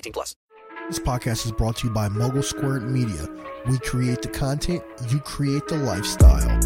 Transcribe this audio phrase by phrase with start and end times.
[0.00, 0.36] 18 plus.
[0.88, 3.28] This podcast is brought to you by Mogul Squared Media.
[3.68, 6.58] We create the content, you create the lifestyle.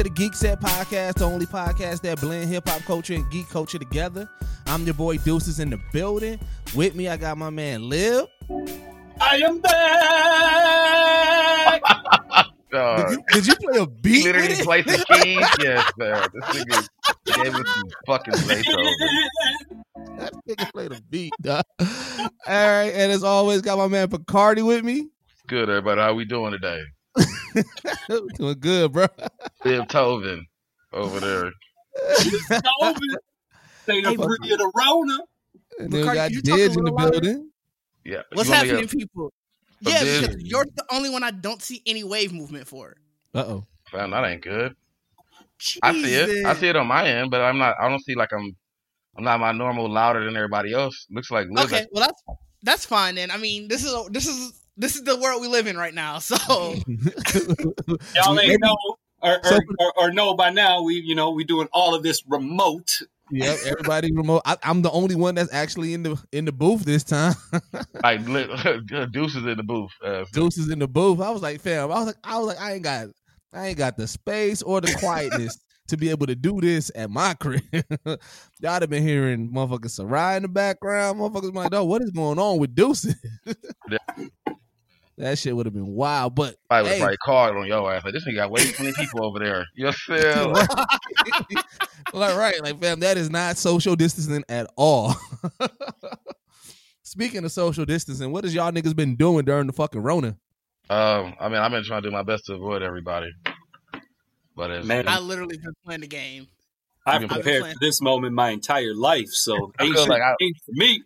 [0.00, 3.78] To the Geekset Podcast, the only podcast that blend hip hop culture and geek culture
[3.78, 4.26] together.
[4.64, 6.40] I'm your boy Deuces in the building.
[6.74, 8.24] With me, I got my man Liv.
[9.20, 11.82] I am back.
[12.72, 14.24] Uh, Did you, did you play a beat?
[14.24, 14.64] literally with it?
[14.64, 15.44] play some keys.
[15.60, 16.22] Yes, man.
[16.32, 16.88] This nigga
[17.24, 18.94] gave us some fucking Beethoven.
[20.18, 21.32] that nigga played a beat.
[21.42, 21.64] dog.
[21.80, 21.86] All
[22.46, 25.08] right, and as always, got my man Picardi with me.
[25.48, 26.00] Good, everybody.
[26.00, 26.80] How we doing today?
[28.36, 29.06] Doing good, bro.
[29.64, 30.42] Biv Tovin
[30.92, 31.52] over there.
[32.10, 33.16] COVID.
[33.82, 35.18] Stay the free of the Rona.
[35.78, 37.10] And then we got can you talk a in the louder?
[37.12, 37.50] building.
[38.04, 38.22] Yeah.
[38.32, 39.32] What's You want me happening, to- people?
[39.86, 40.20] a Yeah, bid?
[40.22, 42.96] because you're the only one I don't see any wave movement for.
[43.34, 43.66] Uh oh.
[43.90, 44.74] Fam, that ain't good.
[45.82, 46.46] I see it.
[46.46, 47.76] I see it on my end, but I'm not.
[47.80, 48.56] I don't see like I'm.
[49.16, 51.06] I'm not my normal louder than everybody else.
[51.10, 51.66] Looks like Liv.
[51.66, 52.22] Okay, well that's
[52.62, 53.30] that's fine then.
[53.30, 56.18] I mean, this is this is this is the world we live in right now.
[56.18, 56.36] So
[58.16, 58.76] Y'all ain't know
[59.22, 60.82] or, or, or, or know by now.
[60.82, 63.00] We you know we doing all of this remote.
[63.32, 64.42] Yep, everybody remote.
[64.44, 67.34] I, I'm the only one that's actually in the in the booth this time.
[68.02, 68.46] Like li-
[69.10, 69.90] Deuces in the booth.
[70.02, 71.20] Uh, Deuce is in the booth.
[71.20, 71.92] I was like, fam.
[71.92, 73.08] I was like, I was like, I ain't got,
[73.52, 75.58] I ain't got the space or the quietness
[75.88, 77.62] to be able to do this at my crib.
[78.60, 81.20] Y'all have been hearing motherfuckers Sarai in the background.
[81.20, 83.14] Motherfuckers like, oh, what is going on with Deuce?
[85.20, 86.34] That shit would have been wild.
[86.34, 88.04] But I was hey, probably called on your ass.
[88.04, 89.64] Like this nigga got way too many people over there.
[89.74, 90.52] You feel?
[92.12, 95.14] like, right, like fam, that is not social distancing at all.
[97.02, 100.36] Speaking of social distancing, what has y'all niggas been doing during the fucking Rona?
[100.88, 103.30] Um, I mean, I've been trying to do my best to avoid everybody.
[104.56, 106.48] But it's, Man, I literally been playing the game.
[107.06, 110.34] I've I've been prepared for this moment my entire life, so I ain't like I-
[110.40, 111.02] changed for me.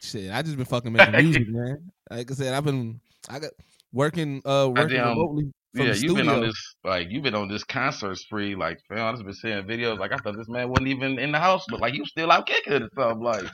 [0.00, 1.90] Shit, I just been fucking making music, man.
[2.10, 3.50] Like I said, I've been I got
[3.92, 5.08] working uh working Goddamn.
[5.08, 8.54] remotely from yeah, you've been on this like you've been on this concert spree.
[8.54, 9.98] Like, man, I've just been seeing videos.
[9.98, 12.46] Like, I thought this man wasn't even in the house, but like, you still out
[12.46, 13.22] kicking it or something.
[13.22, 13.44] Like,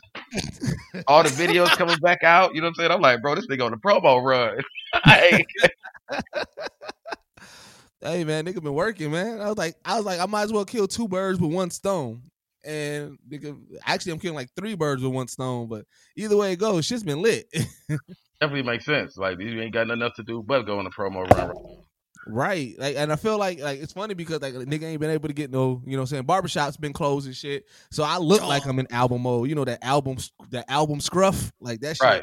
[1.08, 2.54] all the videos coming back out.
[2.54, 2.90] You know what I'm saying?
[2.92, 4.58] I'm like, bro, this nigga on the promo run.
[5.06, 5.46] Like,
[8.02, 9.40] Hey man, nigga been working, man.
[9.40, 11.70] I was like, I was like, I might as well kill two birds with one
[11.70, 12.22] stone.
[12.64, 15.68] And nigga, actually, I'm killing like three birds with one stone.
[15.68, 15.86] But
[16.16, 17.46] either way it goes, shit's been lit.
[18.42, 19.16] definitely makes sense.
[19.16, 21.54] Like, you ain't got nothing else to do but go on the promo run.
[22.26, 22.74] right.
[22.78, 25.34] Like, and I feel like like it's funny because like nigga ain't been able to
[25.34, 27.64] get no, you know, what I'm saying barbershop's been closed and shit.
[27.90, 29.48] So I look like I'm in album mode.
[29.48, 30.16] You know that album,
[30.50, 32.04] that album scruff, like that shit.
[32.04, 32.22] Right.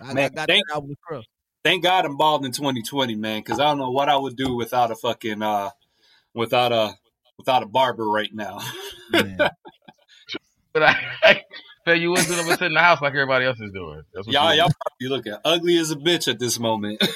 [0.00, 1.24] I, I Man, got thank- that album scruff.
[1.64, 4.56] Thank God I'm bald in 2020, man, because I don't know what I would do
[4.56, 5.70] without a fucking uh,
[6.34, 6.94] without a
[7.38, 8.58] without a barber right now.
[9.10, 9.38] Man.
[10.74, 11.44] But I,
[11.86, 14.02] man, you wouldn't do nothing but sit in the house like everybody else is doing.
[14.12, 17.02] That's what y'all, you y'all probably looking ugly as a bitch at this moment.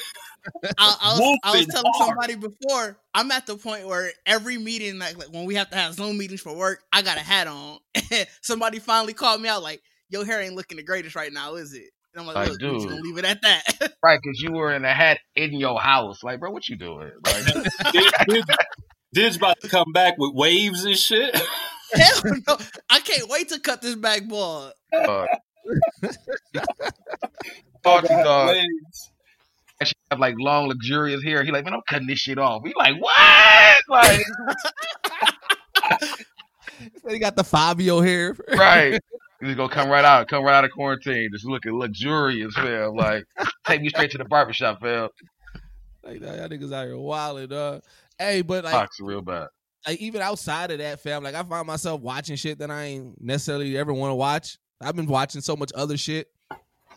[0.77, 2.07] I, I was, I was telling hard.
[2.09, 2.97] somebody before.
[3.13, 6.17] I'm at the point where every meeting, like, like when we have to have Zoom
[6.17, 7.79] meetings for work, I got a hat on.
[8.41, 11.73] somebody finally called me out, like, "Your hair ain't looking the greatest right now, is
[11.73, 12.89] it?" And I'm like, Like, look, just dude.
[12.89, 13.63] gonna leave it at that.
[14.03, 16.23] Right, because you were in a hat in your house.
[16.23, 17.11] Like, bro, what you doing?
[17.25, 17.45] Like,
[17.91, 18.45] Did, did,
[19.13, 21.35] Did's about to come back with waves and shit.
[21.93, 22.57] Hell no.
[22.89, 24.71] I can't wait to cut this back ball.
[24.93, 25.25] uh,
[27.83, 28.49] Talk dog.
[28.49, 29.11] Waves.
[29.79, 31.43] And she have like long, luxurious hair.
[31.43, 32.63] He like, man, I'm cutting this shit off.
[32.63, 33.77] We like, what?
[33.89, 34.19] Like,
[37.09, 38.35] He got the Fabio hair.
[38.49, 38.99] right.
[39.39, 42.95] He's gonna come right out, come right out of quarantine, just looking luxurious, fam.
[42.95, 43.23] Like,
[43.65, 45.09] take me straight to the barbershop, fam.
[46.03, 47.83] Like that, y'all niggas out here wilding, dog.
[48.17, 49.47] Hey, but like, Fox real bad.
[49.85, 53.21] Like even outside of that, fam, like I find myself watching shit that I ain't
[53.21, 54.57] necessarily ever want to watch.
[54.81, 56.27] I've been watching so much other shit,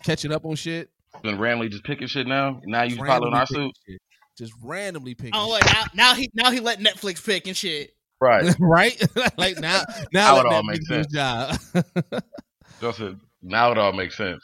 [0.03, 0.91] catching up on shit.
[1.23, 2.61] Been randomly just picking shit now.
[2.65, 4.01] Now you Just following our suit, shit.
[4.39, 5.33] Just randomly picking.
[5.35, 5.65] Oh shit.
[5.65, 7.91] wait, now, now he now he let Netflix pick and shit.
[8.21, 8.55] right?
[8.61, 9.01] right?
[9.39, 11.57] like now, Now now it all makes do his job.
[12.81, 13.01] Just
[13.43, 14.43] now it all makes sense.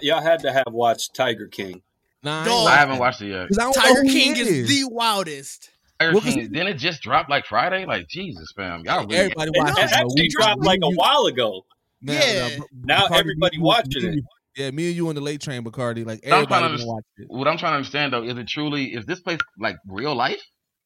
[0.00, 1.82] Y'all had to have watched Tiger King.
[2.22, 3.48] nah, I, I haven't watched it yet.
[3.48, 4.68] 'Cause I don't know Tiger who he King is.
[4.68, 5.70] the wildest.
[6.00, 7.84] Tiger Well, 'cause King, it just dropped like Friday?
[7.86, 9.84] Like Jesus, fam, y'all really Everybody It watching.
[9.84, 11.64] it actually dropped like a while ago.
[12.02, 12.58] Yeah.
[12.72, 14.24] Now everybody watching it.
[14.56, 16.06] Yeah, me and you on the late train, Bacardi.
[16.06, 17.26] Like I'm trying everybody to watch it.
[17.28, 20.40] what I'm trying to understand though is it truly is this place like real life?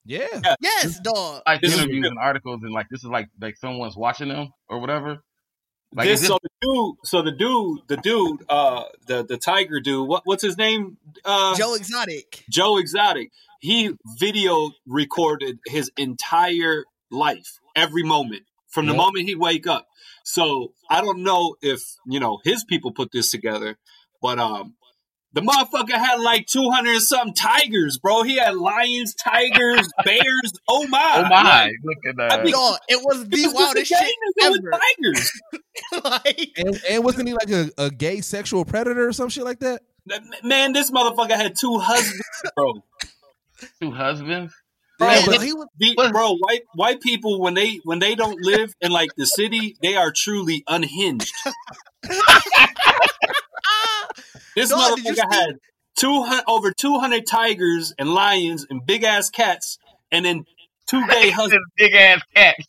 [0.06, 0.26] Yeah,
[0.60, 1.42] Yes, dog.
[1.46, 2.10] Like This is interviews real.
[2.12, 5.18] and articles and like this is like like someone's watching them or whatever.
[5.94, 9.80] Like this, this, so the dude, so the dude, the dude, uh, the the tiger
[9.80, 10.06] dude.
[10.08, 10.96] What what's his name?
[11.24, 12.44] Uh, Joe Exotic.
[12.50, 13.30] Joe Exotic.
[13.60, 18.98] He video recorded his entire life, every moment, from the Yep.
[18.98, 19.86] moment he wake up.
[20.24, 23.76] So I don't know if you know his people put this together,
[24.22, 24.74] but um,
[25.32, 28.22] the motherfucker had like two hundred and something tigers, bro.
[28.22, 30.52] He had lions, tigers, bears.
[30.68, 31.12] Oh my!
[31.16, 32.44] oh my, Like, look at I that.
[32.44, 34.80] mean, Dog, it was he the was just a wildest shit nigga with ever.
[35.02, 35.32] tigers.
[36.04, 39.60] like, and, and wasn't he like a, a gay sexual predator or some shit like
[39.60, 39.82] that?
[40.42, 42.22] Man, this motherfucker had two husbands,
[42.56, 42.74] bro.
[43.80, 44.54] Two husbands.
[44.98, 48.40] Bro, man, but he was the- bro, white white people when they when they don't
[48.42, 51.32] live in like the city, they are truly unhinged.
[54.56, 55.54] This Dog, motherfucker had
[55.96, 59.78] two hundred over two hundred tigers and lions and big ass cats,
[60.10, 60.44] and then
[60.88, 61.64] two gay husbands.
[61.76, 62.64] big ass cats.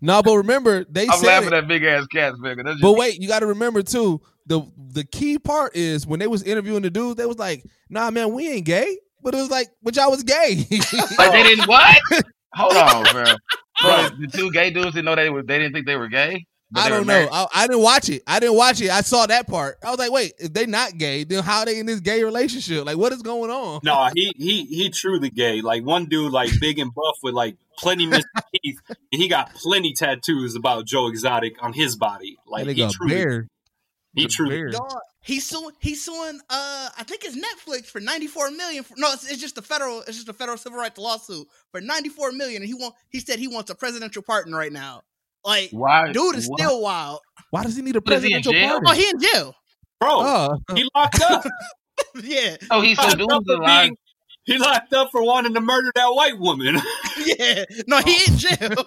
[0.00, 1.54] No, but remember they I'm said laughing it.
[1.54, 2.56] at big ass cats, man.
[2.56, 4.20] 'cause That's just, But wait, you got to remember too.
[4.46, 8.10] The the key part is when they was interviewing the dude, they was like, "Nah,
[8.10, 10.64] man, we ain't gay." But it was like, "But y'all was gay."
[11.18, 11.98] like they didn't what?
[12.54, 13.24] Hold on, bro.
[13.24, 13.34] Bro.
[13.82, 15.42] Bro, the two gay dudes didn't know they were.
[15.42, 16.46] They didn't think they were gay.
[16.76, 17.28] I don't know.
[17.32, 18.22] I, I didn't watch it.
[18.24, 18.88] I didn't watch it.
[18.88, 19.78] I saw that part.
[19.84, 22.86] I was like, "Wait, if they not gay, then how they in this gay relationship?
[22.86, 25.60] Like, what is going on?" No, he he he truly gay.
[25.60, 28.30] Like one dude, like big and buff with like plenty missing
[28.62, 32.36] teeth, and he got plenty tattoos about Joe Exotic on his body.
[32.46, 33.48] Like That he nigga truly, bear.
[34.16, 34.56] He truly.
[34.56, 34.70] bear.
[34.70, 34.92] dog.
[35.22, 35.74] He's suing.
[35.80, 36.40] He's suing.
[36.50, 38.82] Uh, I think it's Netflix for ninety four million.
[38.84, 40.00] For, no, it's, it's just a federal.
[40.02, 42.62] It's just a federal civil rights lawsuit for ninety four million.
[42.62, 42.94] And he want.
[43.10, 45.02] He said he wants a presidential pardon right now.
[45.44, 46.10] Like, Why?
[46.12, 47.20] dude is why- still wild.
[47.50, 48.70] Why does he need a What, is he in presidential pardon?
[48.70, 49.02] Oh, pardon?
[49.02, 49.54] he in jail.
[50.00, 51.44] Bro, Oh, he locked up.
[52.22, 53.96] yeah, Oh, he's so locked dude's up for being-
[54.44, 56.78] he locked up for wanting to murder that white woman.
[57.26, 57.64] yeah.
[57.88, 58.70] No, he in jail.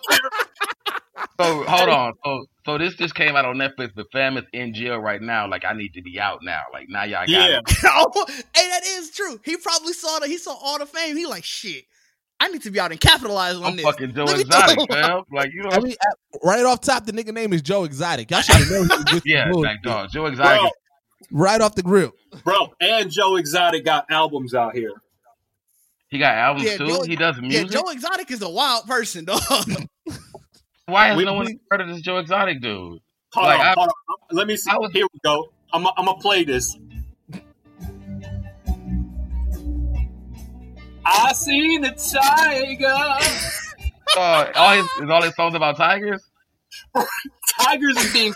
[1.39, 2.13] So hold on.
[2.25, 3.95] So so this just came out on Netflix.
[3.95, 5.49] The fam is in jail right now.
[5.49, 6.61] Like I need to be out now.
[6.71, 7.75] Like now y'all got yeah, it.
[7.83, 9.39] oh, hey, that is true.
[9.43, 10.29] He probably saw that.
[10.29, 11.17] He saw all the fame.
[11.17, 11.85] He like shit.
[12.39, 13.85] I need to be out and capitalize on I'm this.
[13.85, 15.23] fucking Joe Let Exotic, fam.
[15.33, 15.69] Like you know.
[15.71, 15.95] I mean,
[16.43, 18.29] right off top, the nigga name is Joe Exotic.
[18.29, 18.87] Y'all should have known.
[18.87, 20.11] he was with yeah, like dog.
[20.11, 20.61] Joe Exotic.
[20.61, 20.69] bro,
[21.31, 22.71] right off the grill, bro.
[22.79, 24.93] And Joe Exotic got albums out here.
[26.09, 26.87] He got albums Yeah, too.
[26.87, 27.71] Joe- he does music.
[27.71, 27.81] Yeah.
[27.81, 29.41] Joe Exotic is a wild person, dog.
[30.89, 32.99] Why has We- no one we- heard of this Joe Exotic dude?
[33.33, 34.37] Hold Like, on, I- hold on.
[34.37, 34.69] Let me see.
[34.73, 35.51] Was- Here we go.
[35.73, 36.75] I'm I'm gonna play this.
[41.05, 42.87] I seen the tiger.
[44.17, 46.23] Uh, all his is all his songs about tigers.
[47.59, 48.33] Tigers is being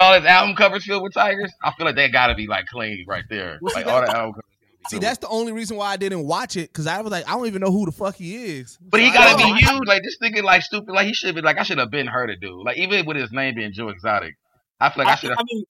[0.00, 1.52] All his album covers filled with tigers.
[1.62, 3.58] I feel like they gotta be like clean right there.
[3.60, 4.44] Well, Like all the album covers.
[4.88, 7.32] See, that's the only reason why I didn't watch it because I was like, I
[7.32, 8.78] don't even know who the fuck he is.
[8.80, 9.86] But he So I gotta be huge.
[9.86, 10.92] Like this nigga, like stupid.
[10.92, 11.40] Like he should be.
[11.40, 12.64] Like I should have been heard of dude.
[12.64, 14.34] Like even with his name being Joe Exotic,
[14.80, 15.38] I feel like I, I, should have.
[15.38, 15.64] I mean,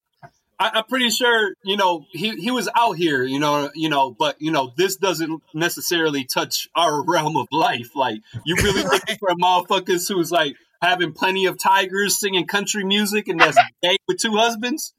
[0.59, 4.11] I, I'm pretty sure you know he he was out here, you know, you know,
[4.11, 7.95] but you know this doesn't necessarily touch our realm of life.
[7.95, 12.85] Like you really looking for a motherfuckers who's like having plenty of tigers singing country
[12.85, 14.95] music and that's gay with two husbands.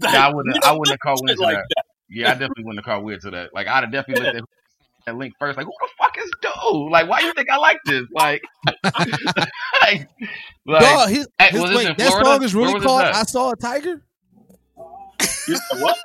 [0.00, 0.54] Yeah, I wouldn't.
[0.54, 1.85] we I wouldn't call called shit weird to like that.
[2.08, 3.54] Yeah, I definitely wouldn't have called weird to that.
[3.54, 4.44] Like I'd have definitely looked at
[5.06, 5.56] that link first.
[5.56, 6.90] Like who the fuck is dude?
[6.90, 8.04] Like why you think I like this?
[8.12, 8.42] Like,
[8.84, 10.08] like,
[10.66, 13.22] like Dog, his, Hey, his- was this wait, in that song is really called "I
[13.24, 14.02] Saw a Tiger."
[15.78, 15.96] What?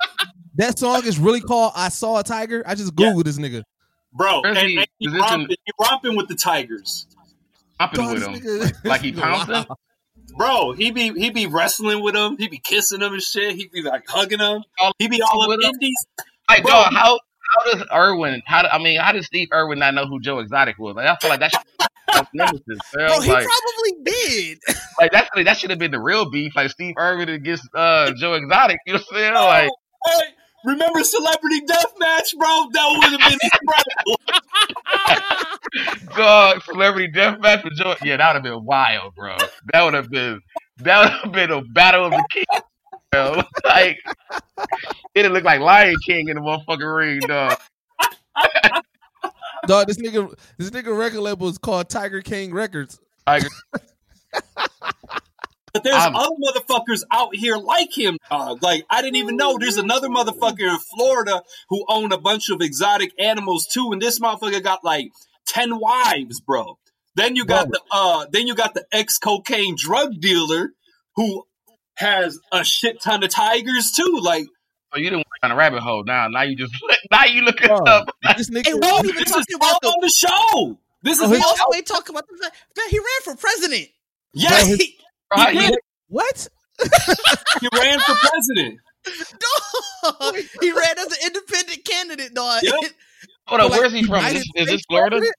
[0.56, 3.62] That song is really called "I Saw a Tiger." I just googled this nigga.
[4.12, 7.06] Bro, and, Where's he- and he, is this in- romping, he romping with the Tigers.
[7.80, 8.68] Hopping Dog, with this him.
[8.70, 9.54] nigga- Like he pouncing?
[9.54, 9.76] Wow.
[10.36, 12.36] Bro, he be he be wrestling with him.
[12.38, 13.54] He be kissing them and shit.
[13.54, 14.62] He be like hugging them.
[14.78, 15.74] All- He be all with up him?
[15.74, 16.06] Indies.
[16.48, 16.72] Like, Bro.
[16.72, 18.42] dog, how how does Irwin?
[18.44, 20.96] How do- I mean, how does Steve Irwin not know who Joe Exotic was?
[20.96, 22.62] Like, I feel like that should nemesis.
[22.92, 23.06] fam.
[23.06, 24.58] Bro, he like, probably did.
[25.00, 26.54] like that's that should have been the real beef.
[26.56, 28.78] Like Steve Irwin against uh, Joe Exotic.
[28.86, 29.34] You know what I'm saying?
[29.34, 29.70] Like,
[30.06, 30.34] hey,
[30.64, 32.68] remember Celebrity Deathmatch, bro?
[32.72, 34.20] That would have been incredible.
[36.16, 37.94] dog, celebrity death match with Joe.
[38.02, 39.36] Yeah, that would have been wild, bro.
[39.72, 40.40] That would have been
[40.78, 42.46] that would have been a battle of the kings.
[43.10, 43.42] Bro.
[43.64, 43.98] Like,
[45.14, 47.56] it'd look like Lion King in the motherfucking ring, dog.
[49.66, 52.98] Dog, this nigga, this nigga record label is called Tiger King Records.
[53.26, 53.44] Like,
[55.72, 58.62] But there's I'm- other motherfuckers out here like him, dog.
[58.62, 62.60] Like I didn't even know there's another motherfucker in Florida who owned a bunch of
[62.60, 65.06] exotic animals too, and this motherfucker got like
[65.46, 66.78] ten wives, bro.
[67.14, 70.70] Then you got the uh, then you got the ex cocaine drug dealer
[71.16, 71.44] who
[71.96, 74.18] has a shit ton of tigers too.
[74.22, 74.46] Like
[74.92, 76.04] so you didn't went down a rabbit hole.
[76.04, 76.74] Now, now you just
[77.10, 78.10] now you looking Bro, up.
[78.36, 79.88] this nigga, Hey, we ain't even this is talking about the.
[79.88, 80.78] on the show.
[81.02, 83.36] This is Oh, We his- also ain't talking about the fact that he ran for
[83.36, 83.88] president.
[84.34, 84.96] yes, Bro, he,
[85.34, 85.76] Bro, how he
[86.08, 86.48] what?
[87.60, 88.80] he ran for president.
[89.04, 90.36] Dog.
[90.60, 92.62] he ran as an independent candidate, dog.
[92.62, 92.74] Yep.
[93.46, 94.24] hold on, like, where's he from?
[94.24, 95.16] Is United this, is this Florida?
[95.16, 95.34] president?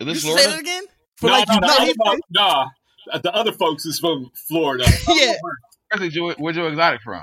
[0.00, 0.58] Is You this say that Florida?
[0.60, 0.82] again?
[1.16, 2.66] For no, like no, no, United no, nah.
[3.12, 4.84] Uh, the other folks is from Florida.
[5.08, 5.34] Yeah.
[5.92, 7.22] Where's Joe, where's Joe Exotic from?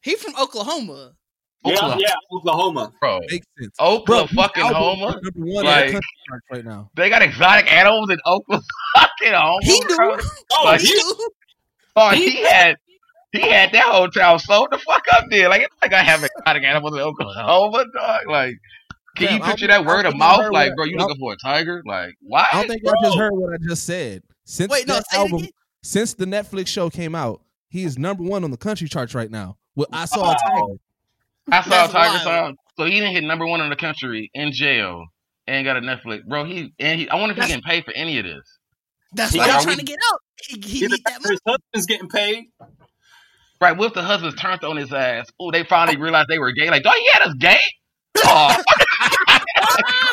[0.00, 1.12] He from Oklahoma.
[1.64, 2.00] Yeah, Oklahoma.
[2.00, 2.92] yeah, Oklahoma.
[3.00, 3.76] Bro, Makes sense.
[3.80, 5.20] Oklahoma his fucking album Homa.
[5.22, 6.90] number one Like- in the country charts right now.
[6.94, 8.64] They got exotic animals in Oklahoma
[8.96, 9.58] fucking Homa.
[9.62, 9.96] He do.
[9.96, 10.16] bro.
[10.52, 11.28] Oh, Like, he he, do.
[11.96, 12.76] Oh, he had
[13.32, 15.48] he had that hotel town sold the fuck up there.
[15.48, 18.20] Like it's like I have exotic animals in Oklahoma, dog.
[18.28, 18.54] Like,
[19.16, 20.50] can Damn, you picture that word of mouth?
[20.52, 21.82] Like, what- bro, you looking for a tiger?
[21.86, 22.46] Like, why?
[22.52, 24.22] I don't think I just heard what I just said.
[24.44, 25.50] Since Wait, no, that say it album, again.
[25.82, 29.30] since the Netflix show came out, he is number one on the country charts right
[29.30, 29.56] now.
[29.74, 30.50] Well, I saw a oh.
[30.50, 30.78] tiger.
[31.50, 32.22] I saw That's tiger wild.
[32.22, 32.56] song.
[32.78, 35.04] So he didn't hit number one in the country in jail
[35.46, 36.44] and got a Netflix, bro.
[36.44, 37.08] He and he.
[37.08, 38.42] I wonder if he That's- getting paid for any of this.
[39.12, 40.20] That's He why got- he's trying to get out.
[40.48, 41.34] He, he either need that that money.
[41.34, 42.44] his husband's getting paid.
[43.60, 43.76] Right?
[43.76, 45.26] What if the husbands turned on his ass?
[45.40, 46.68] Oh, they finally realized they were gay.
[46.68, 47.60] Like, dog, he had us gay.
[48.18, 48.62] Oh.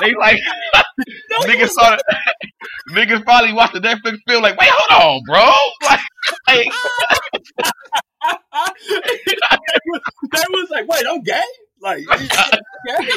[0.01, 0.37] they like
[1.45, 2.01] niggas saw it.
[2.91, 5.51] Niggas finally watched the Netflix film like, wait, hold on, bro.
[5.89, 5.99] Like,
[6.47, 7.71] like
[10.31, 11.41] that was like, wait, I'm gay.
[11.81, 13.07] Like, gay?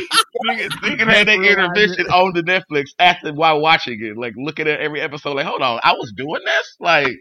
[0.48, 4.80] niggas, niggas had their intervention on the Netflix after while watching it, like looking at
[4.80, 6.76] every episode, like, hold on, I was doing this?
[6.80, 7.12] Like,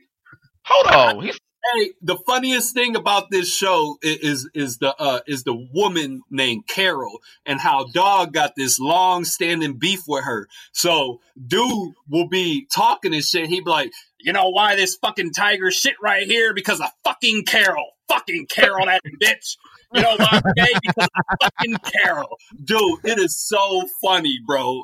[0.63, 1.23] hold on.
[1.23, 1.37] He's
[1.75, 6.67] Hey, the funniest thing about this show is is the uh, is the woman named
[6.67, 10.47] Carol and how Dog got this long standing beef with her.
[10.73, 13.47] So dude will be talking and shit.
[13.47, 13.91] He'd be like,
[14.23, 18.85] you know why this fucking tiger shit right here because of fucking Carol, fucking Carol
[18.85, 19.57] that bitch.
[19.93, 22.99] You know why I'm gay because of fucking Carol, dude.
[23.03, 24.81] It is so funny, bro.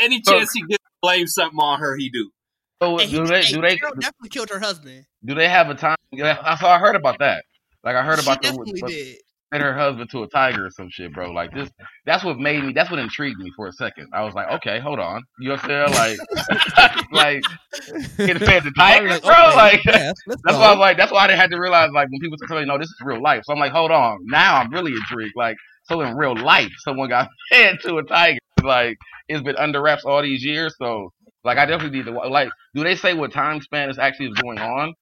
[0.00, 2.30] Any chance he gets to blame something on her, he do.
[2.82, 5.06] so And he, they do they Carol definitely killed her husband.
[5.24, 5.96] do they have a time?
[6.12, 7.44] Yeah, I heard about that.
[7.84, 9.16] Like I heard She about the definitely but- did.
[9.52, 11.30] And her husband to a tiger or some shit, bro.
[11.32, 11.68] Like this,
[12.06, 12.72] that's what made me.
[12.72, 14.08] That's what intrigued me for a second.
[14.12, 15.22] I was like, okay, hold on.
[15.40, 16.18] You know what I'm saying?
[16.78, 17.42] Like, like
[18.16, 19.32] getting fed to tigers, bro.
[19.32, 20.58] okay, Like yeah, that's go.
[20.58, 22.64] why I was like, that's why I had to realize like when people tell me,
[22.64, 23.42] no, this is real life.
[23.44, 24.18] So I'm like, hold on.
[24.24, 25.34] Now I'm really intrigued.
[25.36, 28.38] Like, so in real life, someone got fed to a tiger.
[28.62, 30.74] Like, it's been under wraps all these years.
[30.78, 31.12] So
[31.44, 32.50] like, I definitely need to like.
[32.74, 34.94] Do they say what time span is actually is going on?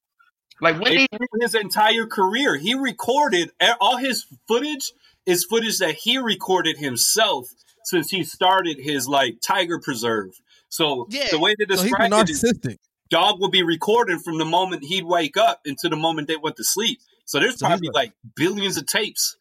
[0.61, 2.57] Like when They he through his entire career.
[2.57, 3.51] He recorded
[3.81, 4.93] all his footage
[5.27, 7.47] is footage that he recorded himself
[7.85, 10.31] since he started his like tiger preserve.
[10.69, 11.29] So Yeah.
[11.31, 12.77] the way to So he's describe it is narcissistic.
[13.09, 16.57] dog will be recording from the moment he'd wake up into the moment they went
[16.57, 16.99] to sleep.
[17.25, 19.37] So there's So probably like- like billions of tapes.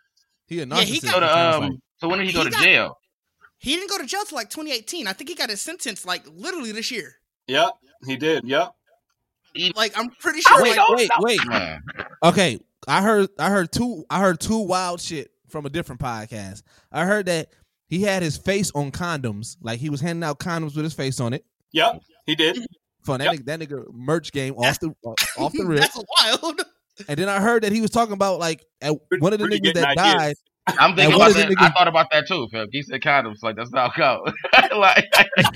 [0.48, 1.62] He a Yeah, he got- go to um.
[1.64, 1.72] like.
[2.00, 3.00] So when did he go He to got- jail?
[3.60, 5.08] He didn't go to jail till like 2018.
[5.08, 7.16] I think he got his sentence like literally this year.
[7.48, 7.72] Yep,
[8.06, 8.44] he did.
[8.48, 8.76] Yep.
[9.76, 10.64] Like I'm pretty sure.
[10.64, 11.10] he Like, don't wait,
[11.50, 11.80] wait.
[12.24, 16.64] Okay, I heard I heard two I heard two wild shit from a different podcast.
[16.92, 17.50] I heard that
[17.88, 21.20] he had his face on condoms, like he was handing out condoms with his face
[21.20, 21.46] on it.
[21.72, 22.56] Yep, he did.
[22.56, 22.66] Mm-hmm.
[23.04, 23.36] Fun that Yep.
[23.42, 24.94] nigga, that nigga merch game off the
[25.38, 25.80] off the rip.
[25.80, 26.62] that's wild.
[27.08, 29.74] And then I heard that he was talking about like at one of the niggas
[29.76, 30.16] that ideas?
[30.16, 30.36] died.
[30.68, 31.50] I'm thinking about that.
[31.50, 32.66] it I thought about that too, Phil.
[32.72, 34.32] He said condoms, like that's not how go.
[34.78, 35.06] like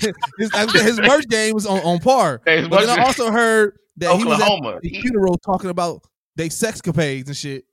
[0.38, 2.40] His, his merch game was on, on par.
[2.46, 4.76] His But then I also heard that he was Oklahoma.
[4.76, 6.02] at the funeral talking about
[6.36, 7.64] they sexcapades and shit.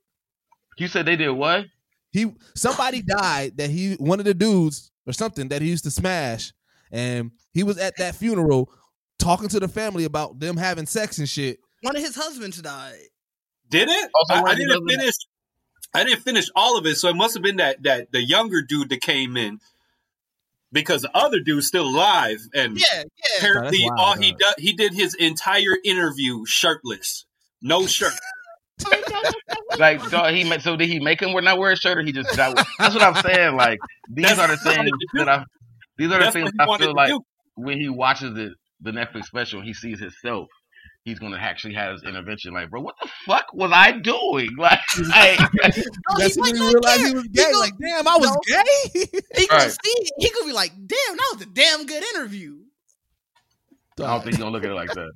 [0.77, 1.65] You said they did what?
[2.11, 5.91] He somebody died that he one of the dudes or something that he used to
[5.91, 6.51] smash,
[6.91, 8.71] and he was at that funeral
[9.19, 11.59] talking to the family about them having sex and shit.
[11.81, 12.97] One of his husbands died.
[13.69, 14.09] Did it?
[14.15, 15.13] Also, I, I didn't other- finish.
[15.93, 18.61] I didn't finish all of it, so it must have been that that the younger
[18.61, 19.59] dude that came in
[20.71, 23.37] because the other dude's still alive, and Yeah, yeah.
[23.39, 24.39] apparently wild, all he dog.
[24.39, 27.25] did he did his entire interview shirtless,
[27.61, 28.13] no shirt.
[29.77, 32.01] Like, dog, he ma- so did he make him wear not wear a shirt or
[32.01, 33.55] he just that, that's what I'm saying.
[33.55, 35.43] Like these That's are the what he wanted things that I
[35.97, 37.21] these are the That's things I feel like do.
[37.55, 40.47] when he watches the the Netflix special, he sees himself.
[41.09, 42.53] He's gonna actually have his intervention.
[42.53, 44.49] Like, bro, what the fuck was I doing?
[44.57, 47.07] Like, like No, That's he when he realized care.
[47.07, 47.51] he was gay.
[47.51, 48.41] go- like, damn, I was No.
[48.47, 48.63] gay.
[49.35, 49.71] He could Right.
[49.71, 49.77] see.
[49.83, 50.11] it.
[50.19, 52.57] He could be like, "Damn, that was a damn good interview."
[53.99, 55.11] I don't think he's gonna look at it like that.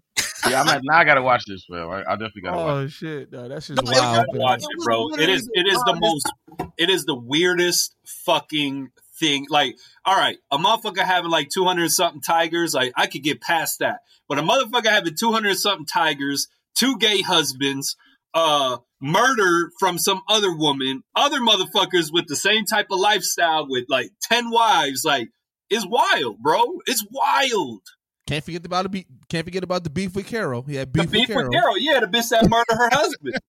[0.50, 1.89] Yeah, I'm at, now I gotta watch this film.
[1.91, 2.67] I, I definitely gotta watch.
[2.67, 4.25] Oh shit, no, that's just No, it- You wild.
[4.27, 5.00] gotta watch It it, bro.
[5.00, 6.31] It literally is it is the the most
[6.77, 7.95] it is the weirdest
[8.25, 8.89] fucking
[9.24, 9.46] thing.
[9.50, 9.75] Like,
[10.06, 13.80] all right, a motherfucker having like two hundred something tigers, like I could get past
[13.80, 14.00] that.
[14.27, 17.96] But a motherfucker having two hundred something tigers, two gay husbands,
[18.34, 23.86] uh, murder from some other woman, other motherfuckers with the same type of lifestyle with
[23.89, 25.30] like ten wives, like
[25.70, 26.63] it's wild, bro.
[26.86, 27.82] It's wild.
[28.27, 29.06] Can't forget about the beef.
[29.30, 30.62] Can't forget about the beef with Carol.
[30.63, 31.51] He had The beef, beef with with Carol.
[31.51, 33.36] Carol, yeah, the bitch that murdered her husband.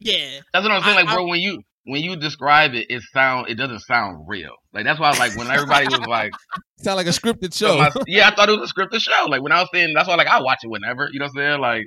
[0.00, 0.96] Yeah, That's what I'm saying.
[0.96, 4.52] I- Like, bro, when you when you describe it, it sound it doesn't sound real.
[4.72, 6.32] Like that's why, like, when everybody was like,
[6.80, 7.78] Sound like a scripted so show.
[7.78, 9.26] my- yeah, I thought it was a scripted show.
[9.28, 11.08] Like when I was saying, that's why, like, I watch it whenever.
[11.10, 11.60] You know what I'm saying?
[11.60, 11.84] Like,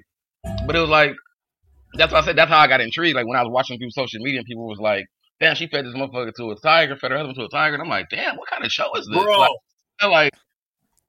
[0.65, 1.13] but it was like,
[1.93, 3.15] that's why I said that's how I got intrigued.
[3.15, 5.05] Like when I was watching through social media, and people was like,
[5.39, 7.83] "Damn, she fed this motherfucker to a tiger, fed her husband to a tiger," and
[7.83, 9.37] I'm like, "Damn, what kind of show is this?" Bro.
[9.37, 9.51] Like,
[10.03, 10.33] like.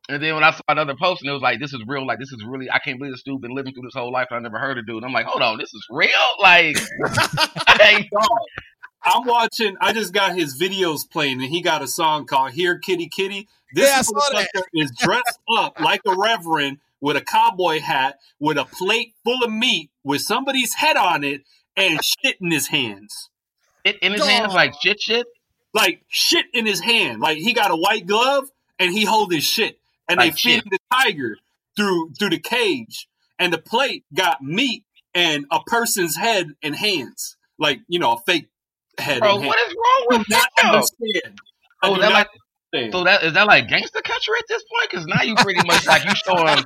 [0.09, 2.19] And then when I saw another post and it was like, "This is real," like
[2.19, 4.27] this is really, I can't believe this dude been living through this whole life.
[4.31, 5.05] and I never heard a dude.
[5.05, 6.77] I'm like, "Hold on, this is real." Like,
[7.79, 8.11] like,
[9.05, 9.77] I'm watching.
[9.81, 13.49] I just got his videos playing, and he got a song called "Here Kitty Kitty."
[13.75, 14.49] This Yeah, I saw that.
[14.55, 19.43] motherfucker is dressed up like a reverend with a cowboy hat, with a plate full
[19.43, 21.43] of meat, with somebody's head on it,
[21.77, 23.31] and shit in his hands.
[23.85, 25.27] it, in his hands, like shit, shit.
[25.75, 27.21] Like shit in his hand.
[27.21, 30.63] Like he got a white glove, and he hold his shit, and Like they feed
[30.63, 30.71] shit.
[30.71, 31.39] the tiger
[31.77, 34.85] through through the cage, and the plate got meat
[35.15, 38.49] and a person's head and hands, like you know, a fake
[38.99, 39.21] head.
[39.21, 39.57] Bro, what hands.
[39.69, 40.49] is wrong with that?
[40.65, 41.41] understand.
[41.83, 42.29] Oh, that like
[42.75, 42.93] understand.
[42.93, 44.91] so that is that like gangster country at this point?
[44.91, 46.65] Because now you pretty much like you showing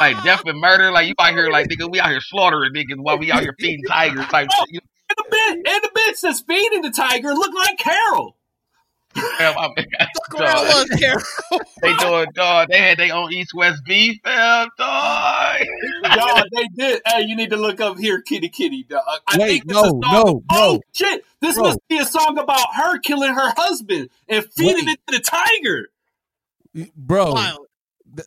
[0.00, 0.90] like death and murder.
[0.90, 3.54] Like you out here like nigga, we out here slaughtering niggas while we out here
[3.58, 4.82] feeding tigers type oh, shit.
[5.10, 8.36] And the bitch, and the bitch that's feeding the tiger look like Carol.
[9.16, 9.86] Know, I mean,
[10.36, 11.22] Carol dog, was Carol.
[11.82, 12.68] they doing dog.
[12.70, 15.56] They had their own East West beef, fam, dog.
[16.02, 17.02] Dog, they did.
[17.06, 18.84] Hey, you need to look up here, Kitty Kitty.
[18.84, 19.02] Dog.
[19.28, 20.80] I Wait, think this no, song- no, Oh no.
[20.92, 21.24] shit!
[21.40, 21.64] This Bro.
[21.64, 24.98] must be a song about her killing her husband and feeding Wait.
[24.98, 25.90] it to the tiger.
[26.96, 27.66] bro, Wild.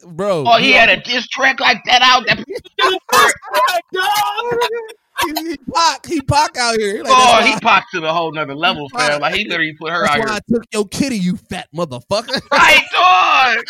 [0.08, 0.44] bro.
[0.48, 2.26] Oh, he had a diss track like that out.
[2.28, 2.38] That,
[3.94, 4.70] Dog.
[5.22, 7.04] he, he Pac, he Pac out here.
[7.04, 9.22] Like, oh, he why, to the whole nother level, fam.
[9.22, 10.36] Like he literally put her that's out why here.
[10.36, 12.42] I took your kitty, you fat motherfucker.
[12.52, 13.66] Right, dog.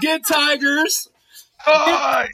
[0.00, 1.08] Get tigers.
[1.66, 2.28] dog.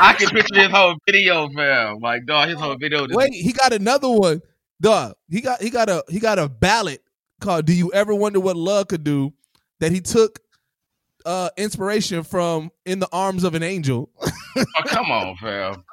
[0.00, 2.00] I can picture his whole video, fam.
[2.00, 3.06] Like, dog, his whole video.
[3.10, 4.42] Wait, he got another one.
[4.80, 7.02] Dog, he got he got a he got a ballot
[7.40, 9.32] called "Do You Ever Wonder What Love Could Do?"
[9.80, 10.40] that he took
[11.24, 14.10] uh inspiration from "In the Arms of an Angel."
[14.56, 15.84] oh, come on, fam.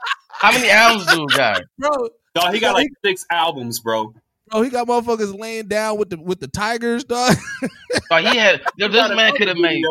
[0.41, 1.61] How many albums do he got?
[1.77, 4.13] bro, Dog, he got like six albums, bro.
[4.49, 7.35] bro, he got motherfuckers laying down with the with the tigers, dog.
[8.09, 8.61] Like, he had.
[8.77, 9.83] Yo, this man could have made.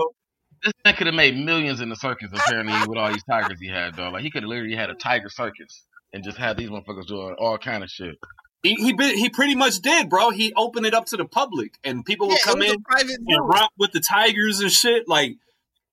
[0.62, 3.68] This man could have made millions in the circus apparently with all these tigers he
[3.68, 4.12] had, dog.
[4.12, 7.34] Like he could have literally had a tiger circus and just had these motherfuckers doing
[7.38, 8.16] all kind of shit.
[8.62, 10.28] He he, be, he pretty much did, bro.
[10.30, 13.16] He opened it up to the public, and people Yeah, would it come in private
[13.18, 13.54] and group.
[13.54, 15.36] romp with the tigers and shit, like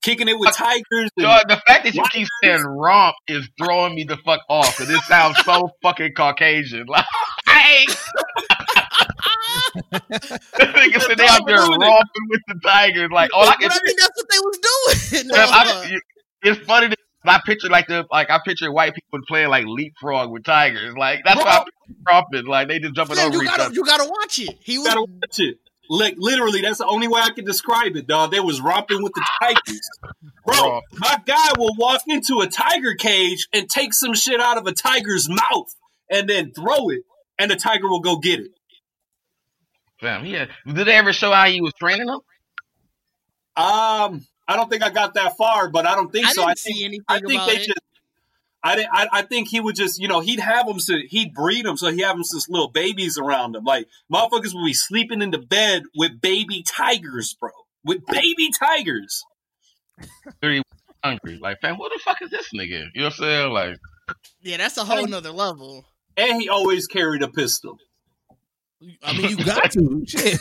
[0.07, 1.09] kicking it with tigers.
[1.17, 4.41] And, Dog, the fact that you Why- keep saying romp is throwing me the fuck
[4.49, 6.85] off because it sounds so fucking Caucasian.
[6.87, 7.05] Like,
[7.47, 7.85] hey,
[9.93, 13.09] niggas said they out there romping with the tigers.
[13.11, 14.57] Like, all I But can I think that's what they was
[15.21, 15.35] doing.
[15.35, 15.99] Fam, I-
[16.43, 20.29] it's funny that I picture like the like I picture white people playing like leapfrog
[20.31, 20.95] with tigers.
[20.95, 22.45] Like that's why I'm romping.
[22.45, 23.73] Like they just jumping Fam, over you each gotta other.
[23.73, 24.55] you gotta watch it.
[24.61, 25.57] He You was gotta watch it.
[25.89, 28.31] Like literally, that's the only way I can describe it, dog.
[28.31, 29.89] They was romping with the tigers,
[30.45, 30.55] bro.
[30.55, 30.81] Bro.
[30.93, 34.73] My guy will walk into a tiger cage and take some shit out of a
[34.73, 35.73] tiger's mouth
[36.09, 37.01] and then throw it,
[37.37, 38.51] and the tiger will go get it.
[39.99, 42.19] Fam, he had, did they ever show how he was training them?
[43.55, 46.41] Um, I don't think I got that far, but I don't think I so.
[46.41, 47.65] didn't I see think anything I think about they it.
[47.65, 47.79] just.
[48.67, 51.33] I, didn't- I I think he would just you know he'd have them so he'd
[51.33, 54.73] breed them so he have them since little babies around him like motherfuckers would be
[54.73, 57.49] sleeping in the bed with baby tigers bro
[57.83, 59.23] with baby tigers
[60.41, 60.61] Very
[61.03, 61.39] hungry.
[61.41, 62.85] Like, fam, What the fuck is this nigga?
[62.93, 63.51] You know what I'm saying?
[63.53, 63.77] Like,
[64.41, 65.85] Yeah, that's a whole nother level.
[66.17, 67.77] and he always carried a pistol
[69.03, 70.03] I mean, you got to.
[70.07, 70.39] Shit.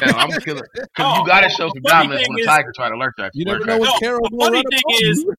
[0.00, 0.64] damn, I'm killing.
[0.74, 3.30] Because Oh, you got to show some dominance when a tiger try to lurk at
[3.34, 3.44] You you.
[3.44, 5.34] never lurk know what No, Carol the will funny thing is- you.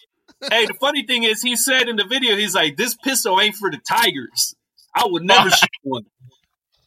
[0.50, 3.56] Hey the funny thing is he said in the video he's like this pistol ain't
[3.56, 4.56] for the tigers
[4.96, 6.04] I would never shoot one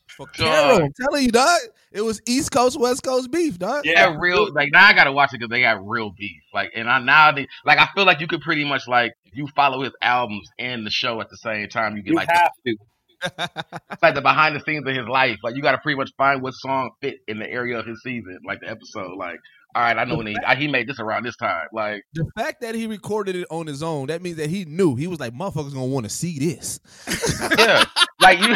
[0.08, 0.34] For Dog.
[0.34, 1.58] Carol, I'm telling you, dog.
[1.90, 3.84] It was East Coast, West Coast beef, dog.
[3.84, 4.52] Yeah, real.
[4.52, 6.42] Like now, I gotta watch it because they got real beef.
[6.52, 7.78] Like, and I now they like.
[7.78, 11.20] I feel like you could pretty much like you follow his albums and the show
[11.20, 11.96] at the same time.
[11.96, 12.76] You get you like have to
[13.24, 15.38] it's like the behind the scenes of his life.
[15.42, 18.02] Like you got to pretty much find what song fit in the area of his
[18.02, 19.16] season, like the episode.
[19.16, 19.38] Like,
[19.74, 21.66] all right, I know when he I, he made this around this time.
[21.72, 24.94] Like, The fact that he recorded it on his own, that means that he knew.
[24.94, 26.80] He was like, motherfuckers gonna want to see this.
[27.58, 27.84] yeah,
[28.20, 28.54] like you,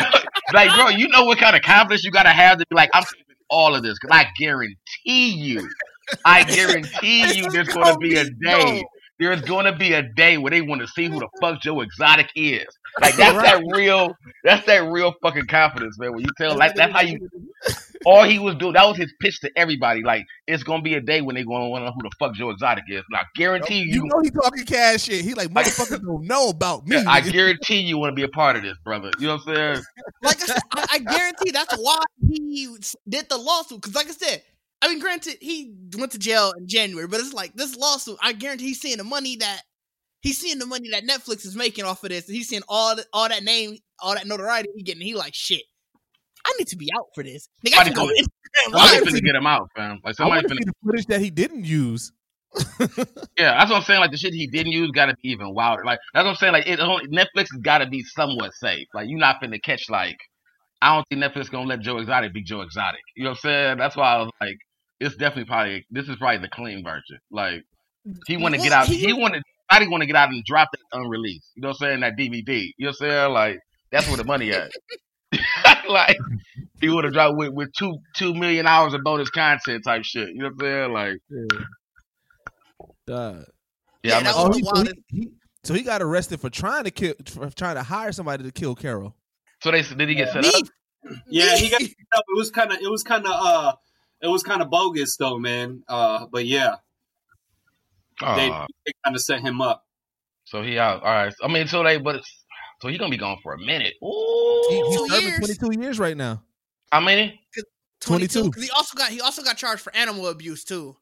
[0.53, 2.91] like bro, you know what kind of confidence you got to have to be like,
[2.95, 3.05] I'm
[3.51, 4.77] all of this because I guarantee
[5.35, 5.69] you,
[6.25, 8.85] I guarantee you, there's going to be a day.
[9.19, 12.31] There's to be a day where they want to see who the fuck Joe Exotic
[12.37, 12.67] is.
[13.01, 14.15] Like that's that real.
[14.45, 16.13] That's that real fucking confidence, man.
[16.13, 17.29] When you tell like that's how you.
[18.07, 20.03] All he was doing that was his pitch to everybody.
[20.03, 22.35] Like it's gonna be a day when they gonna want to know who the fuck
[22.35, 23.03] Joe Exotic is.
[23.11, 25.25] And I guarantee you, You know he talking cash shit.
[25.25, 26.97] He like motherfuckers don't know about me.
[27.07, 29.11] I guarantee you want to be a part of this, brother.
[29.19, 29.85] You know what I'm saying?
[30.23, 32.77] Like I said, I, I guarantee that's why he
[33.09, 33.81] did the lawsuit.
[33.81, 34.43] Because, like I said,
[34.83, 38.19] I mean, granted, he went to jail in January, but it's like this lawsuit.
[38.23, 39.63] I guarantee he's seeing the money that
[40.21, 42.97] he's seeing the money that Netflix is making off of this, and he's seeing all
[42.97, 45.03] the, all that name, all that notoriety he getting.
[45.03, 45.63] He like shit.
[46.49, 47.49] I need to be out for this.
[47.65, 49.05] Nigga, I Somebody can go finna- Instagram Somebody live.
[49.15, 49.91] finna get him out, fam.
[50.05, 50.67] Like I somebody want to finna.
[50.67, 52.13] the footage that he didn't use.
[53.39, 54.01] Yeah, that's what I'm saying.
[54.01, 55.85] Like the shit he didn't use got to be even wilder.
[55.85, 56.53] Like that's what I'm saying.
[56.55, 58.87] Like it, only- Netflix has got to be somewhat safe.
[58.95, 60.17] Like you're not finna catch like.
[60.81, 63.01] I don't think Netflix gonna let Joe Exotic be Joe Exotic.
[63.17, 63.79] You know what I'm saying?
[63.79, 64.57] That's why I was like,
[65.01, 67.19] it's definitely probably this is probably the clean version.
[67.31, 67.63] Like
[68.27, 68.87] he want to get out.
[68.87, 69.43] he- He wanted.
[69.71, 71.51] I didn't want to get out and drop that unreleased.
[71.55, 72.01] You know what I'm saying?
[72.01, 72.71] That DVD.
[72.79, 73.33] You know what I'm saying?
[73.33, 73.59] Like
[73.93, 74.71] that's where the money at.
[75.93, 76.17] like
[76.81, 80.29] he would have dropped with, with two two million hours of bonus content type shit.
[80.29, 80.93] You know what I'm saying?
[80.93, 81.19] Like
[83.07, 83.45] Dog.
[84.03, 85.31] yeah, Yeah, that not- Oh, he, so, he, he-
[85.65, 88.75] so he got arrested for trying to kill, for trying to hire somebody to kill
[88.75, 89.15] Carol.
[89.63, 90.65] so they did he get set Me, up?
[91.29, 91.81] Yeah, he got.
[91.83, 91.95] It
[92.37, 92.79] was kind of.
[92.81, 93.33] It was kind of.
[93.33, 93.73] Uh,
[94.21, 95.83] it was kind of bogus though, man.
[95.89, 96.77] Uh, but yeah,
[98.21, 98.49] they,
[98.87, 99.85] they kind of set him up.
[100.45, 101.03] So he out.
[101.03, 101.35] All right.
[101.43, 102.38] I mean, so they, but it's,
[102.81, 103.95] so he's gonna be gone for a minute.
[104.01, 104.07] He,
[104.87, 105.59] he's Two serving years.
[105.59, 106.43] 22 years right now.
[106.93, 107.41] How many?
[108.01, 108.41] 22.
[108.41, 108.51] 22.
[108.53, 110.97] 'Cause He also got he also got charged for animal abuse too.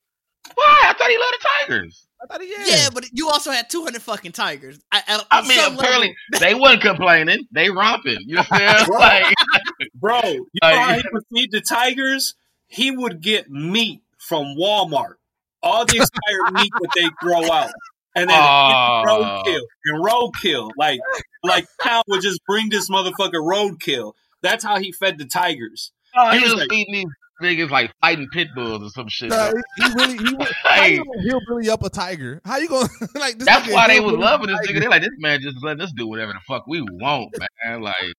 [0.55, 0.79] Why?
[0.85, 2.07] I thought he loved the Tigers.
[2.23, 4.79] I thought he Yeah, but you also had 200 fucking tigers.
[4.93, 7.47] I, I, I mean, apparently level- they wasn't complaining.
[7.51, 8.19] They romping.
[8.27, 8.99] You know what I'm saying?
[8.99, 9.35] like,
[9.95, 12.35] Bro, you know how he would feed the tigers?
[12.69, 15.15] He would get meat from Walmart,
[15.63, 17.71] all the expired meat that they throw out,
[18.17, 19.03] and then Oh.
[19.07, 20.71] roadkill and roadkill.
[20.77, 20.99] Like,
[21.45, 24.15] like town would just bring this motherfucker roadkill.
[24.43, 25.93] That's how he fed the tigers.
[26.17, 27.07] oh, He he was was like- feeding these
[27.43, 29.29] niggas like fighting pit bulls or some shit.
[29.29, 32.41] Nah, he, he really, he, wa- how you gonna hillbilly up a tiger?
[32.45, 33.37] How you gonna like?
[33.39, 34.81] This That's nigga why they was loving this a nigga.
[34.81, 37.83] They like this man just let us do whatever the fuck we want, man.
[37.83, 38.15] Like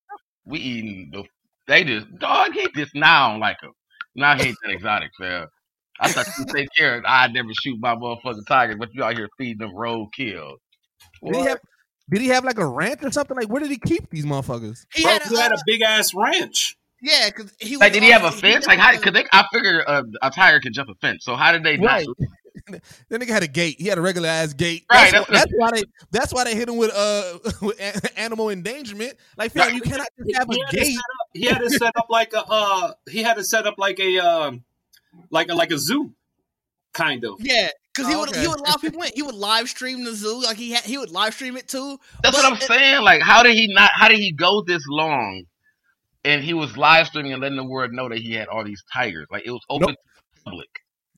[0.45, 1.23] we eating the.
[1.67, 2.53] They just dog.
[2.53, 3.71] He just now I don't like him.
[4.15, 5.47] Now he ain't that exotic, fam.
[5.99, 7.03] I thought you take care of.
[7.07, 10.53] I'd never shoot my motherfucking tiger, but you out here feeding them roadkill.
[11.23, 11.59] Did he have?
[12.09, 13.35] Did he have like a ranch or something?
[13.35, 14.85] Like, where did he keep these motherfuckers?
[14.93, 16.77] he Bro, had, he had uh, a big ass ranch.
[17.01, 18.65] yeah, because he was Like, did he have a fence?
[18.67, 18.97] Like, how?
[18.97, 21.25] Cause they, I figured uh, a tiger could jump a fence.
[21.25, 21.85] So how did they not?
[21.87, 22.07] Right.
[22.69, 23.77] That nigga had a gate.
[23.79, 24.83] He had a regular ass gate.
[24.91, 25.83] Right, That's, that's why, that's why they.
[26.11, 29.13] That's why they hit him with uh with animal endangerment.
[29.37, 30.93] Like, fam, you cannot He just have a had, it gate.
[30.93, 32.43] set up, he had it set up like a.
[32.45, 34.17] Uh, he had it set up like a.
[34.19, 34.63] Um,
[35.29, 36.11] like a like a zoo,
[36.93, 37.35] kind of.
[37.39, 38.41] Yeah, because he Oh, would okay.
[38.41, 39.11] he would allow people in.
[39.15, 40.41] He would live stream the zoo.
[40.43, 41.99] Like he had, he would live stream it too.
[42.23, 43.01] That's But what I'm it- saying.
[43.03, 43.91] Like, how did he not?
[43.95, 45.43] How did he go this long?
[46.25, 48.83] And he was live streaming and letting the world know that he had all these
[48.93, 49.27] tigers.
[49.31, 49.95] Like it was open Nope.
[49.95, 50.69] to the public.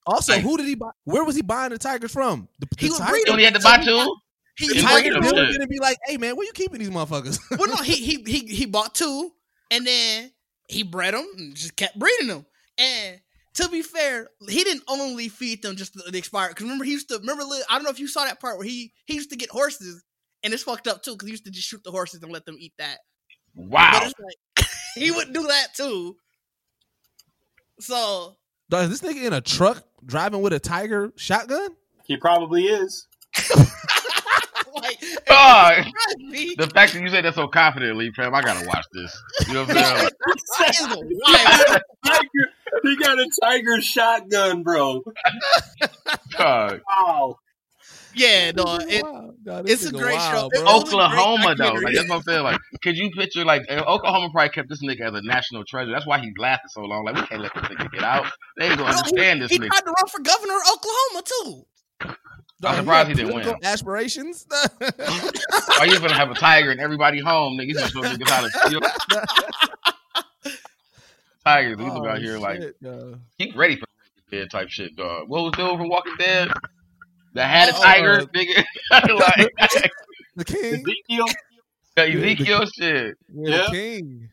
[0.06, 0.90] Also, Like- who did he buy?
[1.04, 2.48] Where was he buying the tigers from?
[2.60, 4.16] The, the He would tiger- breed You only had to buy he two.
[4.58, 6.52] He, the He he, tiger them, bill was gonna be like, "Hey man, where you
[6.54, 9.32] keeping these motherfuckers?" well, no, he he he he bought two,
[9.72, 10.32] and then
[10.68, 12.46] he bred them and just kept breeding them.
[12.78, 13.22] And
[13.60, 16.50] to be fair, he didn't only feed them just the, the expired.
[16.50, 17.44] Because remember, he used to remember.
[17.44, 20.04] I don't know if you saw that part where he he used to get horses,
[20.44, 22.46] and it's fucked up too because he used to just shoot the horses and let
[22.46, 23.00] them eat that.
[23.56, 24.04] Wow.
[24.04, 26.16] like he would do that too.
[27.80, 28.38] So
[28.70, 31.76] Dog, is this nigga in a truck driving with a tiger shotgun?
[32.06, 33.08] He probably is.
[34.82, 35.86] like Dog.
[36.20, 36.56] Me.
[36.58, 39.16] The fact that you say that so confidently, fam, I gotta watch this.
[39.48, 40.04] You know what I'm saying?
[40.04, 40.14] Like,
[40.70, 40.88] It's
[41.70, 41.82] wild.
[42.06, 42.50] Tiger,
[42.84, 45.02] he got a tiger shotgun, bro.
[46.38, 46.82] dog.
[46.88, 47.36] Wow.
[48.16, 50.50] Yeah, no, it, Wow, dog, it's a great show.
[50.50, 50.66] wild, It bro.
[50.66, 51.86] was great Oklahoma though, documentary.
[51.86, 52.44] like that's what I'm saying.
[52.44, 55.92] Like, could you picture like Oklahoma probably kept this nigga as a national treasure.
[55.92, 57.06] That's why he's lasted so long.
[57.06, 58.26] Like, we can't let this nigga get out.
[58.58, 59.68] They ain't gonna No, understand this he nigga.
[59.68, 61.66] tried to run for governor of Oklahoma too.
[62.62, 63.56] Dog, I'm surprised got he didn't win.
[63.64, 64.46] Aspirations.
[65.80, 67.68] Are you gonna have a tiger and everybody home, nigga?
[67.68, 68.82] You gonna show niggas how to steal?
[71.46, 73.20] Tigers, we Oh, out here like shit, dog.
[73.38, 73.86] he's ready for
[74.30, 75.28] Dead type shit, dog.
[75.30, 76.52] What was dude from Walking Dead
[77.34, 78.64] that had a Oh, tiger, uh, nigga?
[78.92, 79.52] like
[80.36, 80.74] the king.
[80.76, 81.26] Ezekiel.
[81.98, 83.18] Ezekiel shit.
[83.34, 83.58] Yeah, Yeah.
[83.64, 84.30] the king.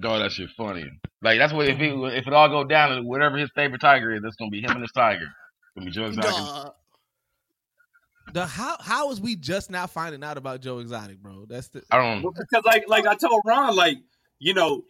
[0.00, 0.90] Dog, that shit funny.
[1.22, 4.12] Like that's what if it if it all go down, and whatever his favorite tiger
[4.14, 5.22] is, that's gonna be him and his tiger.
[5.24, 6.30] It's gonna be Joe Exotic.
[6.32, 6.74] Dog.
[8.32, 11.46] The how how is we just now finding out about Joe Exotic, bro?
[11.48, 12.22] That's the I don't.
[12.22, 13.98] Because like like I told Ron, like
[14.38, 14.82] you know,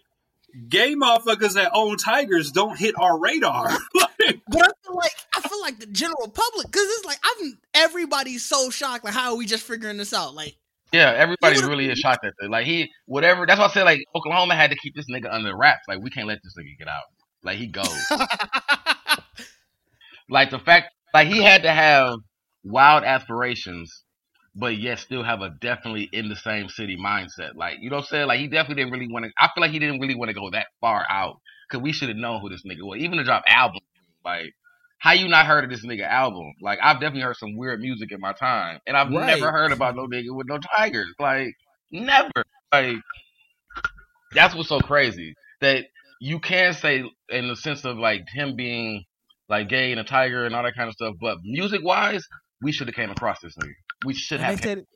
[0.69, 3.71] gay motherfuckers that own tigers don't hit our radar.
[3.95, 7.59] Like, But I feel like I feel like the general public, because it's like I'm
[7.75, 9.05] everybody's so shocked.
[9.05, 10.35] Like, how are we just figuring this out?
[10.35, 10.57] Like,
[10.93, 12.51] Yeah, everybody would've- really is shocked at that.
[12.51, 13.47] Like he, whatever.
[13.47, 15.83] That's why I said like Oklahoma had to keep this nigga under wraps.
[15.89, 17.05] Like we can't let this nigga get out.
[17.45, 17.87] Like he goes.
[20.29, 22.15] like the fact, like he had to have
[22.65, 24.05] wild aspirations,
[24.55, 27.55] but yet still have a definitely in the same city mindset.
[27.57, 28.29] Like you know what I'm saying?
[28.29, 29.31] Like he definitely didn't really want to.
[29.39, 31.37] I feel like he didn't really want to go that far out
[31.69, 33.01] because we should have known who this nigga was.
[33.01, 33.81] Even to drop album,
[34.25, 34.53] like.
[35.01, 36.55] How you not heard of this nigga album?
[36.61, 39.27] Like I've definitely heard some weird music in my time, and I've Right.
[39.27, 41.15] never heard about no nigga with no tigers.
[41.21, 41.55] Like
[41.93, 42.31] never.
[42.73, 42.97] Like
[44.35, 45.87] that's what's so crazy that
[46.21, 49.05] you can say in the sense of like him being
[49.49, 52.27] like gay and a tiger and all that kind of stuff, but music wise,
[52.63, 53.73] we should have came across this nigga.
[54.05, 54.87] We should And have they said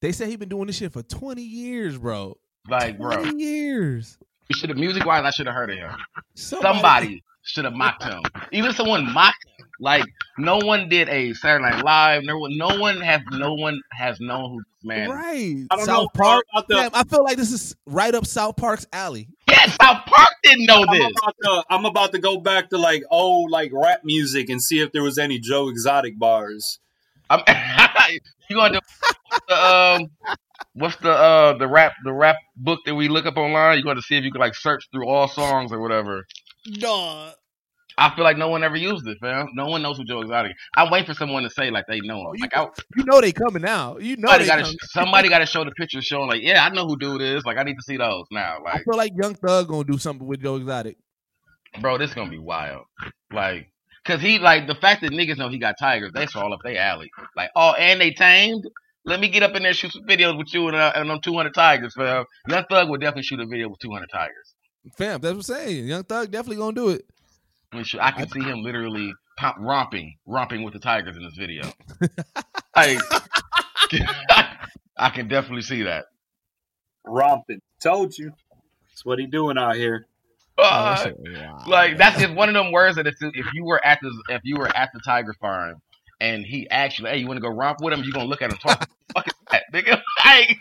[0.00, 2.36] they said he been doing this shit for twenty years, bro.
[2.68, 3.16] like bro.
[3.22, 4.18] Twenty years.
[4.48, 5.24] We should have music wise.
[5.24, 5.90] I should have heard of him.
[6.34, 8.22] Somebody, Somebody should have mocked him.
[8.52, 9.66] Even someone mocked him.
[9.80, 10.04] Like
[10.38, 12.22] no one did a Saturday Night Live.
[12.24, 15.02] No one, no one has, no one has known who this man.
[15.02, 15.08] is.
[15.10, 15.66] right?
[15.70, 16.44] I don't South know Park.
[16.52, 19.28] about the- Damn, I feel like this is right up South Park's alley.
[19.48, 21.12] Yeah, South Park didn't know I'm this.
[21.22, 24.80] about, to, I'm about to go back to like old like rap music and see
[24.80, 26.80] if there was any Joe Exotic bars.
[27.30, 27.40] I'm,
[28.50, 28.80] you gonna
[29.48, 30.06] the um
[30.74, 33.78] what's the uh the rap the rap book that we look up online?
[33.78, 36.26] You going to see if you can like search through all songs or whatever.
[36.78, 37.34] dog.
[38.00, 39.48] I feel like no one ever used it, fam.
[39.54, 40.52] No one knows who Joe Exotic.
[40.52, 40.56] is.
[40.76, 42.26] I wait for someone to say like they know him.
[42.28, 44.02] Oh, you Like I, You know they coming out.
[44.02, 46.68] You know somebody got to somebody got to show the picture showing like yeah I
[46.68, 47.44] know who dude is.
[47.44, 48.58] Like I need to see those now.
[48.64, 50.96] I feel like Young Thug gonna do something with Joe Exotic.
[51.80, 52.84] bro, this gonna be wild.
[53.32, 53.72] Like.
[54.08, 56.80] Cause he like the fact that niggas know he got tigers, that's all up their
[56.80, 57.10] alley.
[57.36, 58.66] Like, oh, and they tamed.
[59.04, 61.20] Let me get up in there shoot some videos with you and, uh, and them
[61.22, 62.24] 200 tigers, fam.
[62.48, 64.54] Young Thug would definitely shoot a video with 200 tigers.
[64.96, 65.88] Fam, that's what I'm saying.
[65.88, 67.04] Young Thug definitely gonna do it.
[67.70, 71.22] I, mean, shoot, I can see him literally pop, romping, romping with the tigers in
[71.22, 71.64] this video.
[72.76, 72.98] like,
[74.96, 76.06] I can definitely see that.
[77.04, 77.60] Romping.
[77.82, 78.32] Told you.
[78.88, 80.06] That's what he doing out here.
[80.58, 81.64] Oh, Uh, that shit- wow.
[81.68, 84.40] like that's just one of them words that if, if you were at the if
[84.44, 85.80] you were at the tiger farm
[86.20, 88.02] and he actually, hey, you want to go romp with him?
[88.02, 88.80] You gonna look at him talk?
[88.80, 90.02] What the fuck is that, nigga?
[90.24, 90.58] Like,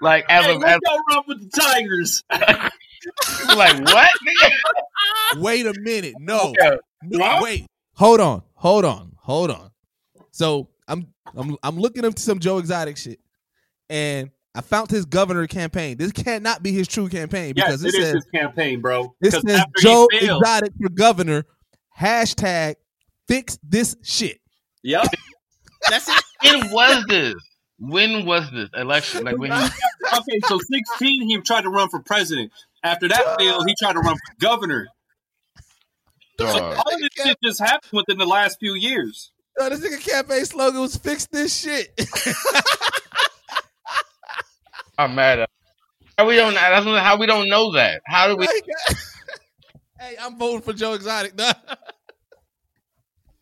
[0.00, 2.22] like as Hey, of as, go romp with the Tigers.
[2.30, 4.10] like what?
[4.26, 5.40] Nigga?
[5.40, 6.14] Wait a minute.
[6.18, 6.52] No.
[6.60, 6.76] Yeah.
[7.02, 7.66] No, wait.
[7.94, 8.42] Hold on.
[8.54, 9.12] Hold on.
[9.18, 9.70] Hold on.
[10.30, 13.18] So I'm I'm I'm looking up some Joe Exotic shit,
[13.90, 15.98] and I found his governor campaign.
[15.98, 19.14] This cannot be his true campaign because yes, it it is says his campaign, bro.
[19.20, 21.44] it 'Cause says Joe failed, Exotic for governor.
[21.98, 22.76] Hashtag
[23.28, 24.40] fix this shit.
[24.82, 25.06] Yep.
[25.90, 26.24] That's it.
[26.42, 27.34] When was this?
[27.78, 29.24] When was this election?
[29.24, 29.58] Like when he?
[30.14, 32.50] okay, so 16, he tried to run for president.
[32.82, 34.86] After that failed, he tried to run for governor.
[36.38, 39.32] So all this shit just happened within the last few years.
[39.58, 41.88] Yo, this nigga campaign slogan was "Fix this shit."
[44.98, 45.50] I'm mad at.
[46.18, 46.54] How we don't?
[46.54, 48.00] That's how we don't know that.
[48.06, 48.48] How do we?
[49.98, 51.36] Hey, I'm voting for Joe Exotic.
[51.36, 51.56] dog.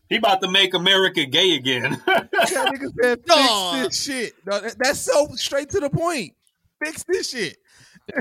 [0.07, 2.01] He about to make America gay again.
[2.07, 3.83] That nigga said, "Fix Dog.
[3.83, 6.33] this shit." No, that- that's so straight to the point.
[6.83, 7.57] Fix this shit.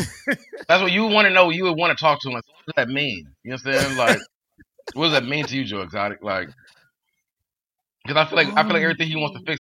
[0.67, 1.51] That's what you want to know.
[1.51, 2.35] You would want to talk to him.
[2.35, 3.29] What does that mean?
[3.45, 3.97] You know what I'm saying?
[3.99, 4.19] Like,
[4.95, 6.23] what does that mean to you, Joe Exotic?
[6.23, 6.49] Like,
[8.05, 9.59] because I feel like I feel like everything he wants to fix.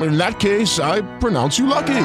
[0.00, 2.04] In that case, I pronounce you lucky.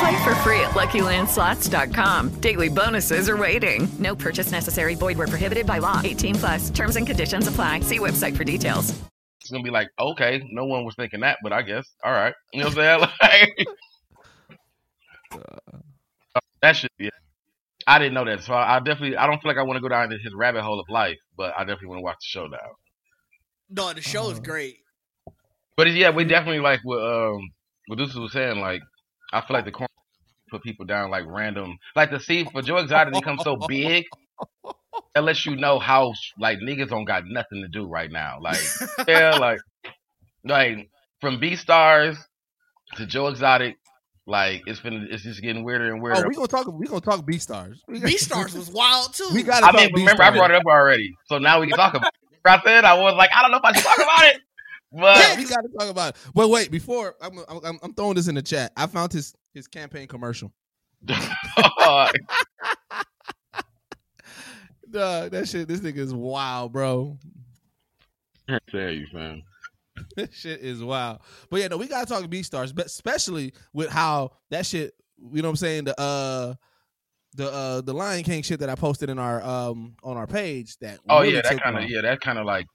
[0.00, 2.40] Play for free at LuckyLandSlots.com.
[2.40, 3.86] Daily bonuses are waiting.
[3.98, 4.94] No purchase necessary.
[4.94, 6.00] Void where prohibited by law.
[6.02, 6.70] 18 plus.
[6.70, 7.80] Terms and conditions apply.
[7.80, 8.98] See website for details.
[9.40, 12.34] It's gonna be like, okay, no one was thinking that, but I guess, all right.
[12.52, 13.66] You know what I'm saying?
[15.32, 15.42] Like,
[16.34, 17.10] uh, that should be.
[17.86, 19.16] I didn't know that, so I, I definitely.
[19.16, 21.54] I don't feel like I want to go down his rabbit hole of life, but
[21.56, 22.58] I definitely want to watch the show now.
[23.70, 24.40] No, the show is uh-huh.
[24.44, 24.78] great.
[25.80, 27.40] But yeah, we definitely like what um
[27.86, 28.60] what this was saying.
[28.60, 28.82] Like,
[29.32, 29.88] I feel like the corn
[30.50, 31.78] put people down like random.
[31.96, 34.04] Like to see for Joe Exotic to become so big,
[35.14, 38.40] that lets you know how like niggas don't got nothing to do right now.
[38.42, 38.60] Like,
[39.08, 39.60] yeah, like,
[40.44, 40.90] like
[41.22, 42.18] from Beastars
[42.96, 43.78] to Joe Exotic,
[44.26, 46.26] like it's been it's just getting weirder and weirder.
[46.26, 46.66] Oh, we gonna talk.
[46.70, 47.76] We gonna talk Beastars.
[47.88, 49.30] Beastars was wild too.
[49.32, 50.36] We gotta I talk mean, remember I Beastars.
[50.36, 52.12] brought it up already, so now we can talk about.
[52.12, 52.30] it.
[52.44, 54.40] I said I was like, I don't know if I should talk about it,
[54.92, 56.20] but Yeah, we gotta talk about it.
[56.34, 58.72] But wait, before I'm, I'm, I'm throwing this in the chat.
[58.76, 60.52] I found his his campaign commercial.
[64.90, 65.68] Duh, that shit.
[65.68, 67.16] This nigga is wild, bro.
[68.48, 69.42] I tell you, fam.
[70.16, 71.20] this shit is wild.
[71.48, 74.94] But yeah, no, we gotta talk Beastars, but especially with how that shit.
[75.32, 75.84] You know what I'm saying?
[75.84, 76.54] The uh,
[77.34, 80.76] the uh, the Lion King shit that I posted in our um on our page.
[80.78, 82.66] That Oh really yeah, that kind of yeah, that kind of like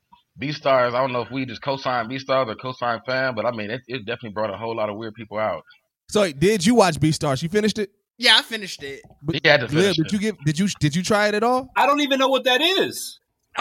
[0.41, 0.93] Beastars.
[0.93, 3.81] I don't know if we just co-signed Beastars or co-signed fan, but I mean it,
[3.87, 5.63] it definitely brought a whole lot of weird people out.
[6.09, 7.41] So did you watch Beastars?
[7.41, 7.91] You finished it?
[8.17, 9.01] Yeah, I finished it.
[9.21, 10.11] But, He had to Lil, finish did it.
[10.13, 10.35] you give?
[10.45, 11.69] Did you did you try it at all?
[11.75, 13.19] I don't even know what that is.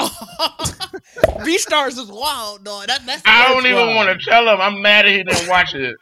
[1.45, 2.87] Beastars is wild, dog.
[2.89, 3.97] That, that's I don't even wild.
[3.97, 4.61] want to tell him.
[4.61, 5.95] I'm mad that he didn't watch it.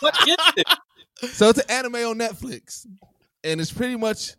[0.00, 0.66] What is it?
[1.30, 2.86] So it's an anime on Netflix,
[3.42, 4.32] and it's pretty much.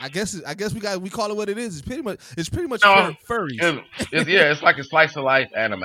[0.00, 1.78] I guess I guess we got we call it what it is.
[1.78, 3.82] It's pretty much it's pretty much No, fur, furries.
[3.98, 5.80] It's, it's, yeah, it's like a slice of life anime,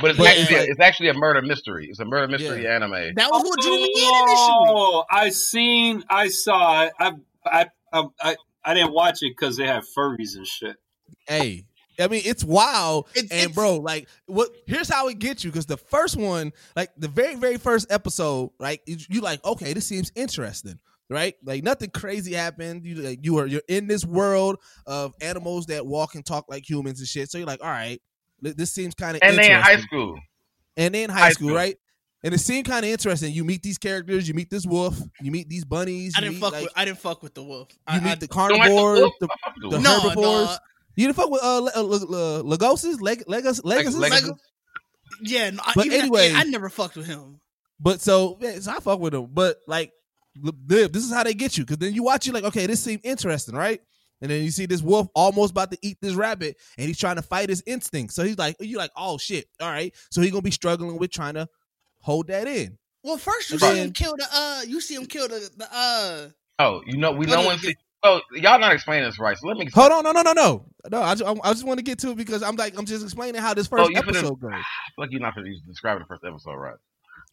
[0.00, 1.86] but it's But actually it's like- it's actually a murder mystery.
[1.90, 3.14] It's a murder mystery anime.
[3.16, 4.76] That was what drew me in oh, initially.
[4.76, 6.92] Oh, I seen, I saw it.
[6.98, 7.12] I,
[7.44, 10.76] I, I, I, I didn't watch it because they have furries and shit.
[11.28, 11.64] Hey,
[12.00, 14.50] I mean it's wild, It's- and it's- bro, like what?
[14.66, 18.50] Here's how it gets you because the first one, like the very very first episode,
[18.58, 20.78] like you you like okay, this seems interesting,
[21.10, 21.34] right?
[21.44, 22.84] Like nothing crazy happened.
[22.84, 26.68] You like, you are you're in this world of animals that walk and talk like
[26.68, 27.30] humans and shit.
[27.30, 28.00] So you're like, all right,
[28.40, 30.18] this seems kind of And they in high school.
[30.76, 31.56] and then high, High school, school.
[31.56, 31.76] right?
[32.22, 33.34] And it seemed kind of interesting.
[33.34, 36.14] You meet these characters, you meet this wolf, you meet these bunnies.
[36.16, 36.72] I didn't meet, fuck like, with.
[36.74, 37.68] I didn't fuck with the wolf.
[37.72, 39.82] You I, meet I, the Don't like the carnivores, the, I fuck with the the.
[39.82, 40.46] No, herbivores.
[40.48, 40.58] dog.
[40.96, 43.96] You didn't fuck with uh, Le- uh, Le- Le- Leg- Legos, Legacies?
[43.98, 44.22] Leg-
[45.22, 47.40] yeah, no, But even anyway- I, I never fucked with him.
[47.78, 49.28] But so, yeah, so I fuck with them.
[49.32, 49.92] But like, Lib,
[50.66, 53.00] this is how they get you because then you watch it like, okay, this seems
[53.04, 53.80] interesting, right?
[54.20, 57.16] And then you see this wolf almost about to eat this rabbit, and he's trying
[57.16, 58.14] to fight his instinct.
[58.14, 59.92] So he's like, you like, oh shit, all right.
[60.10, 61.48] So he's gonna be struggling with trying to
[62.00, 62.78] hold that in.
[63.02, 64.26] Well, first you And see him kill the.
[64.32, 65.50] Uh, you see him kill the.
[65.56, 66.28] the uh,
[66.60, 67.58] Oh, you know we know on, when.
[67.58, 69.36] get- Oh, y'all not explaining this right.
[69.36, 69.66] So let me.
[69.72, 71.02] Hold on, no, no, no, no, no.
[71.02, 73.40] I just, I just want to get to it because I'm like, I'm just explaining
[73.40, 74.50] how this first Oh, you finna- episode goes.
[74.52, 74.62] I feel
[74.98, 75.34] like you're not
[75.66, 76.74] describing the first episode right.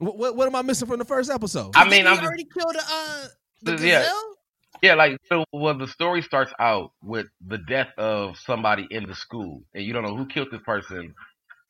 [0.01, 1.71] What, what, what am I missing from the first episode?
[1.75, 2.83] I mean, I'm he already killed the.
[2.83, 3.27] Uh,
[3.61, 3.99] the Yeah.
[4.01, 4.35] gazelle.
[4.81, 5.45] Yeah, like so.
[5.53, 9.93] Well, the story starts out with the death of somebody in the school, and you
[9.93, 11.13] don't know who killed this person,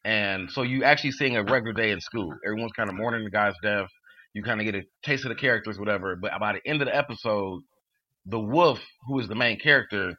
[0.06, 2.34] and so you actually seeing a regular day in school.
[2.46, 3.90] Everyone's kind of mourning the guy's death.
[4.34, 6.16] You kind of get a taste of the characters, whatever.
[6.16, 7.64] But by the end of the episode,
[8.26, 10.14] the wolf, who is the main character,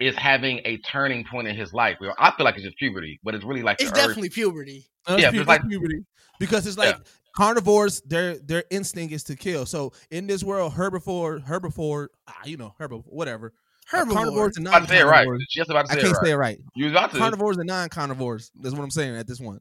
[0.00, 1.96] is having a turning point in his life.
[2.00, 4.30] Well, I feel like it's just puberty, but it's really like It's the urge- definitely
[4.30, 4.84] puberty.
[5.06, 6.04] Uh, Yeah, it's but it's pu- like- puberty.
[6.38, 6.96] because it's like
[7.34, 9.66] carnivores, their their instinct is to kill.
[9.66, 13.52] So in this world, herbivore, herbivore, ah, you know, herbivore, whatever.
[13.92, 14.12] Uh, Herbivore.
[14.14, 15.10] carnivores and I'm about to say it right.
[15.26, 15.46] non-carnivores.
[15.50, 16.24] Just about to I can't it right.
[16.24, 16.58] say it right.
[16.74, 17.18] You about to.
[17.18, 18.50] Carnivores and non-carnivores.
[18.60, 19.60] That's what I'm saying at this one.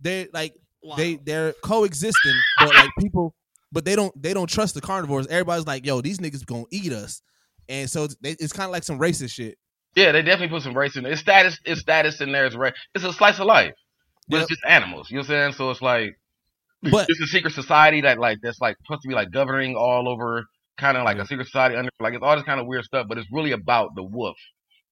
[0.00, 0.94] They like Wow.
[0.96, 3.34] they they're coexisting, but like people,
[3.72, 5.26] but they don't they don't trust the carnivores.
[5.26, 7.22] Everybody's like, yo, these niggas gonna eat us,
[7.68, 9.58] and so it's, it's kind of like some racist shit.
[9.96, 11.12] Yeah, they definitely put some race in there.
[11.12, 11.58] It's status.
[11.64, 12.46] It's status in there.
[12.46, 12.74] It's race.
[12.94, 13.72] It's a slice of life,
[14.28, 14.42] but Yep.
[14.42, 15.10] it's just animals.
[15.10, 15.52] You know what I'm saying?
[15.54, 16.18] So it's like,
[16.82, 20.08] But it's a secret society that like that's like supposed to be like governing all
[20.08, 20.44] over,
[20.76, 23.06] kind of like a secret society under like it's all this kind of weird stuff,
[23.08, 24.36] but it's really about the wolf.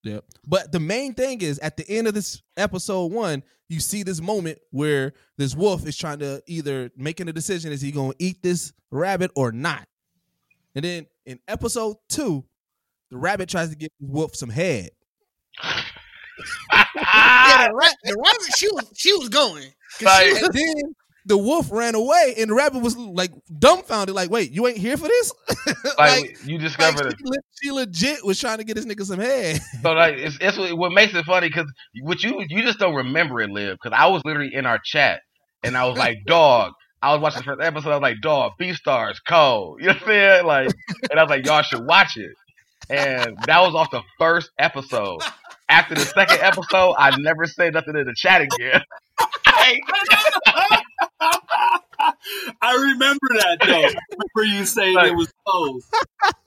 [0.04, 0.24] Yep.
[0.46, 4.20] But the main thing is at the end of this episode one, you see this
[4.20, 8.42] moment where this wolf is trying to either making a decision is he gonna eat
[8.42, 9.86] this rabbit or not.
[10.74, 12.44] And then in episode two,
[13.10, 14.90] the rabbit tries to give the wolf some head.
[16.72, 19.64] yeah, the, ra- the rabbit, she was she was going.
[20.00, 20.94] 'Cause she was- and then
[21.26, 24.96] the wolf ran away, and the rabbit was like dumbfounded, like, "Wait, you ain't here
[24.96, 25.32] for this?"
[25.98, 27.32] Like, you like discover she,
[27.62, 29.60] she legit was trying to get this nigga some head.
[29.82, 31.70] So like it's, it's what, what makes it funny because
[32.02, 33.78] what you you just don't remember it, live.
[33.82, 35.20] Because I was literally in our chat
[35.62, 36.72] and I was like, dog.
[37.02, 37.90] I was watching the first episode.
[37.90, 39.78] I was like, dog, Beastars, cold.
[39.80, 40.46] You know what I'm saying?
[40.46, 40.68] Like,
[41.10, 42.30] and I was like, y'all should watch it.
[42.90, 45.22] And that was off the first episode.
[45.68, 48.82] After the second episode, I never said nothing in the chat again.
[52.60, 53.82] I remember that though.
[53.82, 55.82] I remember you saying it was cold.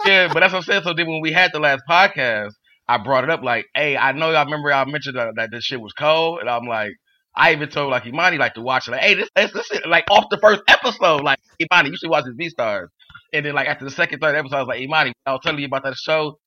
[0.06, 0.84] yeah, but that's what I'm saying.
[0.84, 2.52] So then when we had the last podcast,
[2.88, 5.64] I brought it up like, hey, I know y'all remember y'all mentioned that, that this
[5.64, 6.94] shit was cold, and I'm like,
[7.36, 8.92] I even told like Imani like to watch it.
[8.92, 12.10] Like, hey, this this, this shit, like off the first episode, like Imani, you should
[12.10, 12.88] watch this Beastars.
[13.34, 15.60] And then like after the second, third episode, I was like, Imani, I was telling
[15.60, 16.40] you about that show.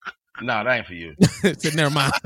[0.43, 1.15] No, that ain't for you.
[1.59, 2.13] Said, never mind.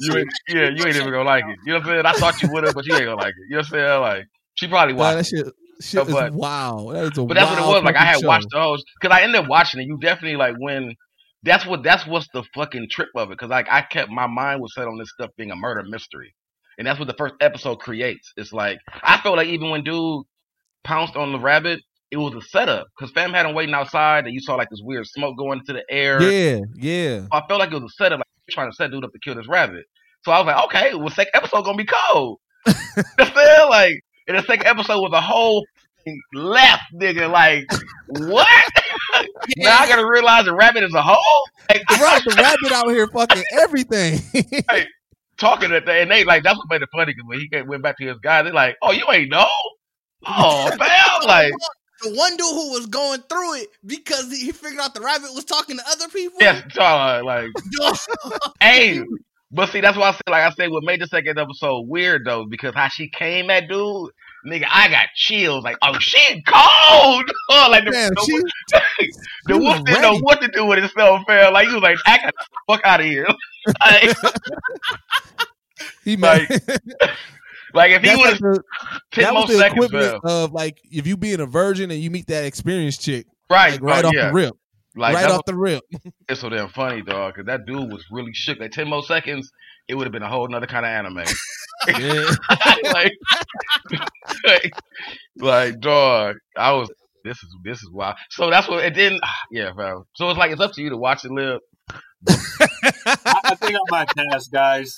[0.00, 1.56] you ain't, yeah, you ain't even gonna like it.
[1.66, 2.06] You know what I'm saying?
[2.06, 3.34] I thought you would have, but you ain't gonna like it.
[3.48, 4.00] You know what I'm saying?
[4.00, 5.16] Like she probably Nah, watched.
[5.30, 6.90] that shit, shit No, but- is wow.
[6.92, 7.82] That is a But that's what it was.
[7.84, 8.26] Like I had show.
[8.26, 9.86] watched those because I ended up watching it.
[9.86, 10.94] You definitely like when
[11.44, 13.34] that's what that's what's the fucking trip of it.
[13.38, 16.34] Because like I kept my mind was set on this stuff being a murder mystery,
[16.78, 18.32] and that's what the first episode creates.
[18.36, 20.24] It's like I felt like even when dude
[20.82, 21.80] pounced on the rabbit,
[22.12, 24.82] it was a setup because fam had him waiting outside, and you saw like this
[24.84, 26.22] weird smoke going into the air.
[26.22, 27.26] Yeah, yeah.
[27.32, 29.34] I felt like it was a setup, like trying to set dude up to kill
[29.34, 29.86] this rabbit.
[30.22, 32.38] So I was like, okay, well, second episode gonna be cold.
[32.66, 32.74] you
[33.18, 33.70] know I'm?
[33.70, 35.64] Like, and the second episode was a whole
[36.34, 37.30] left, nigga.
[37.30, 37.64] Like,
[38.08, 38.72] what?
[39.56, 41.48] now I gotta realize the rabbit is a hole.
[41.70, 44.20] Like, Bro, the rabbit out here fucking everything.
[44.70, 44.86] like,
[45.38, 47.82] talking at the and they like that's what made it funny because when he went
[47.82, 49.48] back to his guy, they're like, oh, you ain't know?
[50.26, 51.54] Oh, man, like.
[52.02, 55.44] The one dude who was going through it because he figured out the rabbit was
[55.44, 56.38] talking to other people.
[56.40, 57.48] Yes, uh, like,
[58.60, 59.02] hey,
[59.50, 62.24] but see, that's why I said, like I said, what made the second episode weird
[62.24, 64.10] though, because how she came at dude,
[64.46, 65.62] nigga, I got chills.
[65.62, 67.30] Like, oh, she cold.
[67.50, 68.42] Oh, like the, Damn, the,
[68.98, 69.10] she-
[69.46, 71.52] the wolf didn't know what to do with himself, fam.
[71.52, 73.26] Like, he was like, I got the fuck out of here.
[73.86, 74.16] like,
[76.04, 76.48] he made
[77.74, 78.62] like, if he That's would like have the-
[79.12, 82.00] ten that more was the seconds, equivalent of like if you being a virgin and
[82.00, 84.26] you meet that experienced chick, Right, like, right oh, off yeah.
[84.28, 84.54] the rip,
[84.96, 85.82] Like, right off what- the rip.
[86.28, 88.58] It's so damn funny, dog, because that dude was really shook.
[88.60, 89.50] Like, 10 more seconds,
[89.88, 91.16] it would have been a whole nother kind of anime.
[92.92, 93.12] like,
[94.44, 94.72] like,
[95.36, 96.90] like, dog, I was.
[97.24, 98.16] This is this is wild.
[98.30, 99.20] So that's what it didn't.
[99.22, 100.02] Ah, yeah, fam.
[100.14, 101.60] So it's like it's up to you to watch it live.
[102.28, 104.96] I, I think I might pass, guys.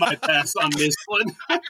[0.00, 1.36] I pass on this one.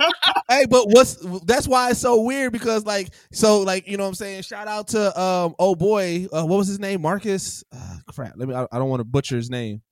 [0.48, 4.08] hey, but what's that's why it's so weird because like so like you know what
[4.08, 4.42] I'm saying?
[4.42, 7.02] Shout out to um oh boy uh, what was his name?
[7.02, 7.64] Marcus?
[7.72, 8.34] Uh, crap.
[8.36, 9.82] Let me I, I don't want to butcher his name.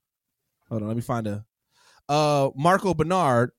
[0.68, 1.44] Hold on let me find a
[2.08, 3.52] uh Marco Bernard.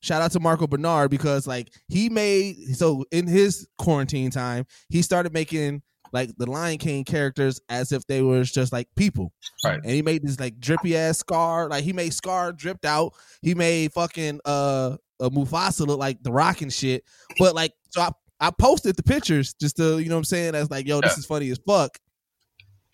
[0.00, 5.02] Shout out to Marco Bernard because like he made so in his quarantine time he
[5.02, 5.82] started making
[6.12, 9.32] like the Lion King characters as if they were just like people
[9.64, 9.80] Right.
[9.82, 13.54] and he made this like drippy ass scar like he made scar dripped out he
[13.54, 17.04] made fucking uh, uh Mufasa look like the rock and shit
[17.38, 20.54] but like so I I posted the pictures just to you know what I'm saying
[20.54, 21.18] as like yo this Yeah.
[21.18, 21.98] is funny as fuck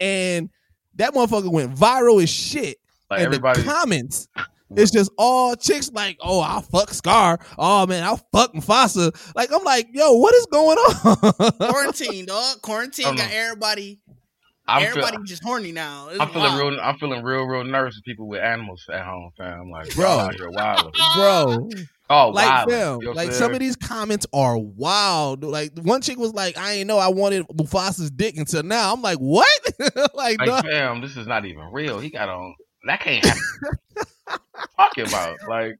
[0.00, 0.50] and
[0.96, 2.78] that motherfucker went viral as shit
[3.10, 3.60] Like and everybody.
[3.62, 4.28] the comments
[4.76, 9.50] it's just all chicks like oh I'll fuck Scar oh man I'll fuck Mufasa like
[9.52, 12.62] I'm like yo what is going on Quarantine, dog.
[12.62, 14.00] Quarantine got everybody.
[14.66, 16.08] I'm feel- everybody just horny now.
[16.08, 16.72] It's I'm feeling wild.
[16.72, 16.80] real.
[16.80, 19.60] I'm feeling real, real nervous with people with animals at home, fam.
[19.60, 20.04] I'm like, Bro.
[20.04, 20.92] bro, out here wilding.
[21.16, 21.68] bro
[22.10, 22.74] Oh, like wilding.
[22.74, 25.44] fam, You know like I'm some of these comments are wild.
[25.44, 29.02] Like one chick was like, "I ain't know I wanted Mufasa's dick until now." I'm
[29.02, 29.48] like, "What?"
[30.14, 30.64] like, like, dog.
[30.64, 31.98] fam, this is not even real.
[32.00, 32.54] He got on.
[32.86, 33.42] That can't happen.
[34.76, 35.76] Talking about like,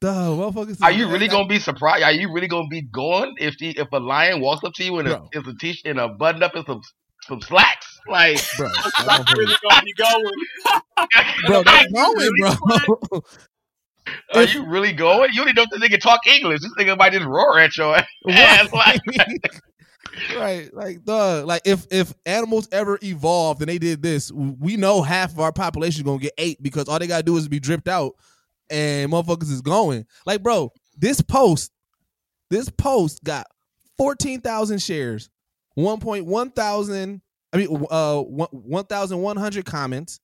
[0.00, 0.82] Duh, motherfuckers.
[0.82, 2.02] are you really gonna be surprised?
[2.02, 4.98] Are you really gonna be going if the, if a lion walks up to you
[4.98, 5.28] in a Bro.
[5.32, 6.80] is a t in a button up and some
[7.22, 8.00] some slacks?
[8.08, 8.68] Like, bro?
[8.98, 10.32] I'm really gonna be going.
[11.46, 13.22] bro, Are that's you going, really bro.
[14.34, 15.30] Are you really going?
[15.32, 16.60] You don't even know if this nigga talk English.
[16.62, 17.96] This nigga might just roar at your
[18.28, 18.72] ass.
[18.72, 19.00] Like,
[20.36, 21.46] right, like, dog.
[21.46, 25.52] Like, if if animals ever evolved and they did this, we know half of our
[25.52, 28.14] population is gonna get ate because all they gotta do is be dripped out,
[28.70, 30.06] and motherfuckers is going.
[30.26, 31.72] Like, bro, this post,
[32.50, 33.46] this post got
[33.96, 35.30] fourteen thousand shares,
[35.74, 37.22] one point one thousand.
[37.52, 40.20] I mean, uh, one thousand one hundred comments.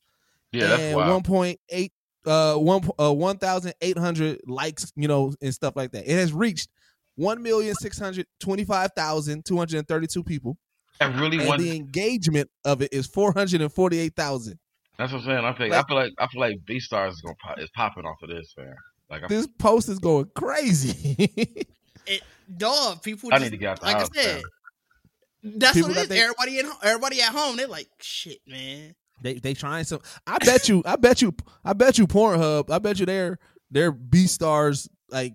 [0.52, 1.92] Yeah, and one point eight,
[2.24, 6.10] uh, one uh, one thousand eight hundred likes, you know, and stuff like that.
[6.10, 6.70] It has reached
[7.18, 10.56] one million six hundred twenty five thousand two hundred thirty two people.
[11.00, 11.60] I really and want.
[11.60, 14.58] the engagement of it is four hundred and forty eight thousand.
[14.98, 15.44] That's what I'm saying.
[15.44, 18.16] I think I feel like I feel like Beastars is gonna pop, is popping off
[18.22, 18.74] of this, man.
[19.10, 21.66] Like I'm, This post is going crazy.
[22.10, 22.22] It,
[22.56, 23.28] dog, people.
[23.30, 24.42] I just, need to get out the like house, I said,
[25.42, 25.58] man.
[25.58, 26.08] that's People what it is.
[26.08, 28.94] think- Everybody at home, everybody at home, they're like, shit, man.
[29.20, 30.00] They they trying some.
[30.26, 30.82] I bet you.
[30.86, 31.34] I bet you.
[31.64, 32.06] I bet you.
[32.06, 32.70] Pornhub.
[32.70, 33.38] I bet you their
[33.70, 35.34] their Beastars like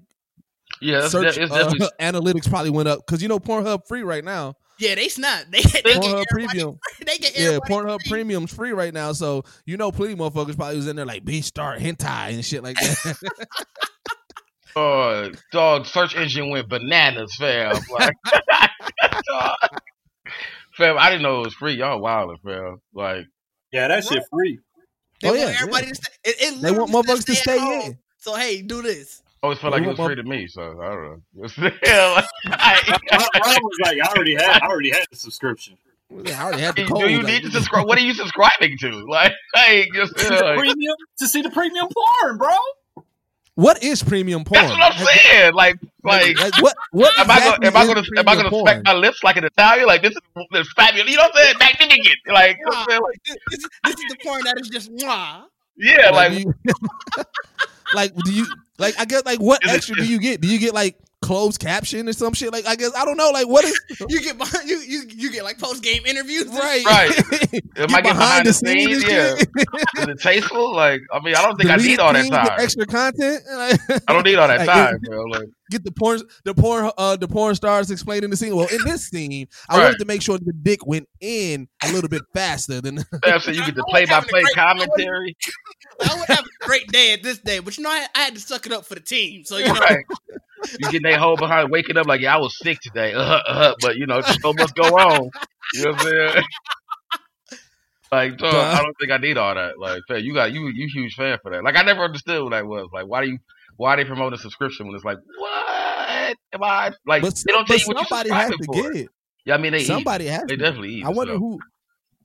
[0.83, 4.23] Yeah, that's, search it's uh, analytics probably went up because you know Pornhub free right
[4.23, 4.55] now.
[4.79, 5.45] Yeah, they snap.
[5.49, 6.79] They, they get Pornhub everybody, Premium.
[7.05, 10.55] They get Yeah, everybody Pornhub Premium's free right now, so you know plenty of motherfuckers
[10.55, 13.17] probably was in there like B star hentai and shit like that.
[14.75, 17.75] Oh, dog, search engine went bananas, fam.
[17.91, 18.15] Like,
[19.29, 19.55] dog.
[20.75, 21.73] fam, I didn't know it was free.
[21.73, 22.81] Y'all wildin', fam.
[22.93, 23.25] Like,
[23.71, 24.59] yeah, that shit free.
[25.21, 25.91] They Oh, want yeah, everybody yeah.
[25.93, 26.11] to stay.
[26.25, 27.81] It, it They want literally motherfuckers to stay at home.
[27.91, 27.97] in.
[28.17, 29.21] So hey, do this.
[29.43, 31.19] Oh, always felt like it was want free to me, so I don't know.
[31.85, 35.77] yeah, like, I, I was like, I already had, I already had the subscription.
[36.09, 37.85] I already had the do you like- need to subscribe?
[37.87, 39.05] What are you subscribing to?
[39.09, 42.55] Like, like, just To, like, premium, to see the premium porn, bro.
[43.55, 44.61] What is premium porn?
[44.65, 45.53] that's what I'm saying.
[45.53, 46.75] Like, like, Like, what?
[46.91, 47.19] What?
[47.19, 48.63] am I gonna, exactly am I gonna, am I gonna porn?
[48.65, 49.85] smack my lips like an Italian?
[49.87, 50.17] Like, this is,
[50.51, 51.11] this is fabulous.
[51.11, 51.55] You know what I'm saying?
[51.59, 52.17] Magnificent.
[52.27, 53.01] Like, you know what I'm saying?
[53.01, 55.43] Like, This, this, this is the porn that is just mwah.
[55.77, 56.45] yeah, Like,
[57.93, 58.99] like, do you, like, do you like?
[58.99, 60.41] I guess like what it- extra do you get?
[60.41, 62.51] Do you get like closed caption or some shit?
[62.51, 63.29] Like I guess I don't know.
[63.31, 63.79] Like what is
[64.09, 66.43] You get behind, you you you get like post game interviews.
[66.47, 66.85] and right?
[66.85, 67.51] Right.
[67.75, 69.03] Get Am I getting behind the scenes?
[69.03, 69.35] and Yeah.
[69.35, 69.49] shit.
[69.97, 70.75] is it tasteful?
[70.75, 72.59] Like, I mean, I don't think I need all that time.
[72.59, 73.41] Extra content.
[73.51, 73.77] I
[74.13, 75.23] don't need all that Like, time, bro.
[75.23, 78.55] Like, get the porn the porn uh the porn stars explaining the scene.
[78.55, 79.83] Well, in this scene, I Right.
[79.85, 83.51] wanted to make sure the dick went in a little bit faster than Fam, so
[83.51, 85.35] you get the play by play commentary.
[86.05, 88.35] I would have a great day at this day, but you know I, I had
[88.35, 89.43] to suck it up for the team.
[89.45, 90.05] So you know, Right.
[90.79, 93.13] You get that whole behind waking up like, yeah, I was sick today.
[93.13, 95.29] Uh, uh, but you know, so much go on.
[95.73, 96.43] You know what I'm saying?
[98.11, 99.79] Like, dog, I don't think I need all that.
[99.79, 101.63] Like, you got you you huge fan for that.
[101.63, 102.89] Like, I never understood what that was.
[102.93, 103.39] Like, why do you
[103.77, 107.21] why they promote a subscription when it's like, what am I like?
[107.21, 108.73] But, they don't tell you what you somebody has to for.
[108.75, 109.07] get it.
[109.45, 109.85] Yeah, I mean, they eat.
[109.87, 110.57] Somebody has They to.
[110.57, 111.05] definitely eat.
[111.05, 111.39] I wonder so.
[111.39, 111.59] who.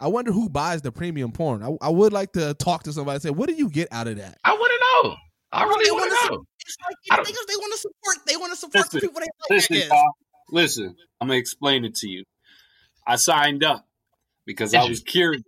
[0.01, 1.62] I wonder who buys the premium porn.
[1.62, 4.07] I, I would like to talk to somebody and say, "What do you get out
[4.07, 5.16] of that?" I want to know.
[5.51, 6.44] I really wanna want su- know.
[6.61, 8.16] it's like I you don't- think they want to support.
[8.26, 9.51] They want to support the Listen, people they like.
[9.51, 9.88] I Listen, guess.
[9.88, 10.14] Kyle,
[10.53, 12.22] listen, I'm gonna explain it to you.
[13.07, 13.84] I signed up
[14.46, 14.90] because Did I you?
[14.90, 15.42] was curious.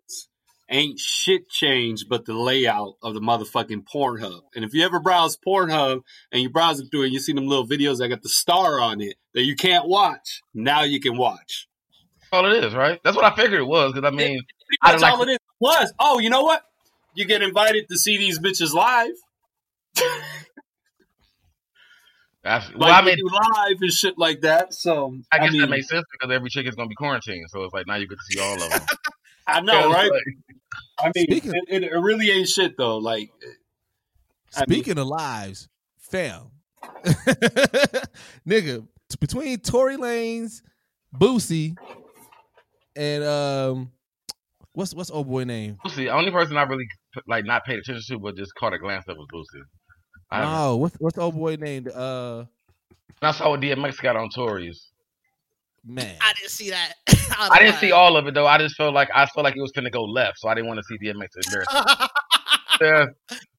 [0.73, 4.43] Ain't shit changed but the layout of the motherfucking Pornhub.
[4.55, 7.49] And if you ever browse Pornhub and you browse it through and you see them
[7.49, 11.17] little videos that got the star on it that you can't watch, now you can
[11.17, 11.67] watch.
[12.33, 13.01] All it is, right?
[13.03, 13.93] That's what I figured it was.
[13.93, 14.41] Because I mean,
[14.83, 15.39] I That's all it is.
[15.59, 16.63] Plus, oh, you know what?
[17.15, 19.11] You get invited to see these bitches live.
[22.43, 24.73] That's, well, Like I mean, live and shit like that.
[24.73, 27.65] So I guess mean, that makes sense because every chick is gonna be quarantined, so
[27.65, 28.81] it's like now you get to see all of them.
[29.57, 30.11] I know, right?
[30.99, 32.99] I mean, Speaking- it, it, it really ain't shit though.
[32.99, 33.31] Like,
[34.57, 36.51] I mean- Speaking of lives, fam,
[38.47, 40.63] nigga, t- between Tory Lanez,
[41.17, 41.77] Boosie,
[42.97, 43.93] and um,
[44.73, 45.79] what's what's old boy name?
[45.85, 46.87] Boosie, the only person I really
[47.27, 49.63] like not paid attention to, but just caught a glance at was Boosie.
[50.31, 51.89] I, No, what's what's old boy named?
[51.89, 52.45] Uh,
[53.23, 54.91] I saw what DMX got on Tory's.
[55.85, 56.95] Man, I didn't see that.
[57.39, 58.47] I didn't see all of it though.
[58.47, 60.69] I just felt like I felt like it was gonna go left, so I didn't
[60.69, 62.11] want to see DMX embarrassed.
[62.81, 63.07] yeah,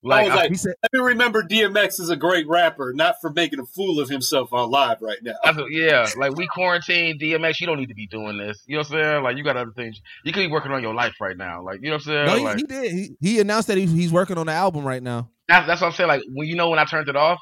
[0.03, 2.93] like, I was I- like, he said, let me remember DMX is a great rapper,
[2.93, 5.33] not for making a fool of himself on live right now.
[5.43, 7.59] I thought, yeah, like we quarantine DMX.
[7.59, 8.63] You don't need to be doing this.
[8.67, 9.23] You know what I'm saying?
[9.23, 10.01] Like you got other things.
[10.25, 11.63] You could be working on your life right now.
[11.63, 12.25] Like you know what I'm saying?
[12.25, 12.91] no, he, like he did.
[12.91, 15.29] He, he announced that he, he's working on the album right now.
[15.47, 16.07] that's, that's what I'm saying.
[16.07, 17.39] Like when you know when I turned it off,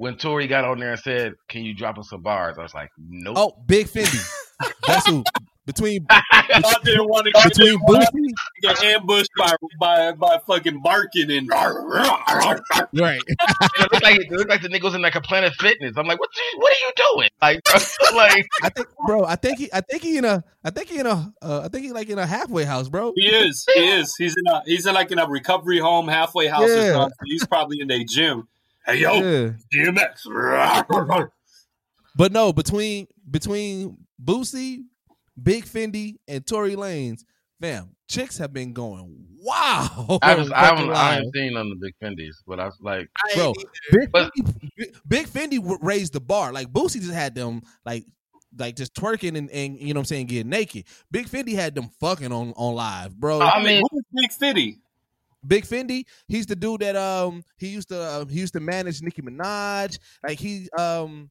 [0.00, 2.72] when Tory got on there and said, "Can you drop us some bars?" I was
[2.72, 4.18] like, "Nope." Oh, Big Fendi.
[4.86, 5.22] That's who.
[5.66, 8.32] Between I didn't want to get, between Boosie,
[8.62, 11.48] get ambushed by, by by fucking barking and.
[11.52, 12.88] right?
[12.94, 15.92] it looked like it looked like the niggas in like a Planet Fitness.
[15.98, 16.30] I'm like, what?
[16.34, 17.28] You, what are you doing?
[17.42, 17.60] Like,
[18.14, 19.26] like I think, bro.
[19.26, 19.70] I think he.
[19.72, 20.42] I think he in a.
[20.64, 21.32] I think he in a.
[21.42, 23.12] Uh, I think he like in a halfway house, bro.
[23.14, 23.66] He is.
[23.74, 24.16] He is.
[24.16, 24.62] He's in a.
[24.64, 26.92] He's in like in a recovery home, halfway house or Yeah.
[26.92, 27.16] something.
[27.26, 28.48] He's probably in a gym.
[28.86, 29.52] Hey yo, Yeah.
[29.72, 31.30] DMX.
[32.16, 34.84] But no, between between Boosie,
[35.40, 37.22] Big Fendi, and Tory Lanez,
[37.60, 40.18] fam, chicks have been going wow.
[40.22, 42.66] I, just, I haven't I Fucking haven't seen none of the big Fendi's, but I
[42.66, 43.54] was like, bro.
[43.92, 46.52] Big, But- Fendi, Big- Big Fendi raised the bar.
[46.52, 48.04] Like Boosie just had them like
[48.58, 50.84] like just twerking and, and you know what I'm saying, getting naked.
[51.10, 53.40] Big Fendi had them fucking on on live, bro.
[53.40, 54.78] I mean, who's Big Fendi?
[55.46, 59.02] Big Fendi, he's the dude that um he used to uh, he used to manage
[59.02, 59.98] Nicki Minaj.
[60.26, 61.30] Like he um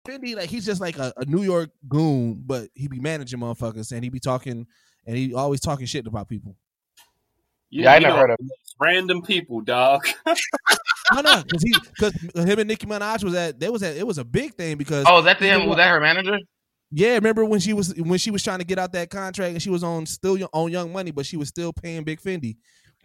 [0.07, 3.91] Fendi, like he's just like a, a New York goon, but he be managing motherfuckers
[3.91, 4.65] and he be talking
[5.05, 6.55] and he always talking shit about people.
[7.69, 8.37] You- Yeah, I never know, heard of
[8.79, 10.07] Random people, dog.
[10.25, 12.13] no, no, because he because
[12.47, 15.05] him and Nicki Minaj was at there was at it was a big thing because
[15.07, 15.67] Oh, is that him?
[15.67, 16.39] Was that her manager?
[16.93, 19.61] Yeah, remember when she was when she was trying to get out that contract and
[19.61, 22.57] she was on still yo- on Young Money, but she was still paying Big Fendi.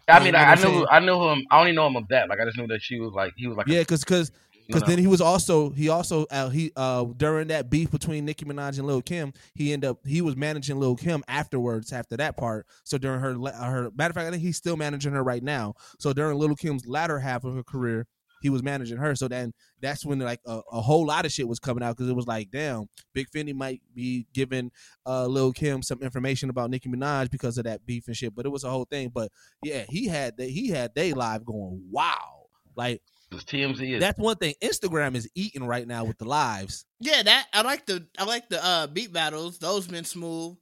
[0.09, 0.85] I mean, you know I, I knew, saying?
[0.89, 1.45] I knew him.
[1.51, 2.29] I only know him of that.
[2.29, 4.35] Like, I just knew that she was like, he was like, Yeah, because because No,
[4.67, 4.87] because no.
[4.87, 8.77] then he was also he also uh, he uh during that beef between Nicki Minaj
[8.77, 12.67] and Lil Kim, he ended up he was managing Lil Kim afterwards after that part.
[12.83, 15.75] So during her her matter of fact, I think he's still managing her right now.
[15.99, 18.07] So during Lil Kim's latter half of her career,
[18.41, 19.15] he was managing her.
[19.15, 22.09] So then that's when like a, a whole lot of shit was coming out because
[22.09, 24.71] it was like, damn, Big Fendi might be giving
[25.05, 28.35] uh Lil Kim some information about Nicki Minaj because of that beef and shit.
[28.35, 29.11] But it was a whole thing.
[29.13, 29.31] But
[29.63, 33.01] yeah, he had that he had they live going wow, like.
[33.29, 33.99] Because TMZ is.
[34.01, 34.53] That's one thing.
[34.63, 36.85] Instagram is eating right now with the lives.
[36.99, 39.57] Yeah, that I like the I like the uh beat battles.
[39.59, 40.55] Those been smooth.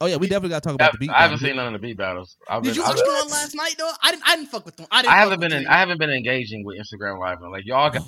[0.00, 1.10] Oh yeah, we definitely got to talk about the beat.
[1.10, 1.48] I haven't battle.
[1.48, 2.36] seen none of the beat battles.
[2.48, 3.90] I've Did been, you I've watch been- the one last night though?
[4.02, 4.86] I didn't I didn't fuck with them.
[4.90, 5.66] I didn't I haven't been in.
[5.66, 7.40] I haven't been engaging with Instagram Live.
[7.40, 7.50] man.
[7.50, 8.02] Like y'all got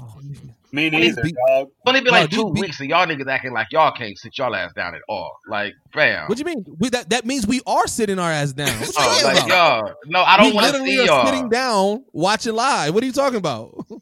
[0.73, 1.69] Me Only neither, be- dog.
[1.87, 4.37] only been like these two beat- weeks, and y'all niggas acting like y'all can't sit
[4.37, 5.39] y'all ass down at all.
[5.49, 6.27] Like, bam.
[6.27, 6.65] What do you mean?
[6.79, 8.69] We, that that means we are sitting our ass down.
[8.81, 9.49] What oh, you Oh, like about?
[9.87, 9.95] y'all.
[10.07, 11.27] No, I don't want to literally see are y'all.
[11.27, 12.95] sitting down watching live.
[12.95, 13.87] What are you talking about?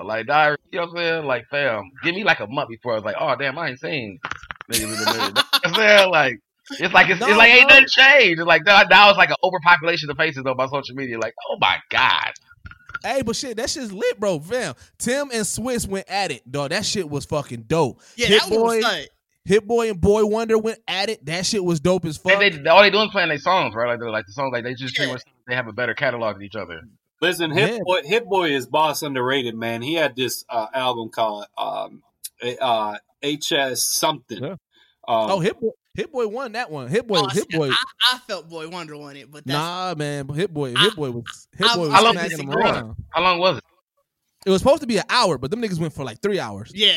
[0.00, 1.24] Oh, like, diary, you know what I'm saying?
[1.26, 3.80] Like, fam, give me like a month before I was like, oh damn, I ain't
[3.80, 4.20] seen
[4.70, 5.18] niggas in the minute.
[5.18, 6.10] You know what I'm saying?
[6.12, 6.34] Like,
[6.78, 8.38] it's like it's, No, it's like ain't nothing changed.
[8.38, 11.18] It's like now, now it's like an overpopulation of faces on my social media.
[11.18, 12.30] Like, oh my god.
[13.02, 14.40] Hey, but shit, that shit's lit, bro.
[14.40, 16.70] Fam, Tim and Swizz went at it, dog.
[16.70, 18.00] That shit was fucking dope.
[18.16, 19.08] Yeah, Hit that Boy, was tight.
[19.44, 21.24] Hit Boy and Boi-1da went at it.
[21.24, 22.38] That shit was dope as fuck.
[22.38, 23.88] They, they, all they doing is playing their songs, right?
[23.88, 26.36] Like, they're like the songs, like they just pretty much they have a better catalog
[26.36, 26.82] than each other.
[27.20, 27.78] Listen, Hit Yeah.
[27.82, 29.82] Boy, Hit Boy is boss underrated, man.
[29.82, 32.02] He had this uh, album called um,
[32.60, 34.42] uh, HS something.
[34.42, 34.50] Yeah.
[35.08, 36.86] Um, oh, Hit Boy, Hit Boy won that one.
[36.86, 37.70] Hit Boy, Oh, Hit Boy.
[37.70, 37.76] I,
[38.14, 41.66] I felt Boi-1da on it, but that's, Nah, man, Hit Boy, Hit Boy was Hit
[41.74, 42.94] Boy was How long was smacking it around.
[43.10, 43.64] How long was it?
[44.46, 46.70] It was supposed to be an hour, but them niggas went for like three hours.
[46.72, 46.92] yeah.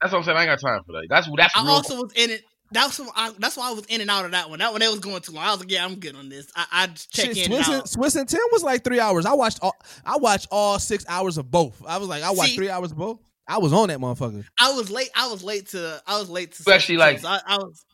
[0.00, 0.36] That's what I'm saying.
[0.36, 1.06] I ain't got time for that.
[1.08, 1.70] That's that's I real.
[1.72, 2.42] also was in it.
[2.70, 4.58] That's why I, that's why I was in and out of that one.
[4.60, 5.44] That one they was going too long.
[5.44, 6.46] I was like, yeah, I'm good on this.
[6.54, 7.84] I, I just check Shit, in Swizz and and, out.
[7.86, 9.26] Swizz and Tim was like three hours.
[9.26, 9.74] I watched all
[10.04, 11.82] I watched all six hours of both.
[11.86, 13.18] I was like, I watched See- three hours of both.
[13.48, 14.44] I was on that motherfucker.
[14.58, 15.10] I was late.
[15.16, 16.02] I was late to.
[16.06, 16.64] I was late to.
[16.66, 17.84] You actually, like- so I, I was.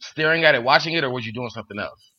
[0.00, 2.10] Staring at it, watching it, or was you doing something else?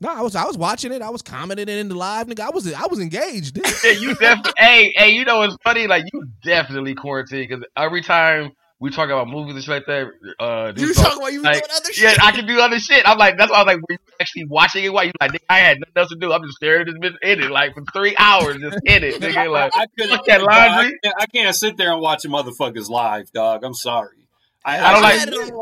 [0.00, 1.00] No, I was I was watching it.
[1.00, 2.40] I was commenting it in the live, nigga.
[2.40, 3.56] I was I was engaged.
[3.84, 4.52] Yeah, you definitely.
[4.58, 5.86] hey, hey, you know what's funny?
[5.86, 8.50] Like you definitely quarantine because every time
[8.80, 10.08] we talk about movies and shit like that,
[10.40, 12.18] uh, You dude, talking about you like, doing other shit.
[12.18, 12.24] Yeah.
[12.24, 13.06] I can do other shit.
[13.08, 14.92] I'm like, that's why I was like, were you actually watching it?
[14.92, 16.32] While you like, nigga, I had nothing else to do.
[16.32, 19.20] I'm just staring at this bitch in it like for three hours, just in it,
[19.20, 19.52] nigga.
[19.52, 20.16] Like, I, I couldn't.
[20.16, 20.98] fuck that dog, I laundry.
[21.04, 23.62] can't, I can't sit there and watch a motherfuckers live, dog.
[23.62, 24.26] I'm sorry.
[24.64, 25.52] I, I don't like-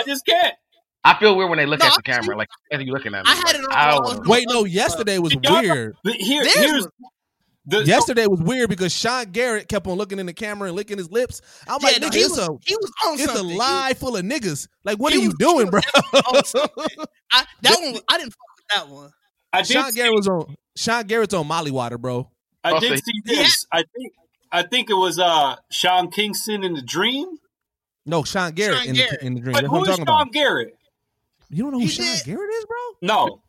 [0.00, 0.54] I just can't.
[1.04, 3.14] I feel weird when they look No, at the I- camera, like, are you looking
[3.14, 3.30] at me.
[3.30, 5.94] I had like, it on I don't Wait, no, yesterday was weird.
[6.04, 6.88] Here, here's
[7.66, 10.98] the, Yesterday was weird because Sean Garrett kept on looking in the camera and licking
[10.98, 11.40] his lips.
[11.66, 13.48] I'm Yeah, like, no, nigga, he it's was, a he was on it's a something.
[13.50, 14.68] He- lie full of niggas.
[14.84, 15.80] Like, what he are you was- he doing, bro?
[15.80, 17.04] definitely on something.
[17.32, 19.10] I, that one, I didn't fuck with that one.
[19.52, 22.28] I did Sean see- Garrett was on Sean Garrett's on Molly Water, bro.
[22.64, 23.66] I did see this.
[23.72, 24.12] I think
[24.52, 27.26] I think it was uh Sean Kingston in the Dream.
[28.06, 29.20] No, Sean Garrett Sean in Garrett.
[29.20, 29.52] the in the dream.
[29.54, 30.32] But That's who what is I'm Sean about.
[30.32, 30.74] Garrett?
[31.50, 32.76] You don't know who He Sean did- Garrett is, bro?
[33.02, 33.40] No,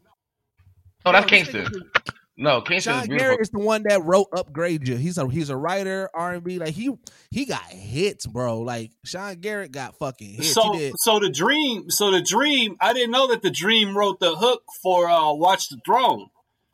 [1.06, 1.92] No, that's No, Kingston.
[2.38, 3.18] No, Kingston is Sean beautiful.
[3.18, 4.96] Garrett is the one that wrote Upgrade U.
[4.98, 6.60] He's a he's a writer, R and B.
[6.60, 6.92] Like he
[7.32, 8.60] he got hits, bro.
[8.60, 10.52] Like Sean Garrett got fucking hits.
[10.54, 11.90] so so the Dream.
[11.90, 12.76] So the Dream.
[12.82, 16.28] I didn't know that the Dream wrote the hook for uh Watch the Throne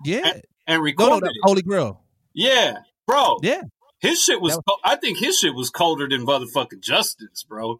[0.03, 0.21] Yeah.
[0.25, 1.35] and No, no, recorded no, it.
[1.43, 2.01] Holy Grail.
[2.33, 3.37] Yeah, bro.
[3.43, 3.61] Yeah.
[3.99, 4.55] His shit was.
[4.55, 7.79] That co- I think his shit was colder than motherfucking Justin's, bro.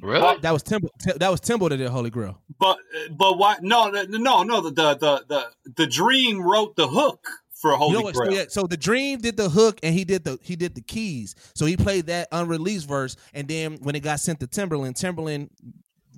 [0.00, 0.38] Really?
[0.40, 0.88] That was Timbo.
[0.98, 2.40] Tim- That was Timbo that did Holy Grail.
[2.58, 2.78] But
[3.10, 3.56] but why?
[3.60, 4.60] No, no, no, no.
[4.62, 8.14] The the the the, the Dream wrote the hook for Holy You know what?
[8.16, 8.34] So, Grail.
[8.36, 11.34] yeah, so the Dream did the hook and he did the he did the keys.
[11.54, 15.50] So he played that unreleased verse, and then when it got sent to Timbaland, Timbaland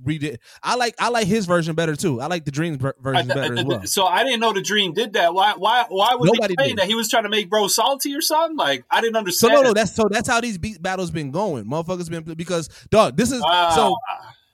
[0.04, 0.38] redid.
[0.62, 2.20] I like I like his version better too.
[2.20, 3.86] I like the Dream ver- version I- better I- as well.
[3.86, 5.34] So I didn't know the Dream did that.
[5.34, 5.54] Why?
[5.56, 5.84] Why?
[5.88, 6.82] Why was Nobody he saying did.
[6.82, 6.86] that?
[6.86, 8.56] He was trying to make bro salty or something.
[8.56, 9.52] Like I didn't understand.
[9.52, 11.64] So no, no, that's so that's how these beat battles been going.
[11.64, 13.16] Motherfuckers been because dog.
[13.16, 13.70] This is ah.
[13.74, 13.96] so.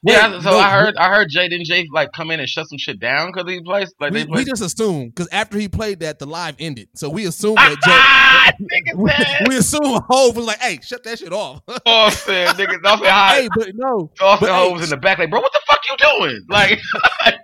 [0.03, 2.49] Yeah, wait, so no, I heard I heard Jay didn't Jay like come in and
[2.49, 5.59] shut some shit down because he plays like We, they we just assumed because after
[5.59, 6.89] he played that, the live ended.
[6.95, 9.13] So we assumed that Jay, we,
[9.47, 13.43] we assume Hove was like, "Hey, shut that shit off." Oh, saying niggas, I'm saying,
[13.43, 15.61] hey, but no, Austin but, Hove hey, was in the back, like, bro, what the
[15.69, 16.47] fuck you doing?
[16.49, 16.81] Like,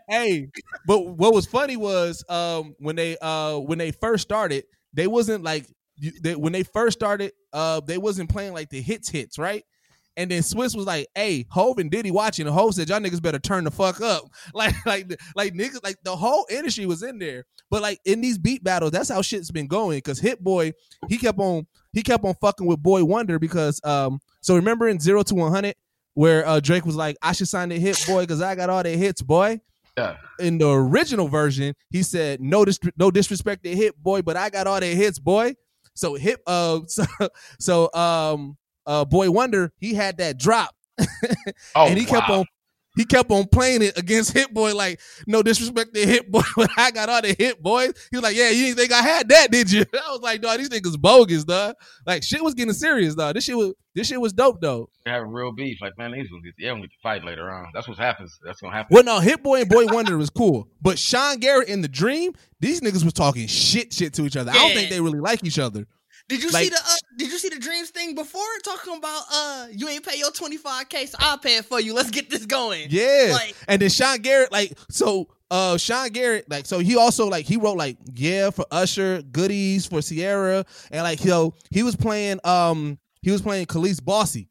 [0.08, 0.48] hey,
[0.86, 5.44] but what was funny was um when they uh when they first started, they wasn't
[5.44, 5.66] like
[6.22, 9.62] they, when they first started, uh they wasn't playing like the hits hits, right?
[10.16, 13.22] And then Swizz was like, "Hey, Hove and Diddy watching." And Hove said, "Y'all niggas
[13.22, 17.18] better turn the fuck up." Like, like, like niggas, like the whole industry was in
[17.18, 17.44] there.
[17.70, 20.00] But like in these beat battles, that's how shit's been going.
[20.00, 20.72] Cause Hit Boy,
[21.08, 25.22] he kept on, he kept on fucking with Boi-1da because, um, so remember in Zero
[25.24, 25.74] to One Hundred
[26.14, 28.82] where uh Drake was like, "I should sign the Hit Boy because I got all
[28.82, 29.60] the hits, boy."
[29.96, 30.16] yeah.
[30.38, 34.50] in the original version, he said, "No, dis- no disrespect to Hit Boy, but I
[34.50, 35.54] got all the hits, boy."
[35.94, 37.04] So hip, uh, so,
[37.58, 38.56] so um,
[38.86, 40.74] uh, Boi-1da, he had that drop,
[41.74, 42.44] Oh, and he kept on,
[42.96, 46.70] he kept on playing it against Hit Boy, like no disrespect to Hit Boy, but
[46.78, 47.92] I got all the hit boys.
[48.10, 50.40] He was like, "Yeah, you didn't think I had that, did you?" I was like,
[50.40, 51.74] "Dog, these niggas bogus, dog."
[52.06, 53.34] Like shit was getting serious, dog.
[53.34, 54.88] This shit was, this shit was dope, though.
[55.04, 55.76] They're having real beef.
[55.82, 57.66] Like, man, these gonna get, they don't get to fight later on.
[57.74, 58.38] That's what happens.
[58.42, 58.94] That's gonna happen.
[58.94, 62.80] Well, no, Hit Boy and Boi-1da was cool, but Sean Garrett in the Dream, these
[62.80, 64.52] niggas was talking shit, shit to each other.
[64.52, 65.86] I don't think they really like each other.
[66.28, 69.22] Did you Like- see the uh, Did you see the dreams thing before talking about
[69.32, 71.94] uh you ain't pay your twenty five k, so I'll pay it for you.
[71.94, 72.88] Let's get this going.
[72.90, 77.26] Yeah, Like and then Sean Garrett, like, so, uh, Sean Garrett, like, so he also
[77.28, 81.96] like he wrote like yeah for Usher, goodies for Ciara, and like yo, he was
[81.96, 84.48] playing, um, he was playing Kelis Bossy,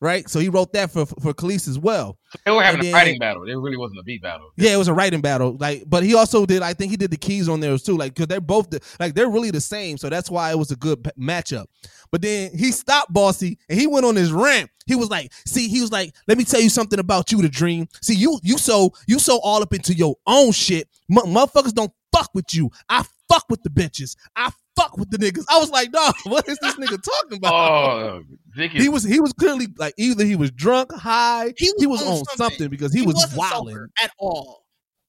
[0.00, 0.28] right?
[0.28, 2.18] So he wrote that for for Kelis as well.
[2.44, 3.42] They were having And a then- fighting battle.
[3.48, 4.50] It really wasn't a beat battle.
[4.56, 5.56] Yeah, it was a writing battle.
[5.58, 6.62] Like, but he also did.
[6.62, 7.96] I think he did the keys on there too.
[7.96, 9.98] Like, because they're both the, like they're really the same.
[9.98, 11.66] So that's why it was a good matchup.
[12.12, 14.70] But then he stopped Bossy and he went on his rant.
[14.86, 17.48] He was like, "See, he was like, let me tell you something about you, the
[17.48, 17.86] dream.
[18.02, 20.88] See, you you so you so all up into your own shit.
[21.10, 22.70] M- motherfuckers don't fuck with you.
[22.88, 24.16] I fuck with the bitches.
[24.36, 25.44] I fuck with the niggas.
[25.48, 27.52] I was like, dog, what is this nigga talking about?
[27.54, 28.22] Oh,
[28.56, 32.68] He was he was clearly like either he was drunk, high, he was, on, something.
[32.68, 34.64] because he, was wasn't wilding at all.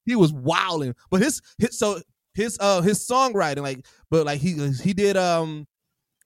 [0.05, 0.95] he was wilding.
[1.09, 1.99] But his his so
[2.33, 5.67] his uh his songwriting like but like he he did um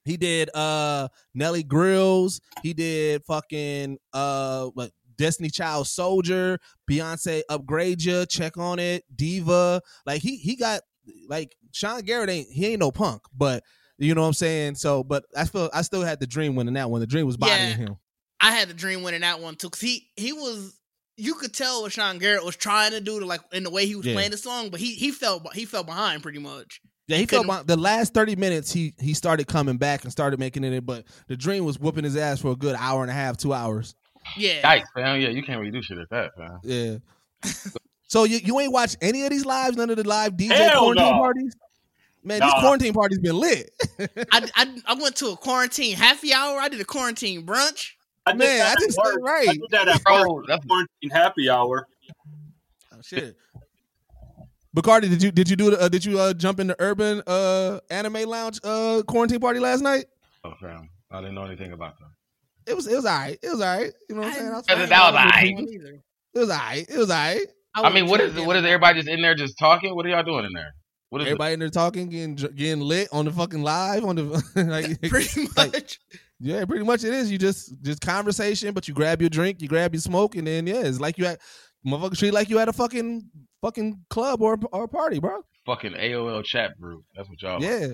[0.03, 8.03] he did uh Nelly Grillz, he did fucking uh what Destiny Child Soldier, Beyonce Upgrade
[8.03, 9.81] Ya, Check on It, Diva.
[10.05, 10.81] Like he he got
[11.29, 13.63] like Sean Garrett ain't he ain't no punk, but
[13.97, 14.75] you know what I'm saying?
[14.75, 17.01] So but I feel I still had the dream winning that one.
[17.01, 17.75] The dream was bodying Yeah.
[17.75, 17.97] him.
[18.39, 20.79] I had the dream winning that one too, cause he he was.
[21.17, 23.85] You could tell what Sean Garrett was trying to do to like in the way
[23.85, 24.13] he was Yeah.
[24.13, 26.79] playing the song, but he he fell he fell behind pretty much.
[27.07, 28.71] Yeah, he felt the last thirty minutes.
[28.71, 30.85] He he started coming back and started making it.
[30.85, 33.53] But the dream was whooping his ass for a good hour and a half, two
[33.53, 33.95] hours.
[34.37, 34.61] Yeah.
[34.61, 35.21] Yikes, man.
[35.21, 36.59] Yeah, you can't really do shit at that, man.
[36.63, 37.51] Yeah.
[38.07, 39.77] so you, you ain't watched any of these lives?
[39.77, 41.11] None of the live DJ Hell quarantine no.
[41.19, 41.55] parties?
[42.25, 42.45] Man, Nah.
[42.47, 43.69] these quarantine parties been lit.
[44.31, 46.59] I, I I went to a quarantine happy hour.
[46.59, 47.91] I did a quarantine brunch.
[48.25, 49.19] I did Man, that I just work.
[49.21, 49.47] right.
[49.47, 50.45] I did that at work.
[50.67, 51.87] Quarantine happy hour.
[52.91, 53.37] Oh, shit.
[54.75, 57.21] Bacardi, did you did you do the, uh, did you uh, jump in the urban
[57.27, 60.05] uh, anime lounge uh, quarantine party last night?
[60.43, 60.89] Oh, fam.
[61.11, 62.71] I didn't know anything about that.
[62.71, 63.37] It was it was alright.
[63.41, 63.93] It was alright.
[64.09, 64.47] You know what I'm saying?
[64.47, 65.53] I was That was alright.
[66.33, 66.89] It was alright.
[66.89, 67.47] It was alright.
[67.75, 69.95] I mean, what is what is everybody just in there just talking?
[69.95, 70.73] What are y'all doing in there?
[71.09, 74.23] What is Everybody in there talking, getting getting lit on the fucking live on the
[74.55, 75.99] like pretty much.
[76.39, 77.31] yeah, pretty much it is.
[77.31, 80.65] You just just conversation, but you grab your drink, you grab your smoke, and then
[80.67, 81.39] yeah, it's like you at
[81.85, 83.29] motherfucker treat like you at a fucking
[83.61, 85.41] fucking club or or party, bro.
[85.65, 87.03] fucking AOL chat group?
[87.15, 87.61] That's what y'all.
[87.61, 87.87] Yeah,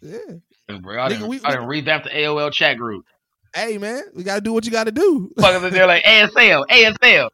[0.00, 0.18] yeah.
[0.68, 3.04] And bro, I didn't, Nigga, we- I didn't revamp the AOL chat group.
[3.54, 5.30] Hey man, we gotta do what you gotta do.
[5.38, 7.28] Fuckers in there like ASL, ASL.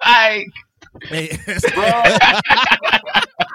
[0.00, 0.44] I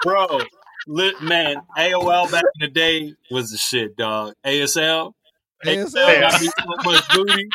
[0.02, 0.40] Bro,
[0.88, 4.34] lit, man, AOL back in the day was the shit, dog.
[4.44, 5.12] ASL.
[5.64, 7.48] ASL got me so much booty.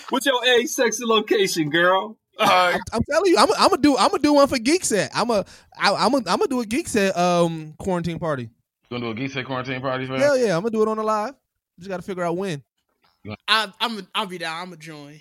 [0.10, 2.16] What's your A sexy location, girl?
[2.38, 5.10] I'm, I'm telling you, I'm I'm gonna do I'm gonna do one for Geekset.
[5.14, 5.44] I'm a
[5.76, 8.44] I, I'm a, I'm gonna do a Geekset um quarantine party.
[8.44, 10.20] You gonna do a Geekset quarantine party, man?
[10.20, 11.34] Hell yeah, I'm gonna do it on the live.
[11.78, 12.62] Just gotta figure out when.
[13.46, 14.62] I, I'm I'll be down.
[14.62, 15.20] I'm a join.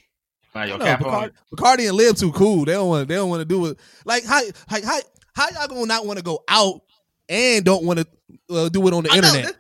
[0.55, 1.31] Nah, yo, No, cap Bacardi, on.
[1.53, 2.65] Bacardi and Lib too cool.
[2.65, 3.07] They don't want.
[3.07, 3.79] They don't want to do it.
[4.05, 4.99] Like how, like how,
[5.39, 6.81] how y'all gonna not want to go out
[7.29, 8.07] and don't want to
[8.49, 9.55] uh, do it on the internet.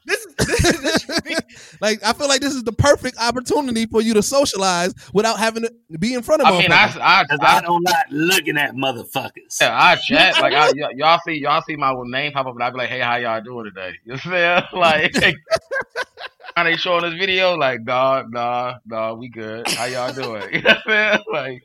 [1.81, 5.63] like I feel like this is the perfect opportunity for you to socialize without having
[5.63, 6.47] to be in front of.
[6.47, 7.37] I mean, I, motherfuckers.
[7.41, 9.61] I, I don't like looking at motherfuckers.
[9.61, 12.63] Yeah, I chat like I, y- y'all see y'all see my name pop up and
[12.63, 13.93] I be like, hey, how y'all doing today?
[14.03, 15.23] You know what I'm saying?
[15.23, 15.35] Like,
[16.55, 17.55] how they showing this video?
[17.55, 19.67] Like, nah, nah, nah, we good.
[19.69, 20.43] How y'all doing?
[20.53, 21.23] You know what I'm saying?
[21.31, 21.63] Like,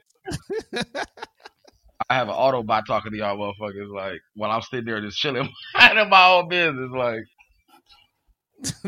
[2.15, 5.49] I have an Autobot talking to y'all motherfuckers like while I'm sitting there just chilling,
[5.75, 6.91] minding my own business.
[6.93, 7.25] Like,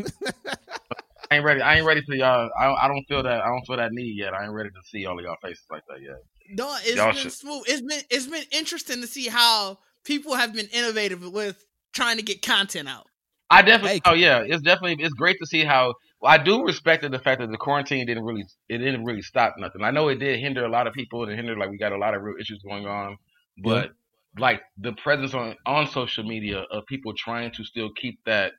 [1.29, 1.61] I ain't ready.
[1.61, 2.49] I ain't ready for y'all.
[2.57, 3.41] I don't, I don't feel that.
[3.41, 4.33] I don't feel that need yet.
[4.33, 6.15] I ain't ready to see all of y'all faces like that yet.
[6.51, 7.63] No, it's Y'all been should- smooth.
[7.67, 11.61] It's been it's been interesting to see how people have been innovative with
[11.93, 13.07] trying to get content out.
[13.49, 14.01] I definitely.
[14.05, 15.03] Oh yeah, it's definitely.
[15.03, 15.95] It's great to see how.
[16.19, 18.45] Well, I do respect the fact that the quarantine didn't really.
[18.69, 19.83] It didn't really stop nothing.
[19.83, 21.27] I know it did hinder a lot of people.
[21.29, 23.17] It hindered like we got a lot of real issues going on,
[23.63, 23.91] but
[24.39, 28.53] like the presence on on social media of people trying to still keep that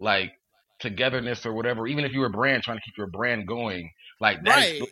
[0.00, 0.32] like
[0.80, 1.86] togetherness or whatever.
[1.86, 3.90] Even if you're a brand trying to keep your brand going,
[4.20, 4.88] like that is- Right.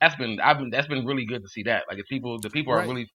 [0.00, 0.40] that's been.
[0.40, 0.70] I've been.
[0.70, 1.84] That's been really good to see that.
[1.88, 3.08] Like if people, the people are really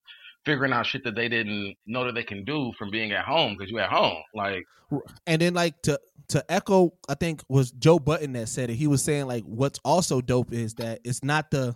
[0.45, 3.55] figuring out shit that they didn't know that they can do from being at home
[3.57, 4.21] because you at home.
[4.33, 4.65] Like
[5.27, 8.75] and then like to to echo i think was Joe Budden that said it.
[8.75, 11.75] He was saying like what's also dope is that it's not the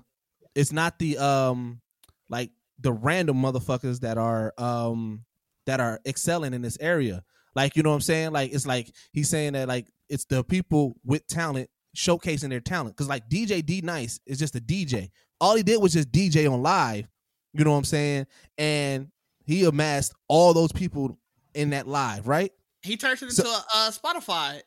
[0.53, 1.81] it's not the um
[2.29, 5.23] like the random motherfuckers that are um
[5.65, 7.23] that are excelling in this area.
[7.55, 8.31] Like you know what i'm saying?
[8.31, 12.95] Like it's like he's saying that like it's the people with talent showcasing their talent.
[12.95, 15.09] Because like dj d nice is just a dj
[15.41, 17.07] all he did was just dj on live
[17.57, 18.27] you know what i'm saying
[18.57, 19.07] and
[19.45, 21.17] he amassed all those people
[21.53, 22.51] in that live right
[22.83, 24.61] He turned it So- into a uh, Spotify.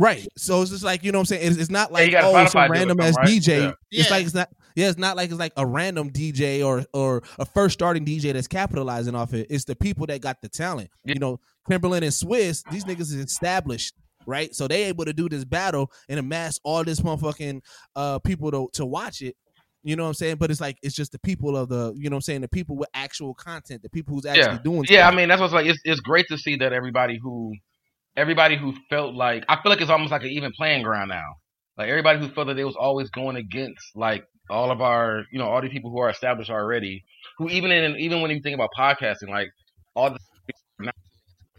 [0.00, 0.26] Right.
[0.36, 1.46] So it's just like, you know what I'm saying?
[1.52, 3.28] It's, it's not like you got a oh Spotify some random something, as right?
[3.28, 3.46] DJ.
[3.62, 3.72] Yeah.
[3.92, 4.14] It's Yeah.
[4.16, 7.44] like it's not yeah, it's not like it's like a random DJ or or a
[7.46, 9.46] first starting DJ that's capitalizing off it.
[9.50, 10.90] It's the people that got the talent.
[11.04, 11.38] You know,
[11.70, 13.94] Timbaland and Swizz, these niggas is established,
[14.26, 14.52] right?
[14.52, 17.60] So they able to do this battle and amass all this motherfucking
[17.94, 19.36] uh people to to watch it.
[19.84, 20.36] You know what I'm saying?
[20.36, 22.48] But it's like it's just the people of the, you know what I'm saying, the
[22.48, 25.02] people with actual content, the people who's actually yeah, doing yeah.
[25.02, 25.12] stuff.
[25.12, 25.66] I mean, that's what's like.
[25.66, 27.52] It's it's great to see that everybody who,
[28.16, 31.34] everybody who felt like I feel like it's almost like an even playing ground now.
[31.76, 35.38] Like everybody who felt that they was always going against like all of our, you
[35.38, 37.04] know, all the people who are established already.
[37.36, 39.48] Who even in even when you think about podcasting, like
[39.94, 40.18] all the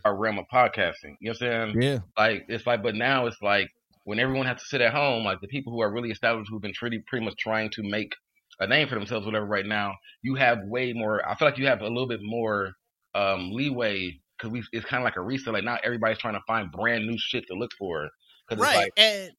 [0.03, 1.15] our realm of podcasting.
[1.19, 1.81] You know what I'm saying?
[1.81, 1.99] Yeah.
[2.17, 3.67] Like it's like, but now it's like
[4.05, 6.61] when everyone has to sit at home, like the people who are really established, who've
[6.61, 8.13] been pretty pretty much trying to make
[8.59, 9.45] a name for themselves, whatever.
[9.45, 11.27] Right now, you have way more.
[11.27, 12.71] I feel like you have a little bit more
[13.13, 15.53] um, leeway because we it's kind of like a reset.
[15.53, 18.09] Like now everybody's trying to find brand new shit to look for.
[18.47, 19.31] Cause right It's like, and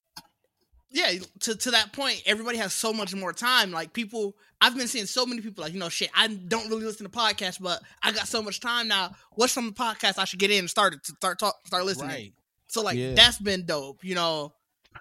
[0.91, 4.87] yeah to, to that point everybody has so much more time like people i've been
[4.87, 7.83] seeing so many people like you know shit i don't really listen to podcasts but
[8.03, 10.93] i got so much time now what's some podcasts i should get in and start
[11.05, 12.33] to start talk, start listening Right.
[12.69, 13.15] so like Yeah.
[13.15, 14.53] that's been dope you know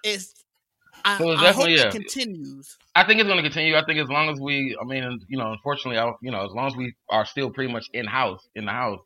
[0.02, 0.44] it's
[1.04, 3.76] i, So it's I hope definitely, it continues I think it's going to continue.
[3.76, 6.52] I think as long as we, I mean, you know, unfortunately, I, you know, as
[6.52, 9.00] long as we are still pretty much in house, in the house,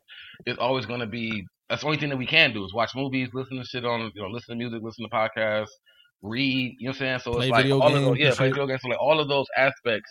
[0.45, 1.45] it's always going to be.
[1.69, 4.09] That's the only thing that we can do is watch movies, listen to shit on,
[4.15, 5.71] you know, listen to music, listen to podcasts,
[6.21, 6.75] read.
[6.79, 7.19] You know what I'm saying?
[7.19, 8.81] So Play it's like video all of those, yeah, play video games.
[8.81, 10.09] So like all of those aspects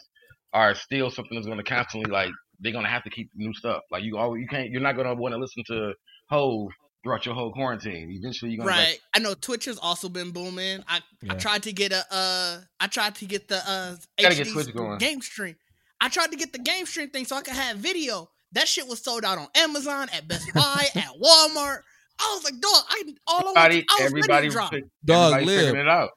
[0.53, 3.55] are still something that's going to constantly like they're going to have to keep new
[3.55, 3.81] stuff.
[3.91, 5.95] Like you always, you can't, you're not going to want to listen to
[6.29, 6.71] Hove
[7.03, 8.11] throughout your whole quarantine.
[8.11, 11.35] Eventually, you're going right to like, i know twitch has also been booming i i
[11.35, 14.99] tried to get a uh i tried to get the uh Gotta get Twitch going.
[14.99, 15.57] game stream
[16.01, 18.87] i tried to get the game stream thing so i could have video that shit
[18.87, 21.79] was sold out on amazon at best buy at walmart
[22.21, 24.71] i was like dog i all I everybody, wanted, I was ready everybody, to drop
[24.73, 25.77] pick- Dog, everybody's live.
[25.77, 26.11] it out.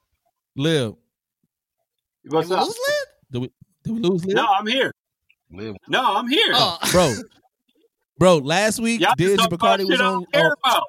[0.56, 0.94] Live.
[2.26, 2.68] What's Did we up?
[2.68, 3.08] lose Lib?
[3.32, 3.52] Did we
[3.84, 4.36] did we lose Liv?
[4.36, 4.92] No, I'm here.
[5.52, 5.76] Live.
[5.88, 6.52] No, I'm here.
[6.54, 6.78] Oh.
[6.92, 7.14] bro.
[8.18, 10.14] Bro, last week Y'all Didge just and talk about Bacardi was on.
[10.14, 10.84] don't care about.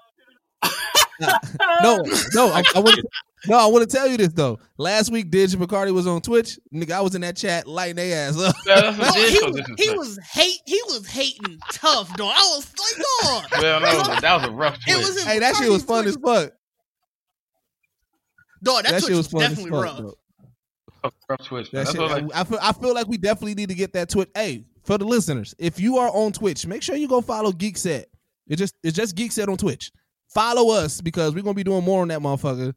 [1.83, 2.03] no,
[2.35, 3.01] no, I, I want.
[3.47, 4.59] No, I want to tell you this though.
[4.79, 6.59] Last week, Didge and Bacardi was on Twitch.
[6.75, 8.57] Nigga, I was in that chat lighting their ass up.
[8.66, 13.05] Yeah, No, he, was, he was hate he was hating tough dog i was like
[13.53, 16.16] dog Well, no, that was a rough it was hey, that shit was fun Twitch.
[16.16, 16.53] as fuck.
[18.62, 19.85] dog that, That Twitch shit was, was definitely fuck.
[19.85, 21.11] rough though.
[21.29, 21.72] rough twist.
[21.72, 22.59] That shit, what like, I feel.
[22.62, 24.31] I feel like we definitely need to get that Twitch.
[24.35, 28.05] Hey, for the listeners, if you are on Twitch, make sure you go follow Geekset.
[28.47, 29.91] It just it's just Geekset on Twitch.
[30.28, 32.74] Follow us because we're gonna be doing more on that motherfucker.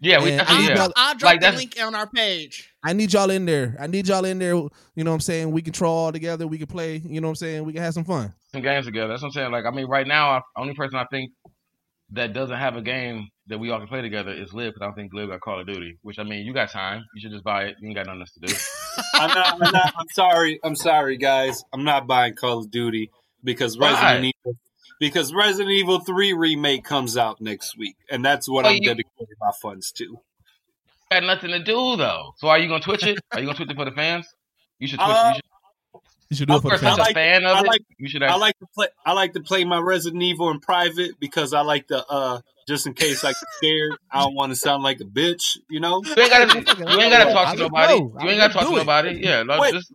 [0.00, 0.76] yeah, we And I definitely need yeah.
[0.84, 3.76] y'all- i'll drop Like, the link on our page I need y'all in there.
[3.80, 4.54] I need y'all in there.
[4.54, 5.50] You know what I'm saying?
[5.52, 6.46] We can troll all together.
[6.48, 6.96] We can play.
[7.04, 7.64] You know what I'm saying?
[7.64, 8.34] We can have some fun.
[8.52, 9.08] some games together.
[9.08, 9.52] That's what I'm saying.
[9.52, 11.30] Like, I mean, right now, I, only person I think
[12.10, 14.86] that doesn't have a game that we all can play together is Liv, because I
[14.86, 15.98] don't think Liv got Call of Duty.
[16.02, 17.04] Which I mean, you got time.
[17.14, 17.76] You should just buy it.
[17.80, 18.54] You ain't got nothing else to do.
[19.14, 19.94] I'm not, I'm not.
[19.98, 20.60] I'm sorry.
[20.62, 21.62] I'm sorry, guys.
[21.72, 23.10] I'm not buying Call of Duty
[23.42, 23.90] because Why?
[23.92, 24.56] Resident Evil
[25.00, 28.82] because Resident Evil 3 remake comes out next week, and that's what Oh, I'm you-
[28.88, 30.20] dedicating my funds to.
[31.10, 32.32] Got nothing to do though.
[32.38, 33.18] So are you gonna Twitch it?
[33.32, 34.26] Are you gonna Twitch it for the fans?
[34.78, 35.08] You should Twitch.
[35.10, 35.44] Uh, you should,
[36.32, 37.08] You should do it of for the course, as fans.
[37.10, 38.22] a fan of I it, like- you should.
[38.22, 38.86] I like to play.
[39.04, 42.86] I like to play my Resident Evil in private because I like to, uh, just
[42.86, 46.00] in case I get scared, I don't want to sound like a bitch, you know.
[46.02, 46.46] you ain't gotta.
[46.90, 47.94] You ain't gotta talk to nobody.
[47.94, 49.20] You ain't gotta talk to nobody.
[49.22, 49.92] Yeah, no, Wait, just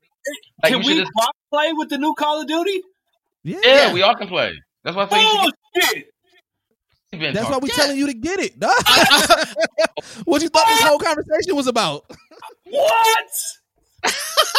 [0.62, 1.12] like Can you we just.
[1.52, 2.84] play with the new Call of Duty?
[3.44, 4.54] Yeah, Yeah, we all can play.
[4.84, 5.54] That's why I say you should.
[5.54, 6.06] Oh shit!
[7.14, 7.64] You've been That's why talking.
[7.64, 8.54] we telling you to get it.
[10.26, 12.06] what you thought this whole conversation was about?
[12.66, 13.28] What?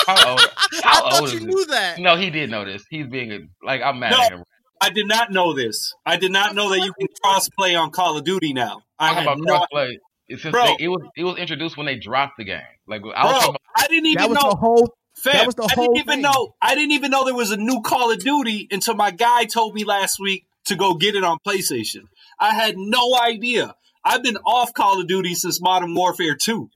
[0.07, 0.41] How old?
[0.41, 1.67] I How thought old you knew this?
[1.69, 1.99] that.
[1.99, 2.85] No, he did know this.
[2.91, 4.23] He's being a, like I'm mad No.
[4.23, 4.45] at him.
[4.81, 5.93] I did not know this.
[6.07, 8.83] I did not know that you can cross play on Call of Duty now.
[8.99, 9.67] I Talking had about no.
[9.79, 9.95] crossplay.
[10.29, 10.65] It's since Bro.
[10.67, 12.61] they, it was it was introduced when they dropped the game.
[12.87, 14.51] Like I was Bro, about, I didn't even That was know.
[14.51, 14.95] the whole.
[15.17, 16.23] Fam, that was the I whole didn't even thing.
[16.23, 16.55] know.
[16.63, 19.75] I didn't even know there was a new Call of Duty until my guy told
[19.75, 22.03] me last week to go get it on PlayStation.
[22.39, 23.75] I had no idea.
[24.05, 26.71] I've been off Call of Duty since Modern Warfare 2.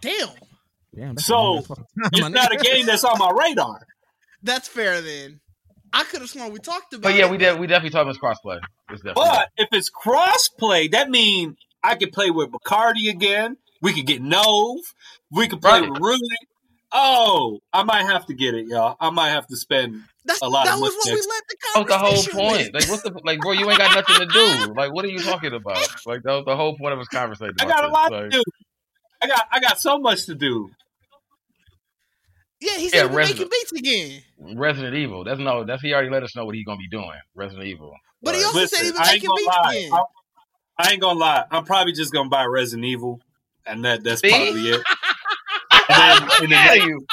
[0.00, 0.28] Damn.
[0.94, 3.86] Damn, So long ass fucking time, it's my not a game that's on my radar.
[4.42, 5.40] That's fair then.
[5.92, 7.58] I could have sworn we talked about but yeah, it, we did.
[7.58, 8.60] We definitely talked about crossplay.
[8.90, 9.24] It's definitely.
[9.28, 13.56] But if it's crossplay, that means I could play with Bacardi again.
[13.82, 14.78] We could get Nove.
[15.32, 15.90] We could play Right.
[15.90, 16.20] with Rudy.
[16.92, 18.96] Oh, I might have to get it, y'all.
[19.00, 21.28] I might have to spend That's, a lot that of was money what we next-
[21.28, 22.74] led the That was the whole point.
[22.74, 23.52] Like, what's the like, bro?
[23.52, 24.32] You ain't got nothing to
[24.66, 24.74] do.
[24.74, 25.78] Like, what are you talking about?
[26.06, 27.54] Like, that was the whole point of his conversation.
[27.60, 28.42] I about got a lot Like, to do.
[29.22, 30.70] I got I got so much to do.
[32.60, 34.22] Yeah, he's Yeah, said we're Resident- making beats again.
[34.58, 35.24] Resident Evil.
[35.24, 35.64] That's no.
[35.64, 37.10] That's he already let us know what he's gonna be doing.
[37.34, 37.92] Resident Evil.
[38.22, 39.74] But he Like, also said he was I ain't making gonna beats lie.
[39.74, 39.92] again.
[39.92, 40.02] I,
[40.78, 41.44] I ain't gonna lie.
[41.50, 43.20] I'm probably just gonna buy Resident Evil,
[43.66, 44.28] and that that's See?
[44.30, 44.82] probably it.
[45.92, 47.06] And then, and then you.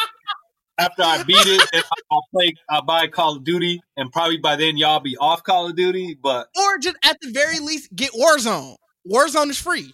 [0.77, 1.81] after I beat it, then
[2.11, 2.53] I'll play.
[2.69, 6.15] I'll buy Call of Duty, and probably by then y'all be off Call of Duty.
[6.21, 8.75] But Or just at the very least get Warzone.
[9.09, 9.93] Warzone is free.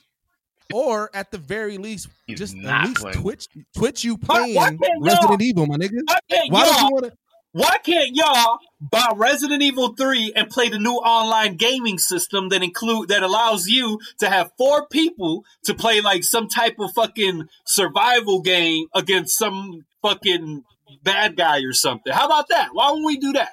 [0.73, 3.21] Or at the very least, He's just at least playing.
[3.21, 5.99] Twitch, Twitch you Why- playing why can't Resident Evil, my nigga.
[6.07, 6.91] why can't don't y'all?
[6.91, 7.11] want to?
[7.55, 12.63] Why can't y'all buy Resident Evil 3 and play the new online gaming system that
[12.63, 17.47] include that allows you to have four people to play like some type of fucking
[17.65, 20.63] survival game against some fucking
[21.03, 22.11] bad guy or something?
[22.11, 22.69] How about that?
[22.73, 23.51] Why won't we do that?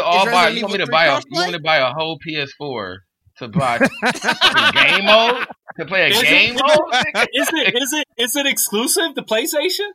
[0.00, 0.48] all buy.
[0.48, 1.16] You want me to buy a?
[1.18, 2.96] You want me to buy a whole PS4
[3.38, 5.46] to buy fucking game mode
[5.78, 7.26] to play a Is game it, mode?
[7.34, 9.88] is it is it is it exclusive to PlayStation?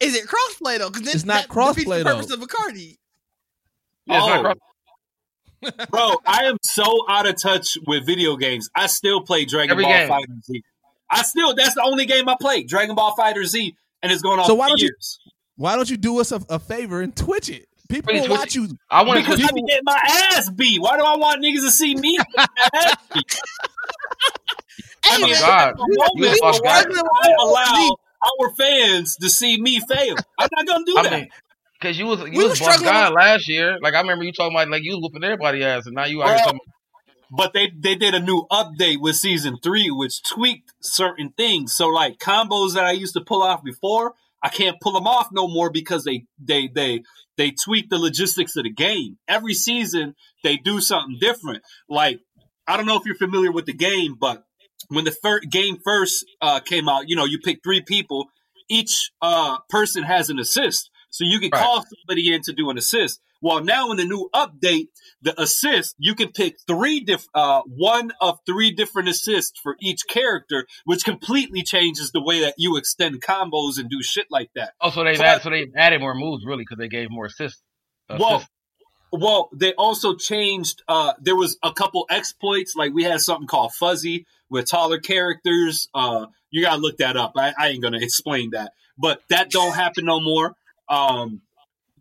[0.00, 0.88] Is it crossplay though?
[0.90, 2.14] Because It's not that defeats crossplay, the though.
[2.16, 2.96] purpose of Bacardi.
[4.06, 4.52] Yeah,
[5.62, 5.70] Oh.
[5.90, 8.70] Bro, I am so out of touch with video games.
[8.74, 10.08] I still play Dragon Every Ball game.
[10.08, 10.62] Fighter Z.
[11.10, 14.38] I still that's the only game I play, Dragon Ball Fighter Z, and it's going
[14.40, 14.88] on So why don't you-
[15.56, 17.66] Why don't you do us a, a favor and Twitch it?
[17.90, 18.68] People will watch you.
[18.88, 19.50] I want to Because switch.
[19.50, 20.00] I be getting my
[20.32, 20.80] ass beat.
[20.80, 22.16] Why do I want niggas to see me?
[22.16, 23.38] get my ass beat?
[25.04, 25.74] Hey, Oh my God.
[25.78, 26.82] we- You we a was guy.
[27.22, 27.96] I allow
[28.42, 30.16] our fans to see me fail.
[30.38, 31.12] I'm not gonna do I that.
[31.12, 31.28] mean,
[31.80, 33.78] because you was you We was was struggling with- last year.
[33.80, 36.22] Like I remember you talking about like you was whooping everybody ass, and now you
[36.22, 36.60] out here talking.
[37.30, 41.72] but they they did a new update with season three, which tweaked certain things.
[41.74, 45.28] So like combos that I used to pull off before, I can't pull them off
[45.32, 47.02] no more because they they they
[47.38, 49.16] they tweak the logistics of the game.
[49.26, 51.62] Every season they do something different.
[51.88, 52.20] Like
[52.66, 54.44] I don't know if you're familiar with the game, but
[54.90, 58.26] when the game first uh, came out, you know, you pick three people.
[58.68, 61.60] Each uh, person has an assist, so you can Right.
[61.60, 63.20] call somebody in to do an assist.
[63.42, 64.88] Well, now in the new update,
[65.22, 70.00] the assist you can pick three diff- uh, one of three different assists for each
[70.08, 74.74] character, which completely changes the way that you extend combos and do shit like that.
[74.80, 77.26] Oh, so they So, added, so they added more moves really because they gave more
[77.26, 77.62] assists.
[78.08, 78.50] Well, assists.
[79.12, 80.82] Well, they also changed.
[80.88, 85.88] Uh, there was a couple exploits, like we had something called Fuzzy with taller characters.
[85.94, 87.32] Uh, you gotta look that up.
[87.36, 90.54] I, I ain't gonna explain that, but that don't happen no more.
[90.88, 91.42] Um,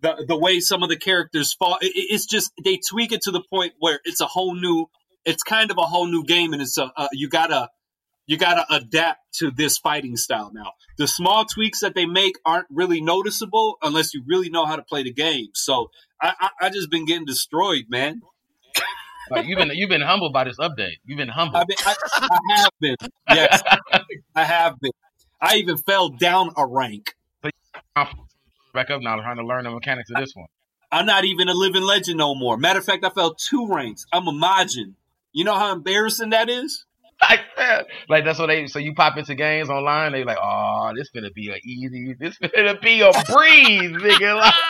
[0.01, 3.21] the the way some of the characters fall, it, it- it's just they tweak it
[3.23, 4.87] to the point where it's a whole new.
[5.25, 7.69] It's kind of a whole new game, and it's a uh, you gotta
[8.29, 10.73] you gotta adapt to this fighting style now.
[10.99, 14.83] The small tweaks that they make aren't really noticeable unless you really know how to
[14.83, 15.47] play the game.
[15.55, 15.89] So
[16.21, 18.21] I, I, I just been getting destroyed, man.
[19.31, 20.97] Like, you've been you've been humbled by this update.
[21.05, 21.63] You've been humbled.
[21.85, 22.95] I, I, I have been.
[23.29, 23.63] Yes,
[24.35, 24.91] I have been.
[25.41, 27.15] I even fell down a rank.
[27.95, 30.45] Back up now, trying to learn the mechanics of this one.
[30.91, 32.57] I'm not even a living legend no more.
[32.57, 34.05] Matter of fact, I fell two ranks.
[34.13, 34.93] I'm a Majin.
[35.31, 36.85] You know how embarrassing that is?
[37.21, 38.67] Like, man, like that's what they.
[38.67, 42.15] So you pop into games online, they like, oh, this gonna be a easy.
[42.17, 44.51] This gonna be a breeze, nigga.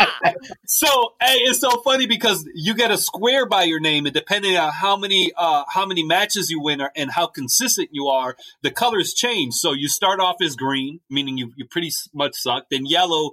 [0.65, 0.87] So
[1.21, 4.71] hey, it's so funny because you get a square by your name, and depending on
[4.71, 9.13] how many uh, how many matches you win and how consistent you are, the colors
[9.13, 9.53] change.
[9.55, 12.65] So you start off as green, meaning you you pretty much suck.
[12.69, 13.31] Then yellow,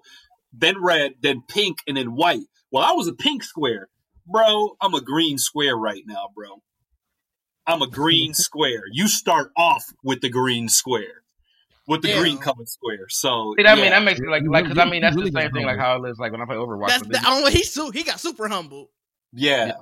[0.53, 2.47] then red, then pink, and then white.
[2.71, 3.89] Well, I was a pink square,
[4.27, 4.77] bro.
[4.81, 6.62] I'm a green square right now, bro.
[7.67, 8.83] I'm a green square.
[8.93, 11.23] You start off with the green square,
[11.87, 13.07] with the green colored square.
[13.09, 13.81] So See, I yeah.
[13.83, 15.79] mean, that makes it like like because I mean that's really the same thing like
[15.79, 16.89] how it is like when I play Overwatch.
[16.89, 17.51] That's the, they, I don't know.
[17.51, 18.91] He su- he got super humble.
[19.33, 19.73] yeah.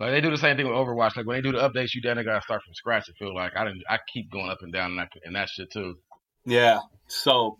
[0.00, 1.16] like, they do the same thing with Overwatch.
[1.16, 3.04] Like when they do the updates, you then gotta start from scratch.
[3.08, 3.82] I feel like I didn't.
[3.88, 5.96] I keep going up and down and that, and that shit too.
[6.44, 6.80] Yeah.
[7.06, 7.58] So,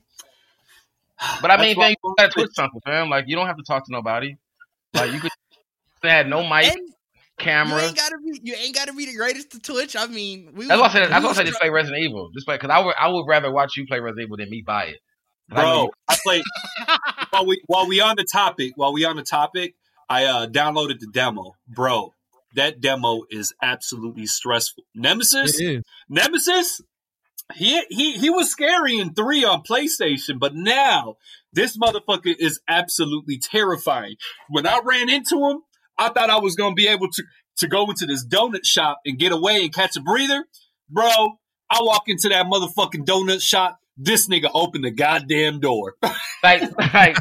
[1.40, 3.08] But I mean, why fam, you gotta twitch something, fam.
[3.08, 4.36] Like you don't have to talk to nobody.
[4.94, 5.30] Like you could
[6.02, 6.91] they had no mic, And
[7.42, 7.82] you camera.
[7.82, 9.96] ain't gotta be you ain't gotta be the greatest to Twitch.
[9.96, 11.02] I mean, we That's why I was- said.
[11.02, 12.30] we That's why I was said just try- play Resident Evil.
[12.34, 12.94] Just play because I would.
[12.98, 14.98] I would rather watch you play Resident Evil than me buy it.
[15.48, 16.42] Bro, you- I played
[17.30, 18.72] while we while we on the topic.
[18.76, 19.74] While we on the topic,
[20.08, 22.14] I uh downloaded the demo, bro.
[22.54, 24.84] That demo is absolutely stressful.
[24.94, 25.58] Nemesis,
[26.08, 26.80] Nemesis,
[27.54, 31.16] he he he was scary in three on PlayStation, but now
[31.52, 34.16] this motherfucker is absolutely terrifying.
[34.48, 35.60] When I ran into him,
[36.02, 37.22] I thought I was gonna be able to
[37.58, 40.44] to go into this donut shop and get away and catch a breather,
[40.88, 41.08] bro.
[41.70, 43.78] I walk into that motherfucking donut shop.
[43.96, 45.94] This nigga opened the goddamn door.
[46.42, 46.62] like,
[46.94, 47.16] like,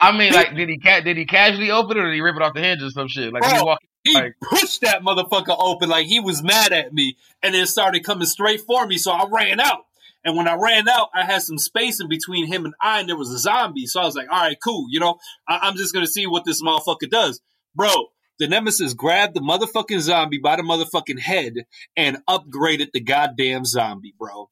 [0.00, 2.36] I mean, like, did he ca- did he casually open it or did he rip
[2.36, 3.32] it off the hinge or some shit?
[3.32, 3.78] Like, did he Bro, walk?
[4.02, 8.02] he Like, pushed that motherfucker open like he was mad at me and then started
[8.04, 8.96] coming straight for me.
[8.98, 9.80] So I ran out.
[10.24, 13.08] And when I ran out, I had some space in between him and I, and
[13.08, 13.86] there was a zombie.
[13.86, 14.86] So I was like, all right, cool.
[14.90, 15.18] You know,
[15.48, 17.40] I- I'm just going to see what this motherfucker does.
[17.76, 17.92] Bro,
[18.38, 21.66] the nemesis grabbed the motherfucking zombie by the motherfucking head
[21.96, 24.50] and upgraded the goddamn zombie, bro.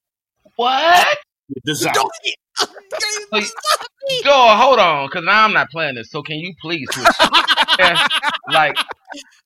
[0.56, 1.18] what?
[1.64, 2.10] The zombie.
[3.32, 3.44] Like,
[4.24, 6.10] Yo, hold on, because now I'm not playing this.
[6.10, 7.06] So can you please switch?
[8.48, 8.76] Like,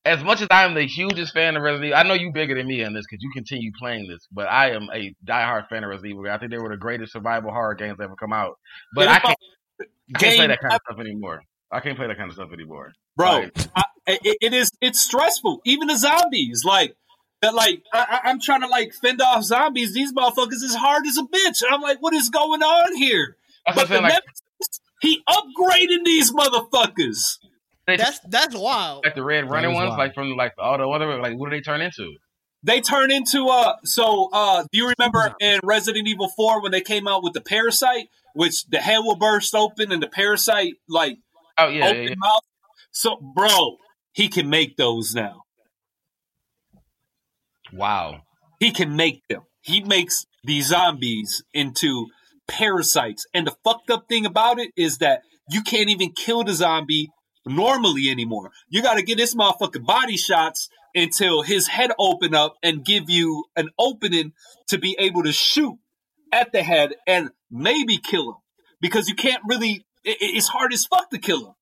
[0.05, 2.67] as much as I'm the hugest fan of Resident Evil, I know you bigger than
[2.67, 5.91] me on this because you continue playing this, but I am a diehard fan of
[5.91, 6.31] Resident Evil.
[6.31, 8.59] I think they were the greatest survival horror games that ever come out.
[8.95, 9.39] But I can't,
[10.15, 11.43] I can't play that kind of stuff anymore.
[11.71, 12.93] I can't play that kind of stuff anymore.
[13.17, 13.31] bro.
[13.33, 14.71] Like, I, it, it is.
[14.81, 15.61] It's stressful.
[15.65, 16.97] Even the zombies, like
[17.43, 17.55] that.
[17.55, 19.95] Like I, I- I'm trying to like fend off zombies.
[19.95, 21.63] These motherfuckers is hard as a bitch.
[21.63, 23.37] And I'm like, what is going on here?
[23.75, 27.39] But the like- Nemesis, he upgraded these motherfuckers.
[27.87, 29.05] That's that's wild.
[29.05, 29.99] like the red running ones, wild.
[29.99, 32.17] like from like all the other, like what do they turn into?
[32.63, 33.77] They turn into uh.
[33.85, 37.41] So uh, do you remember in Resident Evil Four when they came out with the
[37.41, 41.17] parasite, which the head will burst open and the parasite like
[41.57, 42.15] Oh yeah, open yeah, yeah.
[42.19, 42.43] mouth?
[42.91, 43.77] So bro,
[44.19, 45.43] he can make those now.
[47.73, 48.23] Wow.
[48.61, 49.43] he can make them.
[49.61, 52.07] He makes these zombies into
[52.49, 53.27] parasites.
[53.35, 57.11] And the fucked up thing about it is that you can't even kill the zombie
[57.47, 58.51] normally anymore.
[58.71, 63.05] You got to get this motherfucker body shots until his head open up and give
[63.11, 64.33] you an opening
[64.69, 65.77] to be able to shoot
[66.33, 68.37] at the head and maybe kill him
[68.81, 69.85] because you can't really.
[70.05, 71.55] it- it- it's hard as fuck to kill him.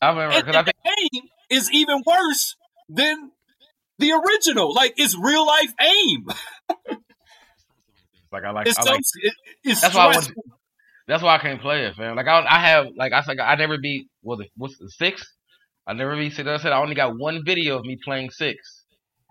[0.00, 0.76] I remember because I think
[1.12, 2.56] aim is even worse
[2.88, 3.30] than
[3.98, 4.72] the original.
[4.74, 6.26] Like it's real life aim.
[8.32, 9.34] like I like It's I so like it,
[9.64, 10.32] it's That's why I want-
[11.06, 12.16] That's why I can't play it, fam.
[12.16, 15.24] Like I, I have, like I said, I never beat was it what's the six?
[15.86, 16.46] I never beat six.
[16.48, 18.84] I said I only got one video of me playing six.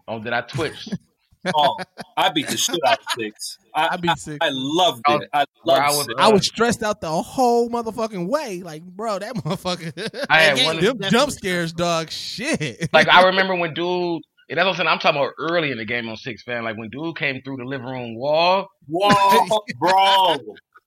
[0.07, 0.93] Oh, On that I twitched.
[1.55, 1.77] oh,
[2.15, 3.57] I beat the shit out of six.
[3.73, 4.37] I, I beat six.
[4.41, 5.29] I loved I was- it.
[5.33, 6.07] I where loved I was.
[6.17, 8.61] I was stressed out the whole motherfucking way.
[8.63, 10.25] Like, bro, that motherfucker.
[10.29, 10.79] I had That one.
[10.79, 12.09] game- Them jump scares, dog.
[12.11, 12.89] Shit.
[12.93, 14.21] Like I remember when dude.
[14.49, 14.87] And that's what I'm saying.
[14.87, 16.63] I'm talking about early in the game on six, fan.
[16.63, 19.09] Like when dude came through the living room wall, Whoa,
[19.79, 20.37] bro.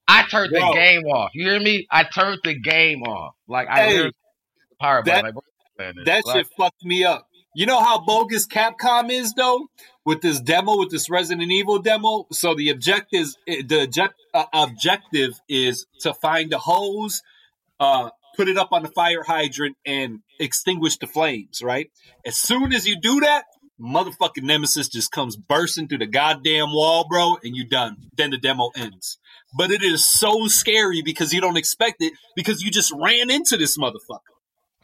[0.09, 0.60] I turned Bro.
[0.60, 1.30] the game off.
[1.34, 1.86] You hear me?
[1.90, 3.34] I turned the game off.
[3.47, 4.12] Like I Hey, literally
[4.80, 5.14] power button.
[5.14, 5.43] that- Like, bro,
[5.78, 6.05] man, this.
[6.06, 7.26] That Like, shit fucked me up.
[7.55, 9.66] You know how bogus Capcom is though
[10.05, 12.27] with this demo, with this Resident Evil demo.
[12.31, 17.22] So the objective, the object, uh, objective is to find the hose,
[17.81, 21.60] uh, put it up on the fire hydrant, and extinguish the flames.
[21.62, 21.90] Right.
[22.24, 23.44] As soon as you do that,
[23.81, 27.97] motherfucking Nemesis just comes bursting through the goddamn wall, bro, and you done.
[28.16, 29.18] Then the demo ends.
[29.56, 33.56] But it is so scary because you don't expect it because you just ran into
[33.56, 34.30] this motherfucker.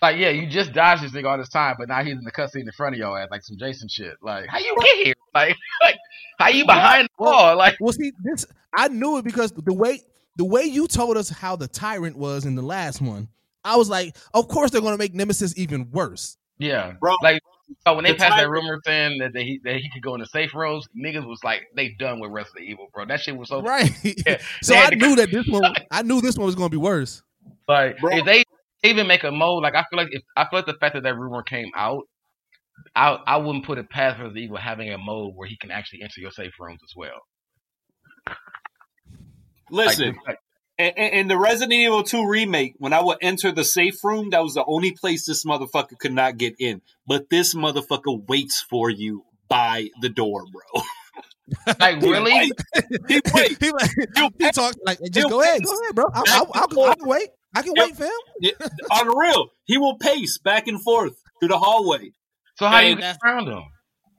[0.02, 2.32] Like yeah, you just dodged this nigga all this time, but now he's in the
[2.32, 4.14] cutscene in front of your ass, like some Jason shit.
[4.22, 5.14] Like how you get here?
[5.34, 5.96] Like like
[6.38, 7.56] how you behind the wall?
[7.56, 10.00] Like well, see, this I knew it because the way
[10.36, 13.28] the way you told us how the tyrant was in the last one,
[13.64, 16.36] I was like, of course they're gonna make Nemesis even worse.
[16.58, 17.40] yeah, Bro, Like
[17.86, 20.14] So when they The passed that rumor saying that, they, he that he could go
[20.14, 23.06] in the safe rooms, niggas was like, they done with Resident Evil, bro.
[23.06, 23.90] That shit was so Right.
[24.26, 25.72] Yeah, so I had to- knew that this one.
[25.90, 27.22] I knew this one was gonna be worse.
[27.66, 28.10] Like bro.
[28.18, 28.44] if they
[28.86, 31.02] even make a mode, like I feel like if I feel like the fact that
[31.04, 32.04] that rumor came out,
[32.94, 36.02] I I wouldn't put it past Resident Evil having a mode where he can actually
[36.02, 37.20] enter your safe rooms as well.
[39.70, 40.38] Listen, Like,
[40.78, 44.42] in, in the Resident Evil 2 remake, when I would enter the safe room, that
[44.42, 46.82] was the only place this motherfucker could not get in.
[47.06, 50.82] But this motherfucker waits for you by the door, bro.
[51.78, 52.32] Like He really?
[52.32, 52.52] wait.
[53.08, 53.56] He wait.
[53.60, 53.90] he, like,
[54.36, 56.06] he talks like, just go ahead, go ahead, bro.
[56.12, 56.98] I'll, I, and I, I, forth.
[56.98, 57.28] can wait.
[57.56, 57.86] I can Yep.
[57.86, 58.10] wait, fam.
[58.40, 58.50] Yeah,
[58.92, 62.12] on the real, he will pace back and forth through the hallway.
[62.56, 63.62] So how do you And get around him?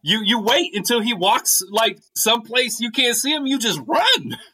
[0.01, 3.45] You you wait until he walks like someplace you can't see him.
[3.45, 4.37] You just run.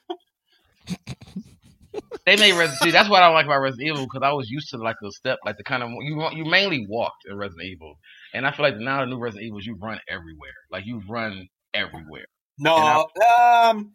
[2.25, 4.69] They made Resident see that's what I like about Resident Evil because I was used
[4.69, 7.95] to like the step like the kind of you you mainly walked in Resident Evil,
[8.33, 11.47] and I feel like now the new Resident Evils you run everywhere, like you run
[11.73, 12.23] everywhere.
[12.57, 13.07] No,
[13.41, 13.93] um,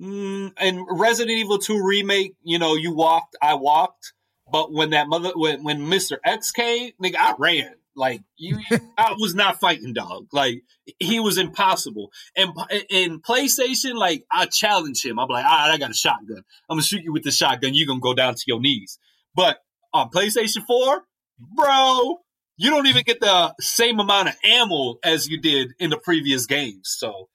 [0.00, 4.12] mm, in Resident Evil 2 remake, you know, you walked, I walked,
[4.50, 7.74] but when that mother, when when Mister X came, nigga, I ran.
[7.96, 8.58] Like you,
[8.98, 10.28] I was not fighting dog.
[10.32, 10.62] Like
[10.98, 12.12] he was impossible.
[12.36, 12.50] And
[12.90, 15.18] in PlayStation, like I challenge him.
[15.18, 16.44] I'm like, all right, I got a shotgun.
[16.68, 17.74] I'm gonna shoot you with the shotgun.
[17.74, 18.98] You're gonna go down to your knees.
[19.34, 19.58] But
[19.92, 21.02] on PlayStation 4,
[21.56, 22.20] bro,
[22.56, 26.46] you don't even get the same amount of ammo as you did in the previous
[26.46, 26.94] games.
[26.98, 27.28] So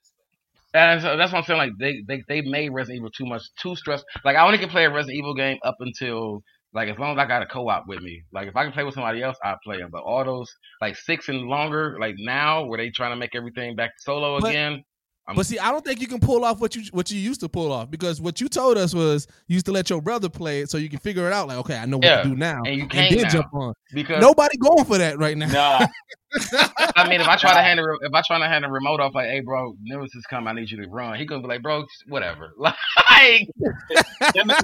[0.74, 1.58] And so that's what I'm saying.
[1.58, 4.04] Like they, they they made Resident Evil too much too stressed.
[4.24, 6.42] Like I only can play a Resident Evil game up until
[6.74, 8.22] like as long as I got a co-op with me.
[8.32, 9.90] Like if I can play with somebody else, I play them.
[9.92, 10.50] But all those
[10.80, 14.50] like six and longer, like now where they trying to make everything back solo But-
[14.50, 14.82] again.
[15.26, 17.40] I'm, But see, I don't think you can pull off what you what you used
[17.40, 20.28] to pull off because what you told us was you used to let your brother
[20.28, 21.46] play it so you can figure it out.
[21.46, 23.72] Like, okay, I know what Yeah, to do now, and you can't then jump on.
[23.94, 25.46] because- nobody going for that right now.
[25.46, 25.86] Nah.
[26.96, 29.00] I mean, if I try to hand a, if I try to hand a remote
[29.00, 31.16] off, like, hey, bro, Nemesis come, I need you to run.
[31.18, 32.52] He gonna be like, bro, whatever.
[33.22, 33.46] Like,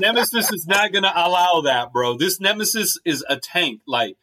[0.00, 2.16] Nemesis is not gonna allow that, bro.
[2.16, 3.80] This Nemesis is a tank.
[3.86, 4.16] Like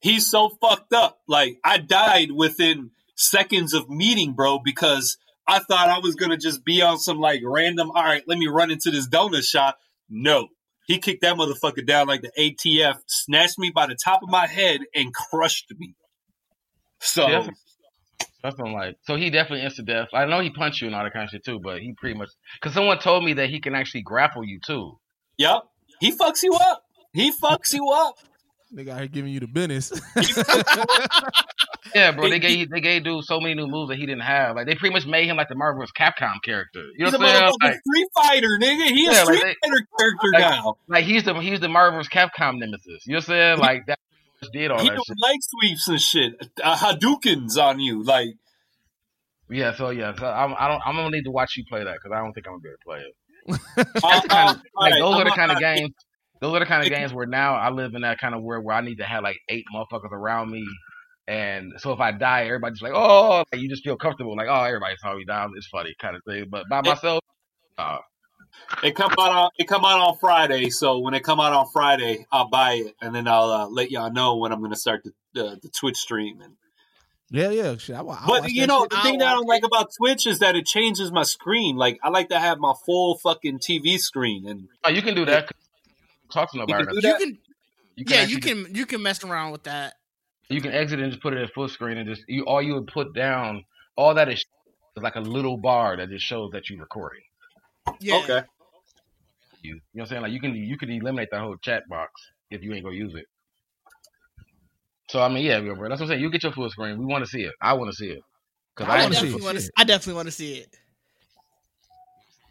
[0.00, 1.20] he's so fucked up.
[1.28, 5.16] Like I died within seconds of meeting, bro, because
[5.48, 7.90] I thought I was gonna just be on some like random.
[7.90, 9.78] All right, let me run into this donut shop.
[10.08, 10.48] No,
[10.86, 14.46] he kicked that motherfucker down like the ATF, snatched me by the top of my
[14.46, 15.94] head and crushed me.
[17.00, 17.48] So Yeah.
[18.44, 18.96] I'm like.
[19.02, 20.08] So he definitely instant death.
[20.14, 22.16] I know he punched you and all that kind of shit too, but he pretty
[22.16, 22.28] much
[22.60, 24.98] because someone told me that he can actually grapple you too.
[25.38, 25.62] Yep,
[26.00, 26.82] he fucks you up.
[27.12, 28.14] He fucks you up.
[28.74, 29.92] Nigga out here giving you the business.
[31.94, 32.28] Yeah, bro.
[32.28, 34.56] They gave they gave dude so many new moves that he didn't have.
[34.56, 36.80] Like they pretty much made him like the Marvel's Capcom character.
[36.96, 37.44] You know He's a what I'm saying?
[37.44, 38.86] motherfucking Like, Street Fighter, nigga.
[38.88, 40.76] He a Yeah, like Street they- Fighter character like, now.
[40.88, 43.06] like he's the he's the Marvel's Capcom nemesis.
[43.06, 43.58] You know what I'm saying?
[43.60, 43.98] Like that
[44.52, 45.16] did all He that doing shit.
[45.22, 46.48] leg sweeps and shit.
[46.62, 48.30] Uh, Hadoukens on you, like
[49.48, 51.94] Yeah, so yeah, so I'm I don't I'm gonna need to watch you play that
[51.94, 53.14] because I don't think I'm gonna be able to play it.
[54.02, 55.90] uh, That's kind of, like alright, those are I'm the kind of games.
[56.40, 58.64] Those are the kind of games where now I live in that kind of world
[58.64, 60.66] where I need to have like eight motherfuckers around me,
[61.26, 64.62] and so if I die, everybody's like, oh, like, you just feel comfortable, like oh,
[64.62, 66.46] everybody saw me die, it's funny kind of thing.
[66.50, 67.22] But by myself,
[67.78, 67.98] uh,
[68.82, 71.66] It come out on it come out on Friday, so when it come out on
[71.72, 75.02] Friday, I'll buy it and then I'll uh, let y'all know when I'm gonna start
[75.04, 76.40] the the, the Twitch stream.
[76.40, 76.54] And
[77.30, 77.76] yeah, yeah.
[77.76, 78.90] Shit, I, I but you know shit.
[78.90, 81.76] the thing that I don't like about Twitch is that it changes my screen.
[81.76, 85.24] Like I like to have my full fucking TV screen, and oh, you can do
[85.24, 85.50] that.
[86.32, 86.84] Talk about nobody.
[86.86, 87.20] can do You that?
[87.20, 87.38] You can,
[87.96, 89.94] You can yeah, you can you can mess around with that.
[90.48, 92.74] You can exit and just put it at full screen and just you all you
[92.74, 93.64] would put down
[93.96, 94.44] all that is
[94.96, 97.22] is like a little bar that just shows that you're recording.
[98.00, 98.16] Yeah.
[98.16, 98.42] Okay.
[99.62, 100.22] You, you know what I'm saying?
[100.22, 102.10] Like you can you can eliminate that whole chat box
[102.50, 103.24] if you ain't gonna use it.
[105.10, 106.20] So I mean, yeah, bro, that's what I'm saying.
[106.20, 106.98] You get your full screen.
[106.98, 107.54] We want to see it.
[107.60, 108.22] I want to see it
[108.76, 109.42] because I I, wanna ain't see see it.
[109.42, 110.76] Wanna- I definitely want to see it.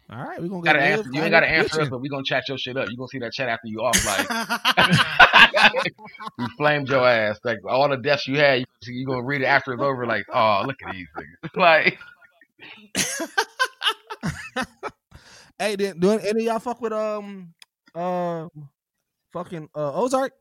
[0.08, 1.10] All right, we're gonna Gotta get answer.
[1.12, 2.88] You ain't gotta answer us, but we gonna chat your shit up.
[2.90, 3.96] You gonna see that chat after you off.
[4.06, 4.28] Like
[6.38, 7.40] we flamed your ass.
[7.42, 10.06] Like all the deaths you had, you, you gonna read it after it's over.
[10.06, 11.50] Like, oh, look at these niggas.
[11.56, 11.98] Like,
[15.58, 17.52] Hey, then, do any of y'all fuck with um
[17.94, 18.50] um
[19.32, 20.32] fucking uh, Ozark?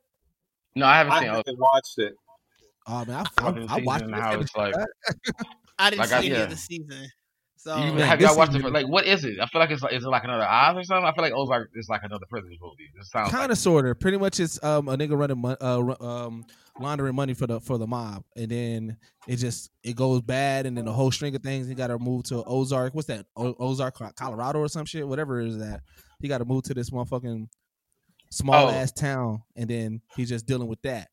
[0.75, 1.27] no, I haven't I seen.
[1.29, 2.13] haven't watched it.
[2.87, 4.21] Oh man, I, Fucking I, I watched season it.
[4.21, 4.75] how it's like.
[5.79, 6.43] I didn't Like I see any said.
[6.43, 7.07] of the season.
[7.65, 8.61] So You, Man, have y'all watched is it?
[8.61, 9.39] For, like, what is it?
[9.41, 11.03] I feel like it's like, is it like another Oz or something?
[11.05, 12.91] I feel like Ozark is like another prison movie.
[12.95, 15.57] It sounds kind like of sort of pretty much it's um a nigga running mon-
[15.59, 16.43] uh um
[16.79, 18.97] laundering money for the for the mob and then
[19.27, 21.97] it just it goes bad and then the whole string of things he got to
[21.97, 25.79] move to ozark what's that o- ozark colorado or some shit whatever it is that
[26.19, 27.47] he got to move to this motherfucking
[28.29, 28.71] small Oh.
[28.71, 31.07] ass town and then he's just dealing with that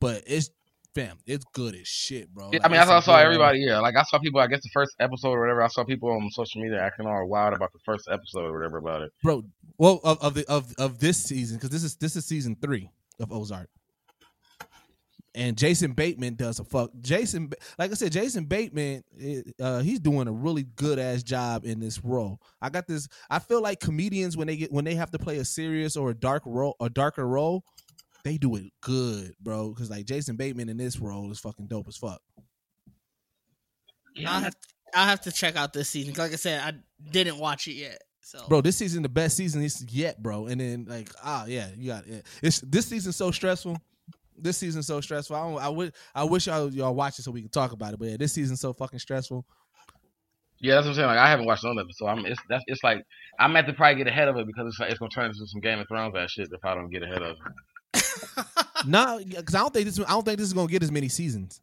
[0.00, 0.50] but it's
[0.96, 2.48] fam, it's good as shit, bro.
[2.48, 3.60] Like, I mean, I saw everybody.
[3.60, 4.40] Yeah, like I saw people.
[4.40, 5.62] I guess the first episode or whatever.
[5.62, 8.78] I saw people on social media acting all wild about the first episode or whatever
[8.78, 9.12] about it.
[9.22, 9.44] bro.
[9.78, 12.90] Well, of, of the of of this season because this is this is season three
[13.20, 13.68] of Ozark,
[15.34, 16.90] and Jason Bateman does a fuck.
[17.02, 21.66] Jason, like I said, Jason Bateman, eh, uh, he's doing a really good ass job
[21.66, 22.40] in this role.
[22.62, 23.06] I got this.
[23.28, 26.10] I feel like comedians when they get when they have to play a serious or
[26.10, 27.64] a dark role, a darker role,
[28.26, 29.68] they do it good, bro.
[29.68, 32.20] Because like Jason Bateman in this role is fucking dope as fuck.
[34.26, 36.14] I'll have to, I'll have to check out this season.
[36.14, 36.72] Like I said, I
[37.10, 38.02] didn't watch it yet.
[38.20, 38.60] So bro.
[38.60, 40.46] This season the best season is yet, bro.
[40.46, 42.26] And then like ah yeah, you got it.
[42.42, 43.78] It's this season so stressful.
[44.36, 45.36] This season so stressful.
[45.36, 47.94] I, don't, I would I wish y'all y'all watch it so we can talk about
[47.94, 48.00] it.
[48.00, 49.46] But yeah, this season so fucking stressful.
[50.58, 51.08] Yeah, that's what I'm saying.
[51.08, 52.26] Like I haven't watched none of it, so I'm.
[52.26, 52.64] It's that's.
[52.66, 53.04] It's like
[53.38, 55.46] I'm at to probably get ahead of it because it's like, it's gonna turn into
[55.46, 57.52] some Game of Thrones that shit if I don't get ahead of it.
[58.86, 61.08] No, because I don't think this I don't think this is gonna get as many
[61.08, 61.60] seasons.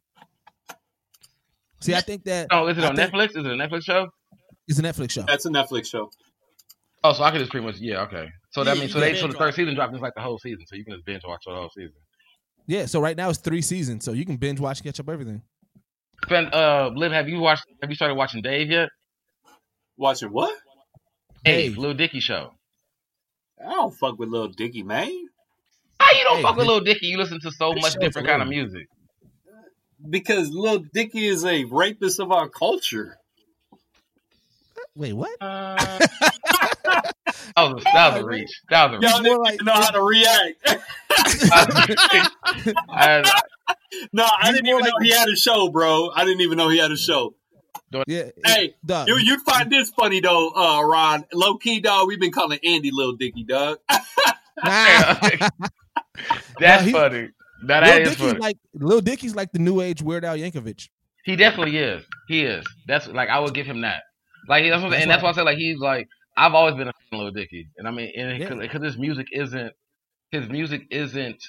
[1.79, 2.47] See, I think that.
[2.51, 3.29] Oh, is it I on think- Netflix?
[3.29, 4.07] Is it a Netflix show?
[4.67, 5.23] It's a Netflix show.
[5.27, 6.09] That's a Netflix show.
[7.03, 8.29] Oh, so I could just pretty much yeah, okay.
[8.51, 10.39] So that Yeah, means so they so the third season dropped is like the whole
[10.39, 11.93] season, so you can just binge watch the whole season.
[12.65, 15.41] Yeah, so right now it's three seasons, so you can binge watch, catch up everything.
[16.29, 17.65] Ben, uh, Liv, have you watched?
[17.81, 18.89] Have you started watching Dave yet?
[19.97, 20.57] Watching what?
[21.43, 22.53] Dave, Lil Dicky show.
[23.61, 25.11] I don't fuck with Lil Dicky, man.
[25.99, 27.07] How you don't Hey, fuck with this- Lil Dicky?
[27.07, 28.87] You listen to so much different kind of music.
[30.09, 33.17] Because Lil Dicky is a rapist of our culture.
[34.95, 35.39] Wait, what?
[35.39, 35.89] that
[37.57, 38.61] was a, that was a reach.
[38.69, 39.23] That was a Y'all reach.
[39.23, 40.55] didn't even know how to react.
[42.89, 43.23] I-
[44.13, 46.11] no, I didn't even know he had a show, bro.
[46.13, 47.33] I didn't even know he had a show.
[48.07, 48.29] Yeah.
[48.45, 49.07] Hey, dog.
[49.07, 51.25] you you'd find this funny though, uh, Ron.
[51.33, 52.07] Low key, dog.
[52.07, 53.77] We've been calling Andy Lil Dicky, dog.
[56.59, 57.29] That's he- funny.
[57.65, 58.39] Now, Lil that is Dicky's funny.
[58.39, 60.89] like Lil Dicky's like the new age Weird Al Yankovic.
[61.23, 62.03] He definitely is.
[62.27, 62.65] He is.
[62.87, 64.01] That's like I would give him that.
[64.49, 66.89] Like that's what, That's and that's why- I say like he's like I've always been
[66.89, 68.53] a fan of Lil Dicky, and I mean, and Yeah.
[68.55, 69.71] because his music isn't
[70.31, 71.41] his music isn't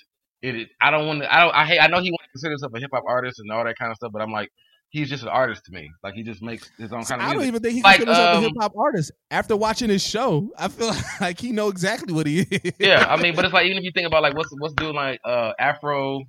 [0.42, 0.68] it.
[0.80, 1.34] I don't want to.
[1.34, 1.54] I don't.
[1.54, 1.78] I hate.
[1.80, 3.90] I know he wants to consider himself a hip hop artist and all that kind
[3.90, 4.50] of stuff, but I'm like,
[4.90, 5.90] he's just an artist to me.
[6.02, 7.38] Like he just makes his own kind of I music.
[7.38, 9.12] don't even think he like, considers himself um, a hip hop artist.
[9.30, 12.72] After watching his show, I feel like he know exactly what he is.
[12.78, 14.94] yeah, I mean, but it's like even if you think about like what's what's doing
[14.94, 16.22] like uh Afro,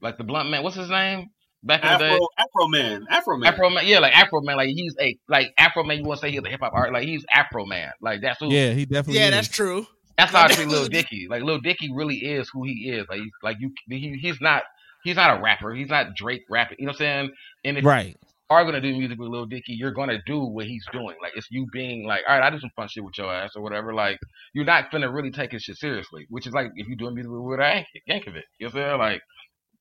[0.00, 0.62] like the Blunt Man.
[0.62, 1.28] What's his name?
[1.64, 2.10] Back in the day.
[2.14, 3.52] Afro, Afro man, Afro man.
[3.52, 5.98] Afro man, yeah, like Afro man, like he's a like Afro man.
[5.98, 6.92] You want to say he's a hip hop artist?
[6.92, 8.50] like he's Afro man, like that's who.
[8.52, 9.30] Yeah, he definitely Yeah, is.
[9.32, 9.86] that's true.
[10.18, 11.28] That's how I Like, treat Lil Dicky.
[11.30, 13.06] Like Lil Dicky really is who he is.
[13.08, 14.64] Like he's like you, he, he's not
[15.04, 15.74] he's not a rapper.
[15.74, 16.76] He's not Drake rapping.
[16.80, 17.30] You know what I'm saying?
[17.64, 18.08] And if Right.
[18.08, 18.14] you
[18.50, 21.16] are gonna do music with Lil Dicky, you're gonna do what he's doing.
[21.22, 23.52] Like it's you being like, all right, I do some fun shit with your ass
[23.56, 23.94] or whatever.
[23.94, 24.18] Like
[24.54, 26.26] you're not gonna really take his shit seriously.
[26.30, 28.42] Which is like if you're doing music with Weird Al Yankovic.
[28.58, 28.98] You know what I'm saying?
[28.98, 29.22] Like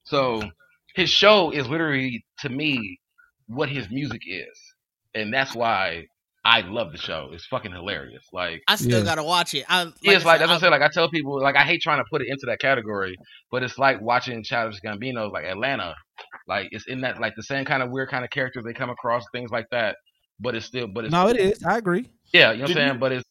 [0.06, 0.42] so
[0.96, 3.00] his show is literally to me
[3.48, 4.58] what his music is,
[5.14, 6.06] and that's why
[6.44, 7.30] I love the show.
[7.34, 8.24] It's fucking hilarious.
[8.34, 9.64] Like I still gotta watch it.
[9.70, 10.72] I, like yeah, it's I like said, that's what I'm saying.
[10.72, 13.16] Like I tell people, like I hate trying to put it into that category,
[13.52, 15.94] but it's like watching Childish Gambino, like Atlanta,
[16.48, 18.90] like it's in that like the same kind of weird kind of characters they come
[18.90, 19.96] across, things like that.
[20.40, 21.64] But it's still, but it's No, it is.
[21.64, 22.10] I agree.
[22.34, 22.94] yeah, you know what I'm saying.
[22.94, 23.26] you- But it's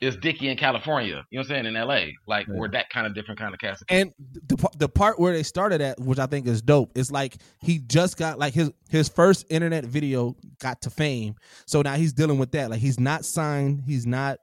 [0.00, 2.16] it's Dicky in California, you know what I'm saying, in L.A.
[2.26, 3.84] Like we're that kind of different kind of cast.
[3.88, 7.36] And the the part where they started at, which I think is dope, is like
[7.62, 11.36] he just got like his his first internet video got to fame,
[11.66, 12.70] so now he's dealing with that.
[12.70, 14.38] Like he's not signed, he's not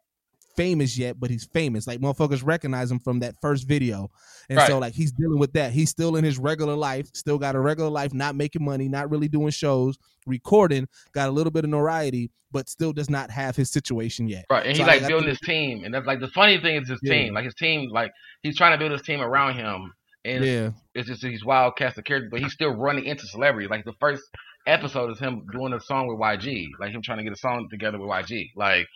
[0.55, 1.87] famous yet, but he's famous.
[1.87, 4.09] Like motherfuckers recognize him from that first video,
[4.49, 5.71] and so like he's dealing with that.
[5.71, 9.09] He's still in his regular life, still got a regular life, not making money, not
[9.09, 13.55] really doing shows, recording, got a little bit of notoriety, but still does not have
[13.55, 14.45] his situation yet.
[14.49, 16.59] Right, and So he's I like building think- his team, and that's like the funny
[16.59, 17.13] thing is his Yeah.
[17.13, 17.33] team.
[17.33, 18.11] Like his team, like
[18.43, 19.93] he's trying to build his team around him,
[20.25, 20.69] and Yeah.
[20.93, 23.67] it's just these wild cast of characters, but he's still running into celebrity.
[23.67, 24.23] Like the first
[24.67, 27.67] episode is him doing a song with YG, like him trying to get a song
[27.69, 28.87] together with YG, like.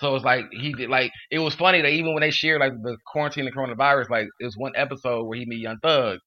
[0.00, 2.72] So it's like he did like it was funny that even when they shared like
[2.82, 6.18] the quarantine and coronavirus, like it was one episode where he meet Young Thug,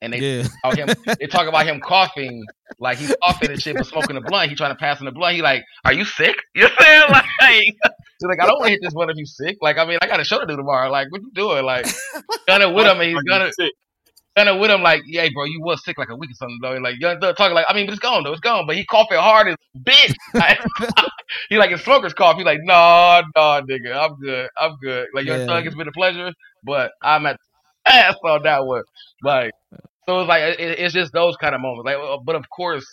[0.00, 0.48] and they Yeah.
[0.64, 0.88] talk him
[1.18, 2.42] they talk about him coughing,
[2.78, 4.50] like he's coughing and shit, but smoking a blunt.
[4.50, 5.36] He trying to pass in the blunt.
[5.36, 6.36] He like, are you sick?
[6.54, 7.02] You know saying?
[7.10, 7.74] Like, he's
[8.22, 9.56] like, I don't want to hit this one if you sick.
[9.62, 10.90] Like, I mean, I got a show to do tomorrow.
[10.90, 11.64] Like, what you doing?
[11.64, 11.86] Like,
[12.46, 13.50] gonna with him, and he's gonna
[14.36, 14.82] gonna with him.
[14.82, 16.74] Like, yeah, bro, you was sick like a week or something though.
[16.74, 18.66] Like, Young Thug talking like, I mean, but it's gone though, it's gone.
[18.66, 20.14] But he coughing hard as bitch.
[20.34, 20.60] Like,
[21.48, 22.36] he like a smoker's cough.
[22.36, 25.08] He like, no, no, nigga, I'm good, I'm good.
[25.14, 25.46] Like, Young Yeah.
[25.46, 26.32] Thug, it's been a pleasure,
[26.64, 27.36] but I'm at
[27.86, 28.82] ass on that one.
[29.22, 29.52] Like,
[30.06, 31.86] so it's like it, it's just those kind of moments.
[31.86, 32.84] Like, uh, but of course,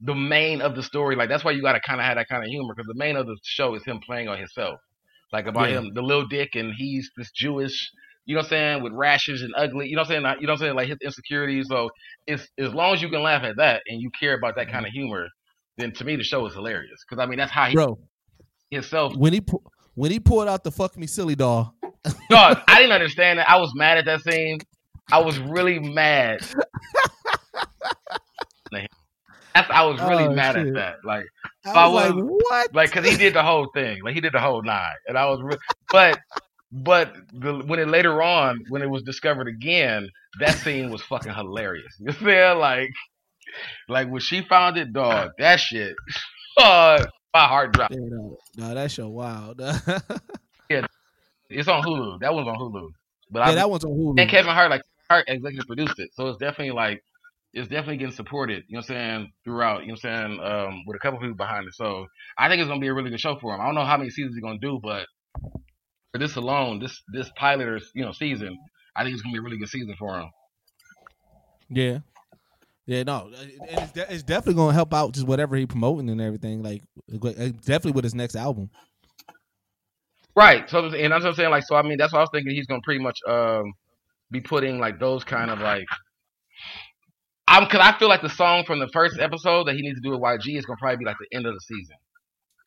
[0.00, 2.28] the main of the story, like that's why you got to kind of have that
[2.28, 4.78] kind of humor because the main of the show is him playing on himself,
[5.32, 5.78] like about Yeah.
[5.78, 7.90] him, the little dick, and he's this Jewish
[8.26, 10.40] you know what I'm saying, with rashes and ugly, you know what I'm saying, Like,
[10.40, 11.66] you know what I'm saying, like his insecurities.
[11.68, 11.90] So
[12.26, 14.74] it's as long as you can laugh at that and you care about that mm-hmm.
[14.74, 15.28] kind of humor,
[15.78, 17.00] then to me the show is hilarious.
[17.08, 17.98] Because I mean that's how he Bro,
[18.70, 19.16] himself.
[19.16, 19.62] when he pu-
[19.94, 21.74] when he pulled out the fuck me silly doll,
[22.30, 23.48] Dog, I didn't understand that.
[23.48, 24.58] I was mad at that scene.
[25.10, 26.40] I was really mad.
[29.56, 30.66] That's, I was really Oh, mad shit.
[30.68, 30.96] at that.
[31.02, 31.24] Like,
[31.64, 32.74] I if I was like, what?
[32.74, 34.02] Like, cause he did the whole thing.
[34.02, 35.56] Like, he did the whole nine, and I was, re-
[35.90, 36.18] but,
[36.72, 40.08] but the, when it later on, when it was discovered again,
[40.40, 41.94] that scene was fucking hilarious.
[42.00, 42.90] You feel like,
[43.88, 45.94] like when she found it, dog, that shit,
[46.58, 47.94] uh, my heart dropped.
[47.94, 49.60] Yeah, no, no, that show wild.
[50.68, 50.84] Yeah,
[51.48, 52.18] it's on Hulu.
[52.18, 52.88] That one's on Hulu.
[53.30, 54.20] But Yeah, I, that one's on Hulu.
[54.20, 57.04] And Kevin Hart, like Hart, executive produced it, so it's definitely like
[57.52, 58.64] it's definitely getting supported.
[58.66, 59.82] You know what I'm saying throughout.
[59.82, 61.74] You know what I'm saying um, with a couple people behind it.
[61.74, 62.06] So
[62.36, 63.60] I think it's gonna be a really good show for him.
[63.60, 65.06] I don't know how many seasons he's gonna do, but
[66.12, 68.58] for this alone, this this pilot or you know season,
[68.94, 70.30] I think it's gonna be a really good season for him.
[71.68, 71.98] Yeah.
[72.86, 76.20] Yeah, no, and it's, de- it's definitely gonna help out just whatever he promoting and
[76.20, 76.62] everything.
[76.62, 78.70] Like, uh, definitely with his next album.
[80.36, 80.68] Right.
[80.70, 81.50] So and I'm saying.
[81.50, 82.54] Like, so I mean, that's what I was thinking.
[82.54, 83.72] He's gonna pretty much um
[84.30, 85.86] be putting like those kind of like.
[87.48, 90.02] I'm because I feel like the song from the first episode that he needs to
[90.02, 91.96] do with YG is gonna probably be like the end of the season.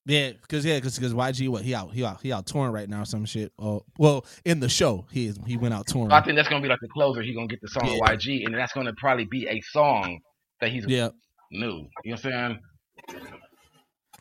[0.06, 3.02] Yeah, because yeah, because YG what he out he out he out touring right now
[3.02, 3.52] or some shit.
[3.60, 6.12] Oh, well, in the show he is he went out touring.
[6.12, 7.22] I think that's gonna be like the closer.
[7.22, 8.16] He's gonna get the song Yeah.
[8.16, 10.20] YG, and that's gonna probably be a song
[10.62, 11.10] that he's Yeah.
[11.52, 11.68] new.
[11.68, 12.60] You know what I'm saying?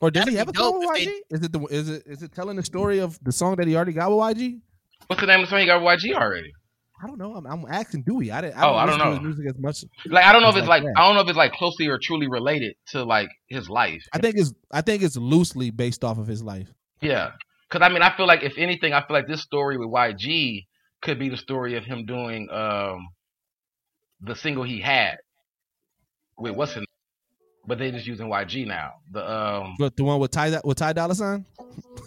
[0.00, 1.12] Or does he That'd have a song with YG?
[1.30, 3.74] Is it the is it is it telling the story of the song that he
[3.74, 4.60] already got with YG?
[5.06, 6.52] What's the name of the song he got with YG already?
[7.02, 7.34] I don't know.
[7.34, 8.32] I'm, I'm asking Dewey.
[8.32, 8.56] I didn't.
[8.58, 9.20] Oh, I don't know.
[9.20, 9.84] music as much.
[10.06, 10.94] Like I don't know if it's like that.
[10.96, 14.02] I don't know if it's like closely or truly related to like his life.
[14.12, 16.68] I think it's I think it's loosely based off of his life.
[17.00, 17.30] Yeah,
[17.68, 20.66] because I mean, I feel like if anything, I feel like this story with YG
[21.00, 23.08] could be the story of him doing um
[24.20, 25.18] the single he had
[26.36, 26.86] with what's his name,
[27.66, 28.94] but they just using YG now.
[29.12, 31.44] The um, But the one with Ty with Ty Dolla Sign,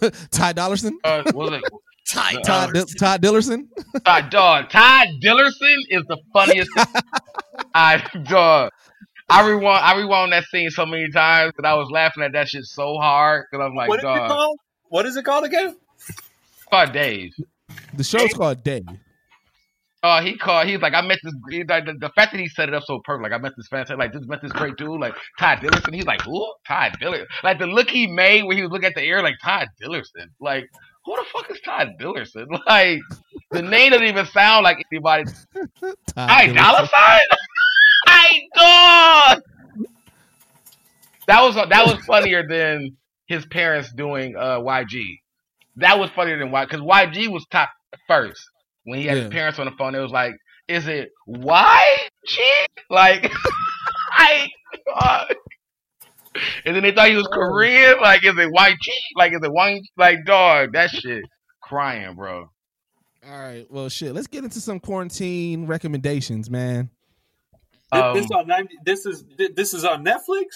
[0.30, 1.62] Ty Dollarson, uh, what was it?
[2.12, 3.68] Ty uh, Todd Di- Todd Dillerson.
[4.04, 4.68] Todd dog.
[4.68, 6.70] Todd Dillerson is the funniest.
[7.74, 8.70] I dog.
[9.30, 9.78] I rewound.
[9.78, 12.96] I rewound that scene so many times because I was laughing at that shit so
[12.98, 14.58] hard because I'm like, what is it called?
[14.88, 15.76] What is it called again?
[16.68, 17.32] Called Dave.
[17.94, 18.84] The show's called Dave.
[20.04, 20.66] Oh, he called.
[20.66, 21.32] He's like, I met this.
[21.48, 23.22] He, like, the, the fact that he set it up so perfect.
[23.22, 23.98] Like, I met this fantastic.
[23.98, 25.00] Like, just met this great dude.
[25.00, 25.94] Like Todd Dillerson.
[25.94, 26.44] He's like, who?
[26.66, 27.26] Todd Dillerson.
[27.42, 29.22] Like the look he made when he was looking at the air.
[29.22, 30.26] Like Todd Dillerson.
[30.40, 30.68] Like
[31.04, 32.46] who the fuck is Todd Dillerson?
[32.66, 33.00] Like
[33.50, 35.24] the name doesn't even sound like anybody.
[36.16, 37.20] I dollar sign.
[38.08, 39.42] Hey, dog.
[41.28, 42.96] That was that was funnier than
[43.26, 45.02] his parents doing uh, YG.
[45.76, 47.70] That was funnier than Y because YG was top
[48.08, 48.42] first
[48.84, 49.22] when he had Yeah.
[49.24, 49.94] his parents on the phone.
[49.94, 50.34] It was like,
[50.68, 52.38] is it YG?
[52.90, 53.32] Like,
[54.12, 54.48] I.
[54.94, 55.24] uh,
[56.64, 58.00] and then they thought he was Korean.
[58.00, 58.76] Like, is it YG?
[59.16, 59.82] Like, is it Wang?
[59.96, 61.24] Like, dog, that shit,
[61.62, 62.48] crying, bro.
[63.28, 63.66] All right.
[63.70, 64.14] Well, shit.
[64.14, 66.90] Let's get into some quarantine recommendations, man.
[67.92, 70.46] This, Um, this on 90, this is this is on Netflix.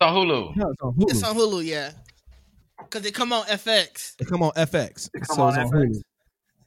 [0.00, 0.56] on Hulu.
[0.56, 1.10] No, it's on Hulu.
[1.10, 1.90] It's on Hulu, yeah.
[2.90, 4.14] Cause they come on FX.
[4.20, 5.08] It come on FX.
[5.12, 5.74] come so on it's FX.
[5.74, 6.02] Hulu.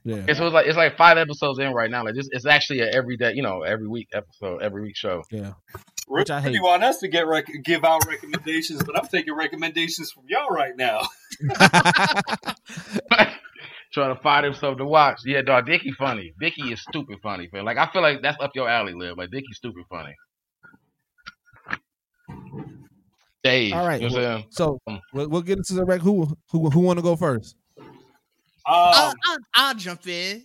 [0.04, 0.24] Yeah.
[0.28, 2.04] And so it's like it's like five episodes in right now.
[2.04, 5.22] Like this, it's actually a every day, you know, every week episode, every week show.
[5.30, 5.52] Yeah.
[6.08, 6.62] Which I really hate.
[6.62, 10.76] want us to get rec- give out recommendations, but I'm taking recommendations from y'all right
[10.76, 11.00] now.
[13.92, 15.20] Trying to find him something to watch.
[15.24, 16.32] Yeah, dog, Dicky funny.
[16.38, 17.64] Dicky is stupid funny, man.
[17.64, 19.16] Like I feel like that's up your alley, Liv.
[19.18, 20.14] Like Dicky's stupid funny.
[23.42, 23.72] Dave.
[23.74, 24.00] All right.
[24.00, 24.78] You know well, so
[25.12, 26.00] we'll, we'll get into the rec.
[26.00, 27.56] Who who who want to go first?
[28.66, 30.44] I'll, Um, I'll, I'll jump in.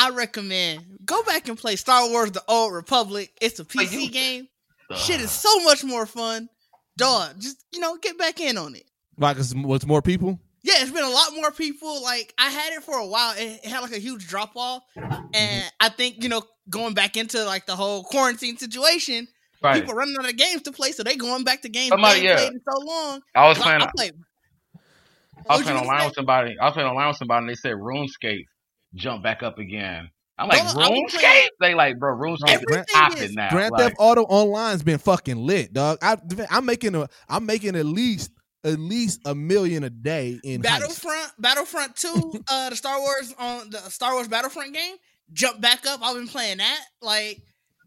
[0.00, 3.30] I recommend go back and play Star Wars: The Old Republic.
[3.40, 4.48] It's a PC game.
[4.96, 6.48] Shit is so much more fun.
[6.96, 8.84] Dog, just you know, get back in on it.
[9.18, 10.40] Like, it's, what's more people?
[10.62, 12.02] Yeah, it's been a lot more people.
[12.02, 13.34] Like I had it for a while.
[13.36, 15.68] It, it had like a huge drop off, and mm-hmm.
[15.80, 19.28] I think you know going back into like the whole quarantine situation,
[19.62, 19.80] Right.
[19.80, 22.26] people running out of games to play, so they going back to games Somebody- they
[22.26, 22.36] yeah.
[22.36, 23.20] played in so long.
[23.34, 24.14] I was So playing- I, played.
[24.14, 26.58] I was What'd playing online with somebody.
[26.58, 28.46] I was playing online with somebody, and they said RuneScape
[28.94, 30.10] jump back up again.
[30.38, 31.46] I'm like, No, no, RuneScape?
[31.60, 33.50] They like, bro, RuneScape is Everything popping now.
[33.50, 35.98] Grand like, Theft Auto Online's been fucking lit, dog.
[36.02, 36.16] I,
[36.50, 38.30] I'm making a I'm making at least
[38.64, 40.64] at least a million a day in heist.
[40.64, 44.96] Battlefront, Battlefront Two, uh, the Star Wars on the Star Wars Battlefront game,
[45.32, 46.00] jump back up.
[46.02, 46.80] I've been playing that.
[47.02, 47.42] Like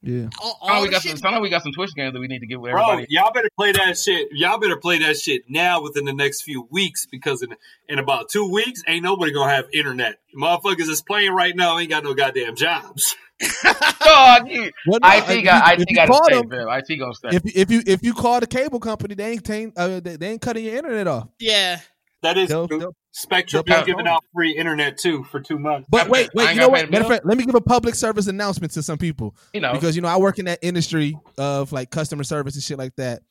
[0.06, 0.28] Yeah.
[0.42, 1.12] All, Sound like all we got shit.
[1.12, 1.18] some.
[1.32, 3.48] Sound we got some Twitch games that we need to get with Bro, y'all better
[3.58, 4.28] play that shit.
[4.34, 7.56] Y'all better play that shit now within the next few weeks because in
[7.88, 10.18] in about two weeks, ain't nobody gonna have internet.
[10.38, 13.16] Motherfuckers is playing right now ain't got no goddamn jobs.
[14.04, 16.42] Dog, you, Well, no, IT if got you- IT if you got call to stay,
[16.42, 16.68] them- fam.
[16.70, 17.30] IT gonna stay.
[17.32, 20.30] If if you if you call the cable company, they ain't tain- uh, they, they
[20.32, 21.30] ain't cutting your internet off.
[21.40, 21.80] Yeah.
[22.22, 22.80] That is They'll- true.
[22.80, 25.88] they'll- Spectrum they'll is giving out free internet too for two months.
[25.88, 26.90] But wait, I wait, you know what?
[26.90, 29.36] Matter of fact, let me give a public service announcement to some people.
[29.54, 29.72] You know.
[29.74, 32.96] because you know I work in that industry of like customer service and shit like
[32.96, 33.22] that.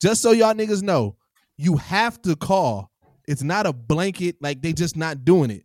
[0.00, 1.16] Just so y'all niggas know,
[1.56, 2.92] you have to call.
[3.26, 5.64] It's not a blanket like they just not doing it.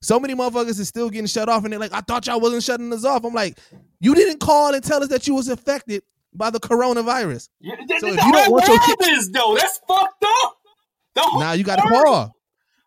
[0.00, 2.62] So many motherfuckers is still getting shut off, and they're like, "I thought y'all wasn't
[2.62, 3.58] shutting us off." I'm like,
[3.98, 8.06] "You didn't call and tell us that you was affected by the coronavirus." Yeah, So
[8.06, 9.56] the if you don't want your world shit- is though.
[9.58, 10.58] That's fucked up.
[11.14, 12.36] The Now you got to world- call.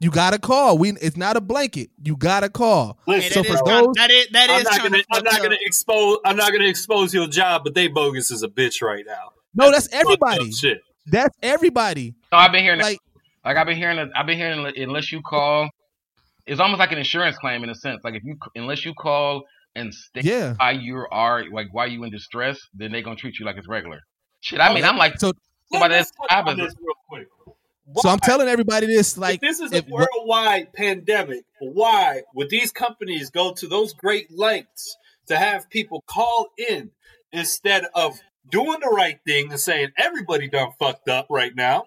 [0.01, 0.77] You got to call.
[0.77, 1.89] We it's not a blanket.
[2.03, 2.99] You got to call.
[3.07, 5.03] Listen, so for those, that is that I'm not gonna.
[5.11, 6.17] I'm not gonna expose.
[6.25, 9.31] I'm not gonna expose your job, but they bogus as a bitch right now.
[9.53, 10.51] no, that's Fucked up everybody.
[10.51, 10.81] Shit.
[11.05, 12.13] That's everybody.
[12.31, 12.99] No, I've been hearing Like
[13.45, 15.69] like I've been hearing that I've been hearing unless you call,
[16.45, 18.01] it's almost like an insurance claim in a sense.
[18.03, 19.43] Like if you unless you call
[19.75, 20.55] and state Yeah.
[20.57, 23.67] why you are like why you in distress, then they gonna treat you like it's
[23.69, 24.01] regular.
[24.41, 25.31] Shit, I oh, mean, I'm like so.
[25.71, 27.27] somebody Let's that's touch on job is- this real quick.
[27.97, 29.17] So I'm telling everybody this.
[29.17, 33.93] Like if this is if- a worldwide pandemic, why would these companies go to those
[33.93, 34.97] great lengths
[35.27, 36.91] to have people call in
[37.31, 38.19] instead of
[38.51, 41.83] doing the right thing and saying everybody done fucked up right now?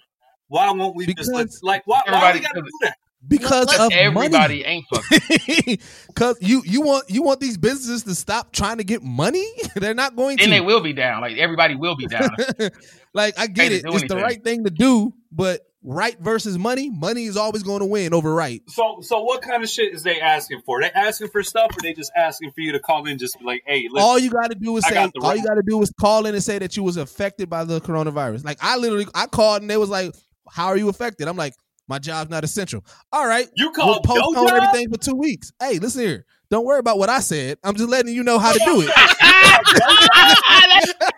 [0.48, 2.96] Why won't we just Because like why, why everybody- we gotta do that?
[3.26, 4.64] because of everybody money.
[4.64, 5.78] ain't fucking.
[6.14, 9.44] Cause you you want you want these businesses to stop trying to get money?
[9.74, 10.50] They're not going Then to.
[10.54, 11.20] they will be down.
[11.22, 12.30] Like everybody will be down.
[13.14, 16.58] like I get to it, do it's the right thing to do, but right versus
[16.58, 18.62] money, money is always going to win over right.
[18.68, 20.80] So so what kind of shit is they asking for?
[20.80, 23.44] They asking for stuff or they just asking for you to call in just be
[23.44, 25.54] like, hey, listen, all you got to do is I say all right- you got
[25.54, 28.44] to do is call in and say that you was affected by the coronavirus.
[28.44, 30.14] Like I literally I called and they was like,
[30.50, 31.54] "How are you affected?" I'm like,
[31.86, 35.52] "My job's not essential." All right, You we'll called your postpone everything for two weeks.
[35.60, 36.26] Hey, listen here.
[36.50, 37.58] Don't worry about what I said.
[37.62, 38.90] I'm just letting you know how to do it.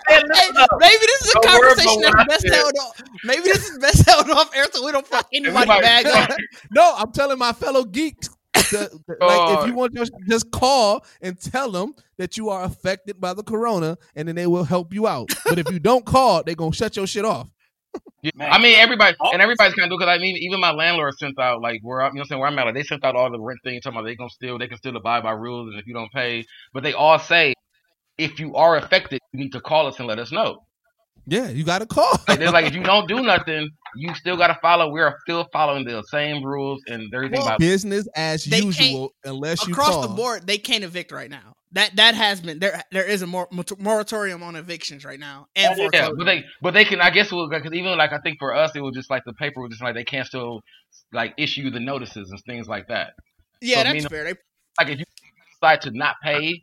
[0.08, 2.52] Hey, maybe this is a Don't conversation that's best said.
[2.54, 3.02] held off.
[3.24, 6.36] Maybe this is best held off air so we don't fuck anybody Everybody- bag up.
[6.72, 8.28] no, I'm telling my fellow geeks.
[8.54, 9.60] the- the- like Oh.
[9.62, 13.44] if you want, just just call and tell them that you are affected by the
[13.44, 15.30] corona, and then they will help you out.
[15.48, 17.48] But if you don't call, they're gonna shut your shit off.
[18.22, 18.52] Yeah, Man.
[18.52, 19.30] I mean, everybody Oh.
[19.32, 22.02] and everybody's kind of do because I mean, even my landlord sent out like where
[22.02, 23.40] I'm, you know, what I'm saying where I'm at, like they sent out all the
[23.40, 25.86] rent things talking about they gonna still they can still abide by rules, and if
[25.86, 26.44] you don't pay,
[26.74, 27.54] but they all say
[28.18, 30.62] if you are affected, you need to call us and let us know.
[31.26, 32.10] Yeah, you got to call.
[32.28, 34.90] Like they're like, if you don't do nothing, you still got to follow.
[34.90, 37.58] We're still following the same rules and everything Well, about.
[37.60, 40.02] Business as usual, unless you Across call.
[40.02, 41.54] the board, they can't evict right now.
[41.72, 42.82] That that has been there.
[42.90, 43.48] There is a mor-
[43.78, 47.10] moratorium on evictions right now, and That is- Yeah, but they but they can I
[47.10, 49.70] guess because even like I think for us it was just like the paper was
[49.70, 50.62] just like they can't still
[51.12, 53.12] like issue the notices and things like that.
[53.60, 54.24] yeah, so that's mean- fair.
[54.24, 54.34] They,
[54.80, 55.04] Like if you
[55.60, 56.62] decide to not pay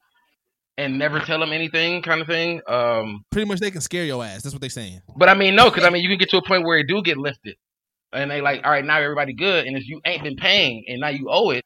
[0.78, 2.62] and never tell them anything, kind of thing.
[2.68, 4.44] Um, Pretty much, they can scare your ass.
[4.44, 5.02] That's what they're saying.
[5.16, 6.88] but I mean no, because I mean you can get to a point where it
[6.88, 7.56] do get lifted,
[8.12, 11.00] and they like all right now everybody good, and if you ain't been paying and
[11.00, 11.64] now you owe it.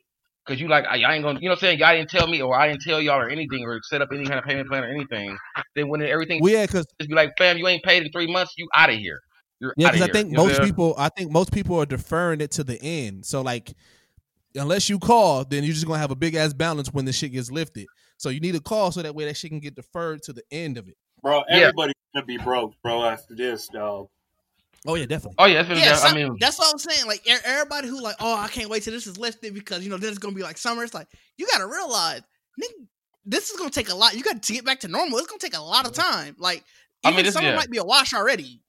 [0.51, 2.27] Cause you like I, I ain't gonna, you know, what I'm saying y'all didn't tell
[2.27, 4.67] me or I didn't tell y'all or anything or set up any kind of payment
[4.67, 5.37] plan or anything.
[5.77, 8.27] Then when everything Well, yeah, because just be like, fam, you ain't paid in three
[8.27, 9.21] months, you out of here.
[9.61, 11.85] You're yeah, because I think You know most I'm people, I think most people are
[11.85, 13.25] deferring it to the end.
[13.25, 13.71] So like,
[14.53, 17.31] unless you call, then you're just gonna have a big ass balance when the shit
[17.31, 17.87] gets lifted.
[18.17, 20.43] So you need to call so that way that shit can get deferred to the
[20.51, 20.97] end of it.
[21.23, 21.59] Bro, Yeah.
[21.59, 24.07] everybody's gonna be broke, bro, after this, dog.
[24.87, 25.35] Oh yeah, definitely.
[25.37, 27.05] Oh yeah, that's yeah, I mean, that's what I'm saying.
[27.05, 29.97] Like everybody who like, oh, I can't wait till this is lifted because you know
[29.97, 30.83] then it's gonna be like summer.
[30.83, 32.21] It's like you got to realize,
[32.61, 32.87] nigga,
[33.25, 34.15] this is gonna take a lot.
[34.15, 35.19] You got to get back to normal.
[35.19, 36.35] It's gonna take a lot of time.
[36.39, 36.63] Like
[37.03, 37.55] I even mean, this- summer yeah.
[37.55, 38.61] might be a wash already.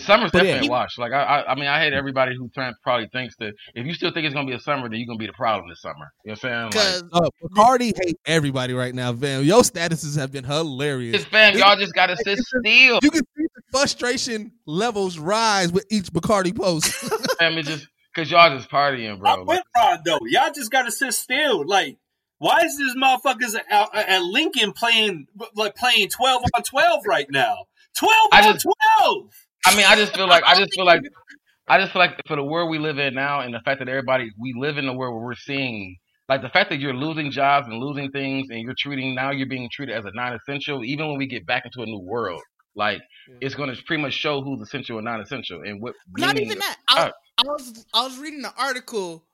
[0.00, 0.96] Summer's But definitely a wash.
[0.98, 3.94] Like I, I, I mean, I hate everybody who trying, probably thinks that if you
[3.94, 6.06] still think it's gonna be a summer, then you're gonna be the problem this summer.
[6.24, 7.02] You know what I'm saying?
[7.02, 9.42] Like, Because Uh, Bacardi hate everybody right now, Fam.
[9.44, 11.16] Your statuses have been hilarious.
[11.16, 13.00] this fam, y'all just gotta sit still.
[13.02, 16.86] You can see the frustration levels rise with each Bacardi post.
[17.38, 19.30] fam, it just cause y'all just partying, bro.
[19.30, 20.18] I'm with Ron though.
[20.26, 21.66] Y'all just gotta sit still.
[21.66, 21.96] Like,
[22.38, 25.26] why is this motherfuckers at, at Lincoln playing
[25.56, 27.64] like playing twelve on twelve right now?
[27.96, 28.66] Twelve I on just-
[28.98, 29.30] twelve.
[29.66, 31.02] I mean, I just feel like I just feel like
[31.68, 33.88] I just feel like for the world we live in now, and the fact that
[33.88, 35.96] everybody we live in the world where we're seeing
[36.28, 39.48] like the fact that you're losing jobs and losing things, and you're treating now you're
[39.48, 40.84] being treated as a non-essential.
[40.84, 42.42] Even when we get back into a new world,
[42.74, 43.00] like
[43.40, 45.94] it's going to pretty much show who's essential and non-essential, and what.
[46.16, 46.76] not even that.
[46.88, 49.24] I, Uh, I was I was reading an article.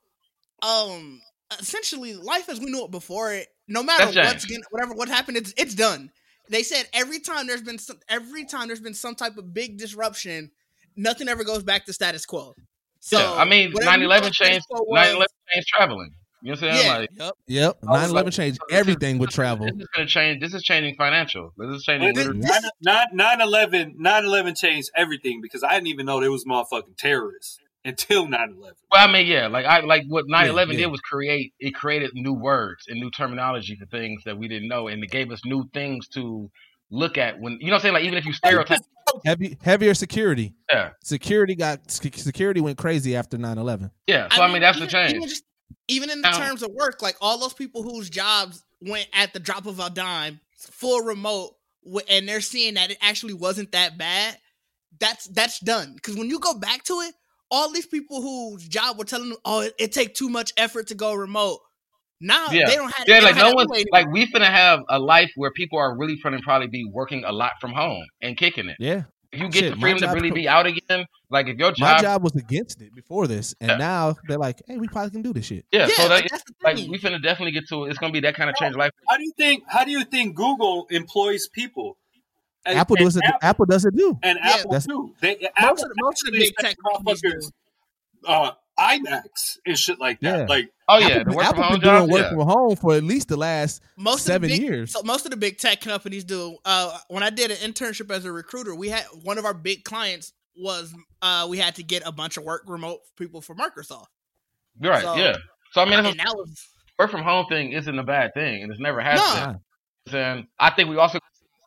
[0.62, 1.20] Um,
[1.58, 5.36] essentially, life as we knew it before it, no matter what's gonna, whatever what happened,
[5.36, 6.10] it's it's done.
[6.48, 9.78] They said every time there's been some, every time there's been some type of big
[9.78, 10.50] disruption,
[10.96, 12.54] nothing ever goes back to status quo.
[13.00, 14.66] So yeah, I mean, whatever you 9/11 changed.
[14.70, 16.10] quo was- 9/11 changed traveling.
[16.42, 16.86] You know what I'm saying?
[16.86, 17.32] Yeah, Like, yep.
[17.46, 17.76] Yep.
[17.84, 19.64] 9 11 like, changed this is- everything with travel.
[19.64, 20.40] This is going to change.
[20.42, 21.54] This is changing financial.
[21.56, 22.08] This is changing.
[22.08, 22.40] Nine- literally-
[22.82, 28.26] nine- 9-11 9-11 changed everything because I didn't even know there was motherfucking terrorists until
[28.26, 28.56] 9-11.
[28.58, 30.78] Well, I mean, yeah, like I like what 9/11 yeah.
[30.78, 31.52] did was create.
[31.58, 35.10] It created new words and new terminology for things that we didn't know, and it
[35.10, 36.50] gave us new things to
[36.90, 37.40] look at.
[37.40, 37.94] When you know what I'm saying?
[37.94, 38.80] Like even if you stereotype,
[39.24, 40.54] Heavy, heavier security.
[40.70, 40.90] Yeah.
[41.02, 43.90] Security got security went crazy after 9-11.
[44.06, 44.28] yeah.
[44.34, 45.14] So I mean, that's the change.
[45.14, 45.44] Even, just,
[45.88, 49.32] even in the Now- terms of work, like all those people whose jobs went at
[49.32, 51.54] the drop of a dime, full remote,
[52.08, 54.38] and they're seeing that it actually wasn't that bad.
[54.98, 55.94] That's that's done.
[55.94, 57.14] Because when you go back to it,
[57.54, 60.88] all these people whose job were telling them, "Oh, it, it take too much effort
[60.88, 61.60] to go remote."
[62.20, 63.06] Now yeah, they don't have.
[63.08, 63.20] yeah.
[63.20, 63.86] they Like don't no that one, anymore.
[63.92, 67.32] like we finna have a life where people are really finna probably be working a
[67.32, 68.76] lot from home and kicking it.
[68.78, 69.02] Yeah.
[69.32, 71.94] If you get Shit, the freedom to really be out again, like if your My
[71.94, 73.76] job, job was against it before this, and Yeah.
[73.78, 76.28] now they're like, "Hey, we probably can do this shit." yeah, so Yeah, that, like,
[76.30, 76.90] that's the like thing.
[76.90, 77.90] we finna definitely get to it.
[77.90, 78.92] It's gonna be that kind of change life.
[79.10, 81.96] How do you think how do you think Google employs people?
[82.66, 83.22] And- Apple and does it.
[83.24, 84.18] Apple, Apple does it too.
[84.22, 85.14] and Yeah, Apple that's- too.
[85.20, 87.28] They most Apple of the, most of the big tech companies do.
[87.28, 87.50] motherfuckers,
[88.26, 90.38] uh iMacs and shit like that.
[90.40, 90.46] Yeah.
[90.48, 92.12] Like Oh yeah, Apple, the work Apple from home been doing jobs.
[92.12, 92.28] work Yeah.
[92.30, 94.92] from home for at least the last most seven of the big, years.
[94.92, 96.56] So most of the big tech companies do.
[96.64, 99.84] Uh, when I did an internship as a recruiter, we had one of our big
[99.84, 100.92] clients was
[101.22, 104.06] uh, we had to get a bunch of work remote people for Microsoft.
[104.80, 105.02] Right.
[105.02, 105.36] So- yeah.
[105.72, 106.68] So I mean, that's and was
[106.98, 109.60] work from home thing isn't a bad thing, and it's never has No.
[110.18, 111.18] And I think we also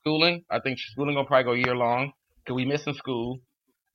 [0.07, 0.43] schooling.
[0.49, 2.13] I think schooling will probably go year long
[2.43, 3.39] because we missing school.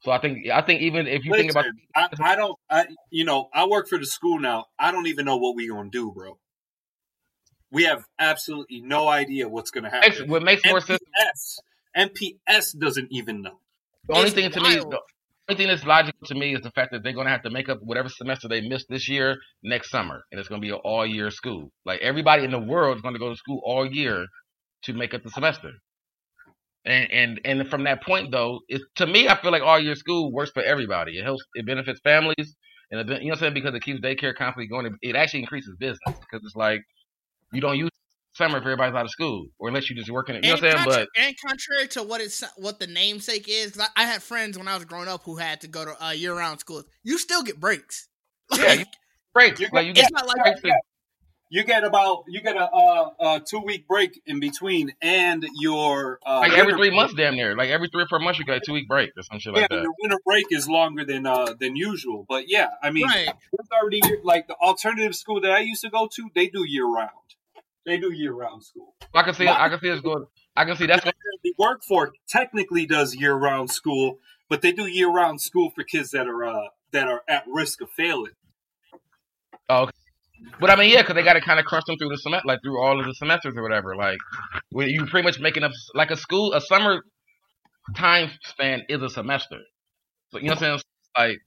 [0.02, 1.64] So I think I think even if you think about
[1.94, 4.66] listen, I, I don't I you know, I work for the school now.
[4.78, 6.38] I don't even know what we gonna do, bro.
[7.70, 10.30] We have absolutely no idea what's gonna makes, happen.
[10.30, 11.00] what makes more sense.
[11.96, 12.08] MPS
[12.50, 13.60] MPS doesn't even know.
[14.08, 15.00] The only It's thing to me, the
[15.48, 17.50] only thing that's logical to me is the fact that they're going to have to
[17.50, 20.72] make up whatever semester they missed this year next summer, and it's going to be
[20.72, 21.70] an all year school.
[21.84, 24.26] Like everybody in the world is going to go to school all year
[24.84, 25.70] to make up the semester.
[26.84, 29.94] And and and from that point though, it's to me I feel like all year
[29.94, 31.18] school works for everybody.
[31.18, 32.56] It helps, it benefits families,
[32.90, 34.92] and it, you know what I'm saying because it keeps daycare constantly going.
[35.00, 36.80] It actually increases business because it's like
[37.52, 37.90] you don't use
[38.34, 40.34] summer if everybody's out of school, or unless you're just working.
[40.36, 40.84] You know what I'm saying?
[40.84, 44.58] contra- But and contrary to what it's what the namesake is, I, I had friends
[44.58, 46.84] when I was growing up who had to go to uh, year round schools.
[47.04, 48.08] You still get breaks.
[48.56, 48.84] yeah, you
[49.32, 50.60] break like you get It's not like breaks
[51.54, 56.18] You get about you get a uh, a two week break in between and your
[56.24, 56.96] uh, like every winter three break.
[56.96, 57.54] months, damn near.
[57.54, 59.52] Like every three or four months, you got a two week break or some shit
[59.52, 59.82] Yeah, like and that.
[59.82, 62.24] your winter break is longer than uh than usual.
[62.26, 63.34] But yeah, I mean, Right.
[63.52, 66.30] it's already like the alternative school that I used to go to.
[66.34, 67.10] They do year round.
[67.84, 68.94] They do year round school.
[69.12, 70.24] I can see, I can see it's going.
[70.56, 71.12] I can see that's going.
[71.44, 75.82] The work for technically does year round school, but they do year round school for
[75.84, 78.32] kids that are uh that are at risk of failing.
[79.68, 79.92] Oh, okay.
[80.60, 82.46] But I mean, yeah, because they got to kind of crush them through the semester,
[82.46, 83.96] like through all of the semesters or whatever.
[83.96, 84.18] Like,
[84.70, 87.02] when you pretty much making up like a school, a summer
[87.96, 89.58] time span is a semester.
[90.30, 90.80] So you know what I'm saying?
[91.16, 91.38] Like,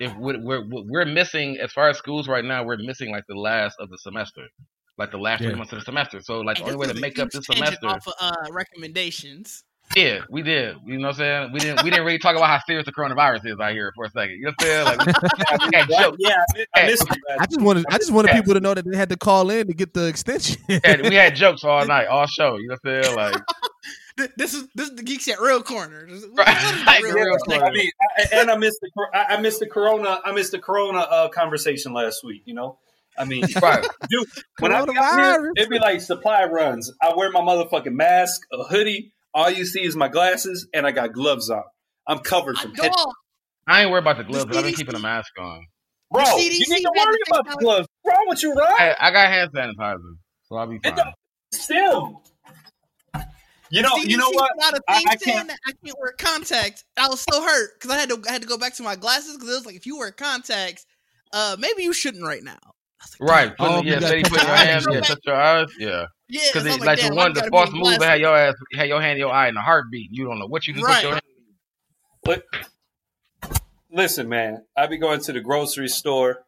[0.00, 3.36] if we're we're, we're missing as far as schools right now, we're missing like the
[3.36, 4.42] last of the semester,
[4.98, 5.50] like the last Yeah.
[5.50, 6.20] three months of the semester.
[6.20, 7.86] So like, the only way to make up huge this semester.
[7.86, 9.64] off of, uh, recommendations.
[9.94, 10.76] Yeah, we did.
[10.84, 11.52] You know what I'm saying?
[11.52, 14.04] We didn't we didn't really talk about how serious the coronavirus is out here for
[14.06, 14.36] a second.
[14.36, 14.84] You know what I'm saying?
[14.84, 16.16] Like we, we had jokes.
[16.18, 16.34] Yeah,
[16.74, 17.22] I missed you.
[17.38, 18.40] I just wanted, I just wanted Yeah.
[18.40, 20.60] people to know that they had to call in to get the extension.
[20.68, 22.56] We had, we had jokes all night, all show.
[22.56, 23.16] You know what I'm saying?
[23.16, 23.42] Like
[24.36, 26.06] This is this is the Geekset real corner.
[26.10, 26.46] Right.
[26.48, 27.64] what is the Like real real corner?
[27.66, 30.20] I mean, I, and I missed the I I missed the corona.
[30.24, 32.42] I missed the corona uh, conversation last week.
[32.46, 32.78] You know,
[33.18, 33.86] I mean, right.
[34.10, 34.26] dude,
[34.58, 36.90] when I be here, it'd be like supply runs.
[37.02, 39.12] I wear my motherfucking mask, a hoodie.
[39.36, 41.62] All you see is my glasses, and I got gloves on.
[42.06, 42.90] I'm covered from head.
[42.96, 43.12] Dog,
[43.66, 45.66] I ain't worried about the gloves, but I've been keeping a mask on.
[46.10, 47.86] Bro, The you need to worry about the gloves.
[48.00, 48.72] What's wrong with you, Ron?
[48.78, 49.98] I, I got hand sanitizer,
[50.44, 51.12] so I'll be fine.
[51.52, 52.22] Still,
[53.68, 54.52] you know, you know what?
[54.58, 55.48] put out a I, thing I saying can't.
[55.48, 56.84] that I can't wear contacts.
[56.96, 58.96] I was so hurt because I had to I had to go back to my
[58.96, 60.86] glasses because it was like if you wear contacts,
[61.34, 62.56] uh, maybe you shouldn't right now.
[63.20, 65.00] Right, putting, Oh, yeah, you gotta steady touch putting your your hands, yeah, yeah.
[65.00, 66.06] touch your eyes, yeah.
[66.28, 68.06] Yeah, Because so I'm like, damn, the one, the gotta false move that glasses.
[68.06, 70.08] had your ass, had your hand in your eye and a heartbeat.
[70.12, 71.22] You don't know what you can put your hand.
[72.24, 72.44] But
[73.90, 76.44] listen, man, I be going to the grocery store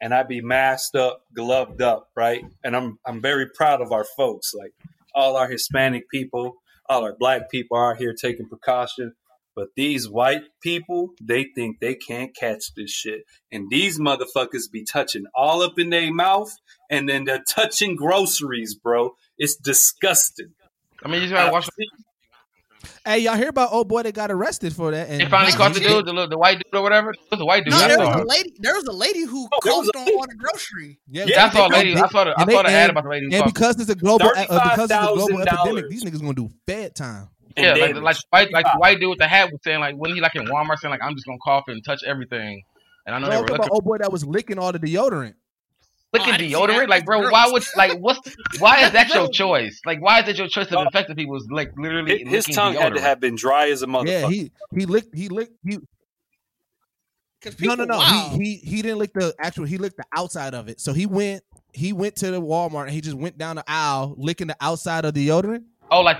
[0.00, 2.44] and I be masked up, gloved up, right?
[2.62, 4.72] And I'm I'm very proud of our folks, like
[5.14, 6.56] all our Hispanic people,
[6.88, 9.14] all our black people are here taking precaution.
[9.56, 13.22] But these white people, they think they can't catch this shit.
[13.50, 16.52] And these motherfuckers be touching all up in their mouth
[16.90, 19.16] and then they're touching groceries, bro.
[19.38, 20.52] It's disgusting.
[21.02, 21.68] I mean, you just gotta watch.
[23.04, 25.08] Hey, y'all hear about old boy that got arrested for that?
[25.08, 27.10] And They finally caught the dude, the, the white dude or whatever.
[27.12, 27.72] It was a white dude.
[27.72, 28.52] No, there was a lady.
[28.58, 30.98] There was a lady who there was coached on all the grocery.
[31.08, 32.34] Yeah, I saw a they- I saw the.
[32.36, 33.26] I saw they- the ad about the lady.
[33.26, 36.34] who And because it's a global, uh, because it's a global epidemic, these niggas gonna
[36.34, 37.28] do fed time.
[37.56, 38.02] Yeah, like, damage.
[38.02, 40.34] like, white, like the white dude with the hat was saying, like, when he like
[40.34, 42.62] in Walmart saying, like, I'm just gonna cough and touch everything.
[43.06, 44.72] And I know No, they I'm were looking, about old boy that was licking all
[44.72, 45.34] the deodorant.
[46.12, 46.88] licking Oh, I didn't see deodorant.
[46.88, 47.52] Like, bro, That's why gross.
[47.52, 49.80] would like what's why is that your choice?
[49.86, 51.36] Like, why is it your choice of infected people?
[51.36, 54.06] Is like literally His, his licking tongue had to have been dry as a motherfucker.
[54.08, 55.78] Yeah, he he licked he licked he
[57.40, 58.30] Because no no no wow.
[58.32, 60.80] he, he he didn't lick the actual he licked the outside of it.
[60.80, 61.42] So he went
[61.72, 65.04] he went to the Walmart and he just went down the aisle licking the outside
[65.04, 65.64] of the deodorant.
[65.90, 66.18] Oh, like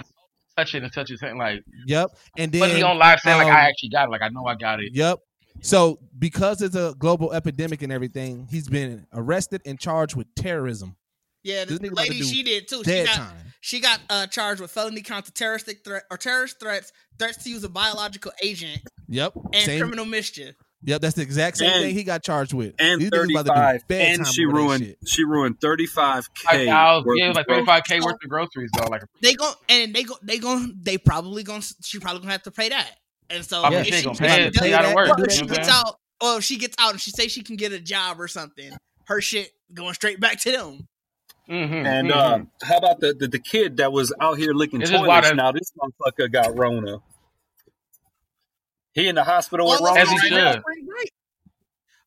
[0.57, 1.39] touch it and touch his hand.
[1.39, 4.11] Like, Yep, and then but he on live saying like, um, I actually got it.
[4.11, 4.93] Like, I know I got it.
[4.95, 5.19] Yep.
[5.63, 10.97] So because it's a global epidemic and everything, he's been arrested and charged with terrorism.
[11.43, 12.79] Yeah, This the nigga about to lady she did too.
[12.79, 13.37] She dead got time.
[13.61, 17.51] she got uh, charged with felony counts of terroristic threat or terrorist threats, threats to
[17.51, 19.33] use a biological agent, Yep.
[19.55, 19.79] and Same.
[19.81, 20.57] criminal mischief.
[20.85, 22.75] Yep, that's the exact same And- thing he got charged with.
[22.79, 24.99] and These niggas about to do 35 bad and time she ruined shit.
[25.07, 27.67] she ruined 35k Like, I was, worth yeah, of like groceries.
[27.69, 28.87] 35k worth of groceries though.
[28.89, 32.33] Like, They go and they go they go they probably going to she probably gonna
[32.33, 32.91] have to pay that.
[33.31, 34.55] And so I mean, if she she, gonna pay she it.
[34.63, 36.93] She gotta work, or you if know she gets out or if she gets out
[36.93, 38.71] and she say she can get a job or something,
[39.07, 40.87] her shit going straight back to them.
[41.49, 44.91] mm-hmm, And uh, how about the, the the kid that was out here licking It's
[44.91, 45.33] just toilets?
[45.35, 46.99] Now this motherfucker got Rona.
[48.97, 50.33] He in the hospital with All As he should.
[50.33, 51.13] went to spring break.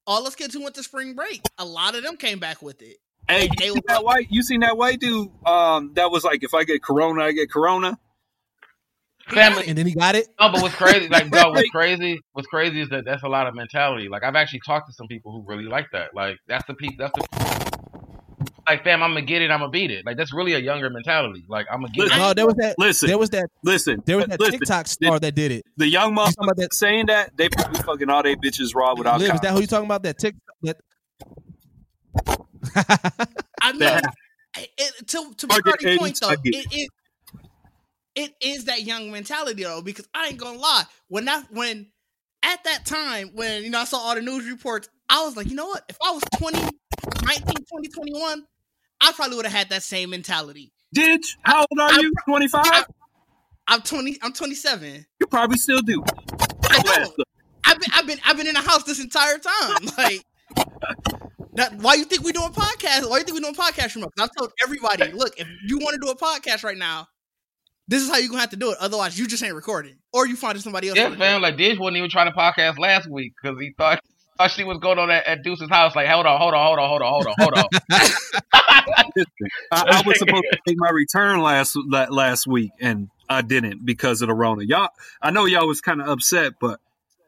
[0.07, 2.82] All us kids who went to spring break, a lot of them came back with
[2.82, 2.98] it.
[3.30, 4.28] Hey, They you was seen that white?
[4.32, 5.30] You seen that white dude?
[5.45, 7.99] Um, that was like, if I get Corona, I get Corona.
[9.28, 9.66] family.
[9.68, 10.28] And then he got it.
[10.41, 13.45] No, but what's crazy, like, bro, what's crazy, what's crazy is that that's a lot
[13.45, 14.10] of mentality.
[14.10, 16.16] Like, I've actually talked to some people who really like that.
[16.16, 17.78] Like, that's the people, that's the,
[18.69, 20.05] like, fam, I'm gonna get it, I'm gonna beat it.
[20.05, 21.43] Like, that's really a younger mentality.
[21.47, 22.21] Like, I'm gonna get Listen, it.
[22.21, 22.75] No, there was that.
[22.77, 23.49] Listen, There was that.
[23.63, 24.59] listen, There was that listen.
[24.59, 25.65] TikTok star that did it.
[25.77, 29.19] The young talking about that- saying that they probably fucking all they bitches raw without.
[29.19, 30.03] Liv, is that who you talking about?
[30.03, 30.55] That TikTok.
[30.61, 30.77] That.
[33.61, 34.13] I mean, That-
[34.77, 36.39] it, to to Fuck Marty's point though, it,
[36.71, 36.89] it
[38.15, 40.83] it is that young mentality though, because I ain't gonna lie.
[41.07, 41.87] When I when
[42.43, 45.47] at that time when you know I saw all the news reports, I was like,
[45.47, 45.83] you know what?
[45.87, 46.57] If I was 20,
[47.25, 48.45] 19, 20, 21,
[49.01, 50.71] I probably would have had that same mentality.
[50.93, 51.23] Did?
[51.43, 52.11] How old are you?
[52.26, 52.85] Twenty five.
[53.67, 54.17] I'm 20.
[54.23, 55.05] I'm 27.
[55.19, 56.03] You probably still do.
[56.63, 57.13] I know.
[57.65, 59.88] I've been I've been I've been in the house this entire time.
[59.97, 60.23] Like
[61.53, 63.09] that, why you think we're doing podcast?
[63.09, 64.13] Why you think we're doing podcast remote?
[64.17, 67.07] I've told everybody, look, if you want to do a podcast right now,
[67.88, 68.77] this is how you're gonna have to do it.
[68.80, 70.97] Otherwise, you just ain't recording, or you finding somebody else.
[70.97, 73.99] Yeah, fam, like, Dish wasn't even trying to podcast last week because he thought,
[74.40, 75.95] thought she was going on at, at Deuce's house.
[75.95, 77.70] Like, hold on, hold on, hold on, hold on, hold on, hold on.
[79.72, 84.22] I, I was supposed to make my return last last week, and I didn't because
[84.24, 84.64] of the Rona.
[84.66, 84.90] Y'all,
[85.22, 86.80] I know y'all was kind of upset, but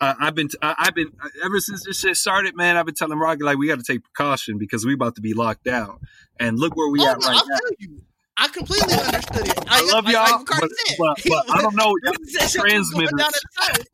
[0.02, 1.12] uh, I've been, I, I've been
[1.46, 2.78] ever since this shit started, man.
[2.78, 5.34] I've been telling Rocky like we got to take precaution because we about to be
[5.34, 6.00] locked down.
[6.40, 7.58] And look where we Oh, at no, right I'll now.
[7.58, 8.02] tell you.
[8.38, 9.60] I completely understood it.
[9.70, 10.68] I love y'all, like Ricardo
[10.98, 13.12] but, but, but I don't know That shit was going transmitters.
[13.18, 13.86] down at the time.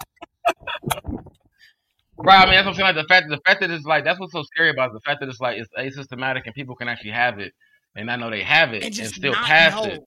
[2.19, 2.95] Right, I mean, that's what I'm saying.
[2.95, 5.01] Like, the fact, the fact that it's like, that's what's so scary about it, the
[5.01, 7.53] fact that it's like, it's asystematic and people can actually have it
[7.95, 9.91] and I know they have it And and, still pass know.
[9.91, 9.99] it.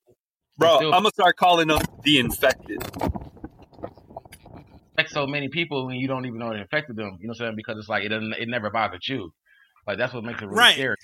[0.59, 2.83] Bro, Still- I'm gonna start calling them the infected.
[4.93, 7.17] affect so many people and you don't even know it infected them.
[7.21, 7.57] You know what I'm saying?
[7.57, 9.33] Because it's like it doesn't, it never bothered you.
[9.87, 10.75] Like that's what makes it really Right.
[10.75, 10.97] scary.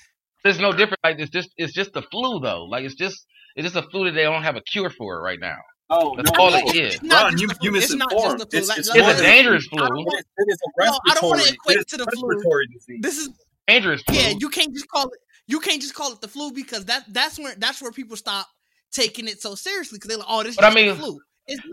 [0.44, 1.00] It's no different.
[1.02, 2.64] Like it's just it's just the flu though.
[2.64, 3.24] Like it's just
[3.56, 5.56] it's just a flu that they don't have a cure for right now.
[5.88, 6.56] Oh, That's no, all no.
[6.58, 6.94] it is.
[6.96, 7.78] It's not Ron, you, the you flu.
[7.80, 8.40] It's not just misinformed.
[8.40, 8.58] the flu.
[8.58, 9.84] It's, it's, It's a dangerous flu.
[9.84, 10.16] It
[10.48, 12.28] is a No, I don't wanna equate it to the flu.
[12.28, 12.98] respiratory disease.
[13.02, 13.28] This is
[13.68, 14.16] Dangerous flu.
[14.16, 14.32] yeah.
[14.38, 15.18] You can't just call it.
[15.48, 18.46] You can't just call it the flu because that that's where that's where people stop
[18.92, 21.18] taking it so seriously because they're like, oh, this is But I mean, flu.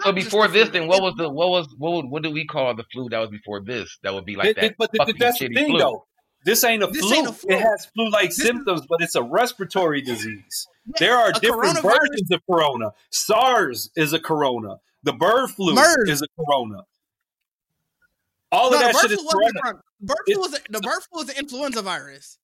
[0.03, 2.75] So before this, then what was the what was what would, what do we call
[2.75, 3.97] the flu that was before this?
[4.03, 4.61] That would be like Th- that.
[4.61, 5.79] th- but th- fucking that's the shitty thing, flu.
[5.79, 6.05] though.
[6.45, 7.13] This ain't a This flu.
[7.13, 7.51] ain't a flu.
[7.55, 10.67] It has flu-like This is- symptoms, but it's a respiratory disease.
[10.85, 12.91] Yeah, There are different versions of corona.
[13.11, 14.77] SARS is a corona.
[15.03, 16.09] The bird flu MERS.
[16.09, 16.83] is a corona.
[18.51, 19.79] All No, of the that bird shit flu is wasn't corona.
[20.01, 22.37] Bird flu was a, the bird flu was an influenza virus.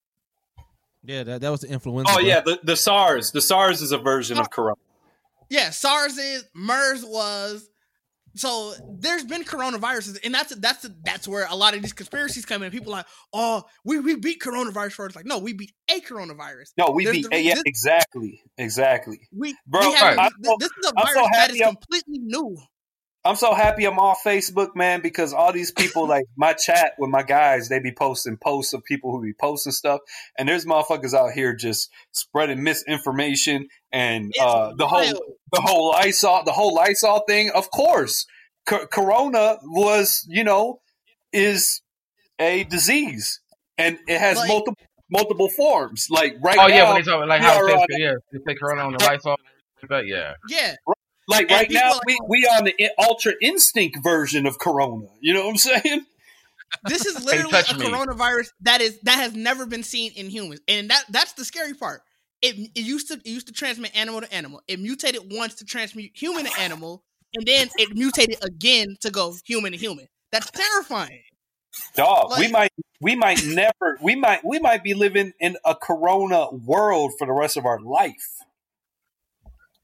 [1.04, 2.12] Yeah, that, that was the influenza.
[2.12, 2.24] Oh bro.
[2.26, 3.32] yeah, the, the SARS.
[3.32, 4.76] The SARS is a version of corona.
[5.50, 7.70] Yeah, SARS is MERS was.
[8.40, 12.64] So there's been coronaviruses, and that's that's that's where a lot of these conspiracies come
[12.64, 12.72] in.
[12.72, 15.16] People are like, oh, we, we beat coronavirus first.
[15.18, 16.72] Like, no, we beat a coronavirus.
[16.78, 17.30] No, we There's beat.
[17.30, 19.28] the- yeah, this- exactly, exactly.
[19.36, 22.20] We, Bro, we have, I'm this, this is a virus so that happy I'm- completely
[22.20, 22.56] new.
[23.26, 27.10] I'm so happy I'm off Facebook, man, because all these people, like my chat with
[27.10, 30.00] my guys, they be posting posts of people who be posting stuff,
[30.38, 35.20] and there's motherfuckers out here just spreading misinformation and uh, the whole.
[35.54, 37.52] The whole Lysol, the whole Lysol thing.
[37.54, 38.26] Of course,
[38.70, 40.82] C- Corona was, you know,
[41.34, 41.82] is
[42.40, 43.40] a disease,
[43.78, 46.08] and it has Like- multiple multiple forms.
[46.10, 48.14] Like right oh now, yeah, when they talk like we how are it on- yeah,
[48.32, 49.40] they take Corona on the lights off.
[49.88, 50.76] But yeah, Yeah.
[51.28, 55.08] like And right now, are we we on the ultra instinct version of Corona.
[55.22, 56.06] You know what I'm saying?
[56.84, 57.86] This is literally touch a me.
[57.88, 61.74] coronavirus that is that has never been seen in humans, and that that's the scary
[61.74, 62.04] part.
[62.42, 64.62] It, it used to it used to transmit animal to animal.
[64.68, 67.04] It mutated once to transmute human to animal,
[67.36, 70.08] and then it mutated again to go human to human.
[70.32, 71.24] That's terrifying.
[71.96, 72.72] Dog, we might
[73.02, 77.34] we might never we might we might be living in a Corona world for the
[77.34, 78.16] rest of our life.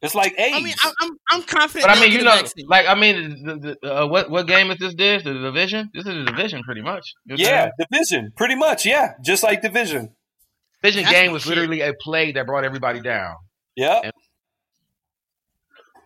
[0.02, 0.56] It's like AIDS.
[0.56, 1.88] I mean, I'm I'm, I'm confident.
[1.88, 2.68] but I mean, you know, vaccine.
[2.68, 4.94] like I mean, the, the, uh, what what game is this?
[4.96, 5.90] This the division.
[5.94, 7.14] This is the division, pretty much.
[7.26, 7.72] You know yeah, saying?
[7.92, 8.86] division, pretty much.
[8.86, 10.15] Yeah, just like division.
[10.86, 11.50] Division That's game my was shit.
[11.50, 13.36] literally a plague that brought everybody down.
[13.76, 14.10] Yeah,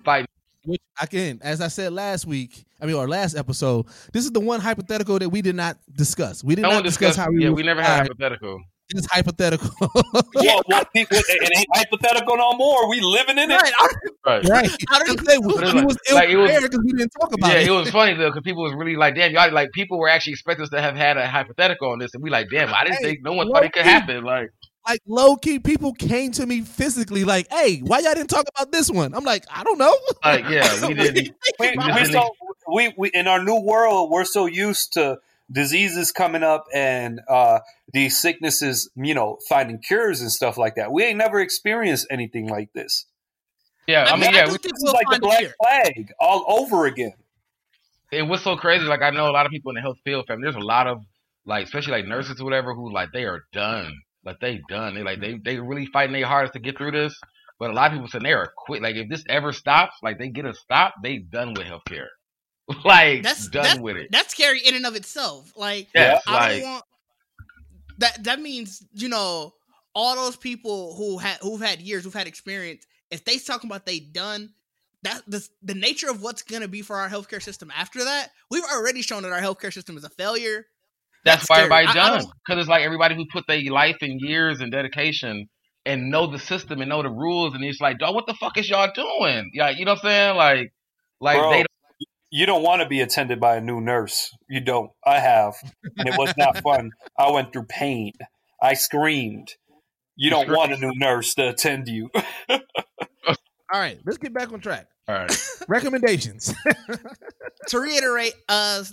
[0.04, 0.28] Fighting.
[0.66, 4.40] Which again, as I said last week, I mean, our last episode, this is the
[4.40, 6.44] one hypothetical that we did not discuss.
[6.44, 8.08] We did No not one discuss how we Yeah, we never had decide.
[8.08, 8.60] hypothetical.
[8.92, 9.70] It's hypothetical.
[10.34, 12.90] well, well, people, it ain't hypothetical no more.
[12.90, 13.56] We living in it.
[13.62, 13.88] right, I,
[14.26, 14.44] Right.
[14.50, 14.70] right.
[14.90, 16.86] I don't Because they- But it's we like- was ill like, it was- prepared because
[16.86, 17.66] we didn't talk about yeah, it.
[17.68, 20.10] Yeah, it was funny though because people was really like, "Damn, y'all!" Like people were
[20.10, 22.84] actually expecting us to have had a hypothetical on this, and we like, "Damn, I
[22.84, 24.50] didn't Hey, think no one thought it could happen." Like,
[24.88, 28.72] like low key, people came to me physically, like, "Hey, why y'all didn't talk about
[28.72, 29.96] this one?" I'm like, I don't know.
[30.24, 31.36] like yeah, we didn't.
[31.60, 32.30] we, we so
[32.72, 35.18] we, we in our new world we're so used to
[35.52, 37.60] diseases coming up and uh
[37.92, 42.48] these sicknesses you know finding cures and stuff like that we ain't never experienced anything
[42.48, 43.08] like this
[43.88, 45.40] Yeah, I, I mean, mean, yeah, do we, think this is we'll like the black
[45.40, 45.54] cure.
[45.60, 47.14] plague all over again
[48.12, 48.86] it was so crazy.
[48.86, 50.42] Like I know a lot of people in the health field, fam.
[50.42, 51.04] There's a lot of
[51.46, 53.94] like, especially like nurses or whatever, who like they are done.
[54.26, 54.96] Like they've done.
[54.96, 55.42] They like mm-hmm.
[55.44, 57.18] they they really fighting their hardest to get through this.
[57.60, 58.82] But a lot of people saying they are quit.
[58.82, 62.08] Like if this ever stops, like they get a stop, they done with healthcare.
[62.86, 64.10] like That's done that's, with it.
[64.12, 65.52] That's scary in and of itself.
[65.56, 66.84] Like Yes, I like don't want
[68.00, 68.24] that.
[68.24, 69.54] That means you know
[69.96, 72.86] all those people who had who've had years, who've had experience.
[73.12, 74.54] If they talking about they done,
[75.04, 78.64] that the the nature of what's gonna be for our healthcare system after that, we've
[78.64, 80.66] already shown that our healthcare system is a failure.
[81.30, 81.74] That's, That's why scary.
[81.74, 82.26] everybody I- I done.
[82.46, 85.48] Because it's like everybody who put their life and years and dedication
[85.86, 88.58] and know the system and know the rules, and it's like, dog, what the fuck
[88.58, 89.52] is y'all doing?
[89.54, 90.36] Yeah, you know what I'm saying?
[90.36, 90.74] Like,
[91.22, 91.66] like Bro, they
[92.32, 95.56] you don't want to be attended by a new nurse you don't i have
[95.98, 98.12] and it was not fun i went through pain
[98.62, 99.48] i screamed
[100.16, 102.08] you don't want a new nurse to attend you
[103.72, 104.88] All right, let's get back on track.
[105.08, 105.50] All right.
[105.68, 106.54] Recommendations.
[107.68, 108.84] to reiterate, uh,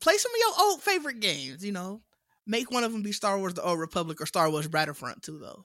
[0.00, 1.64] play some of your old favorite games.
[1.64, 2.00] You know,
[2.46, 5.38] make one of them be Star Wars: The Old Republic or Star Wars Battlefront too,
[5.38, 5.64] though.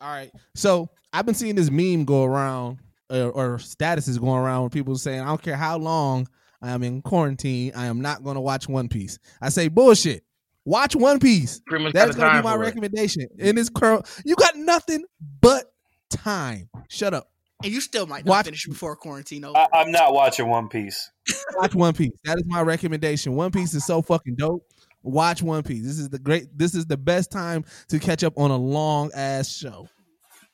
[0.00, 0.30] All right.
[0.54, 2.78] So I've been seeing this meme go around,
[3.10, 6.28] uh, or statuses going around, where people saying, "I don't care how long
[6.60, 10.24] I am in quarantine, I am not going to watch One Piece." I say bullshit.
[10.64, 11.60] Watch One Piece.
[11.66, 12.66] Pretty much That's got the going to be my for it.
[12.66, 13.26] recommendation.
[13.38, 15.04] In this curl, you got nothing
[15.40, 15.72] but
[16.08, 16.68] time.
[16.88, 17.31] Shut up.
[17.64, 19.56] And you still might not Watch- finish before quarantine over.
[19.56, 21.10] I, i'm not watching one piece
[21.54, 22.10] Watch One Piece.
[22.24, 23.34] That is my recommendation.
[23.36, 24.66] One Piece is so fucking dope.
[25.02, 25.84] Watch One Piece.
[25.84, 26.46] This is the great.
[26.56, 29.88] This is the best time to catch up on a long ass show.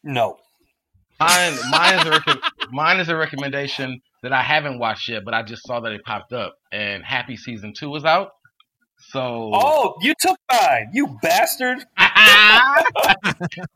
[0.03, 0.37] no
[1.21, 5.35] Mine, mine is a rec- mine is a recommendation that I haven't watched yet, but
[5.35, 8.33] I just saw that it popped up, and Happy season two is out.
[9.11, 11.79] So oh you took mine you bastard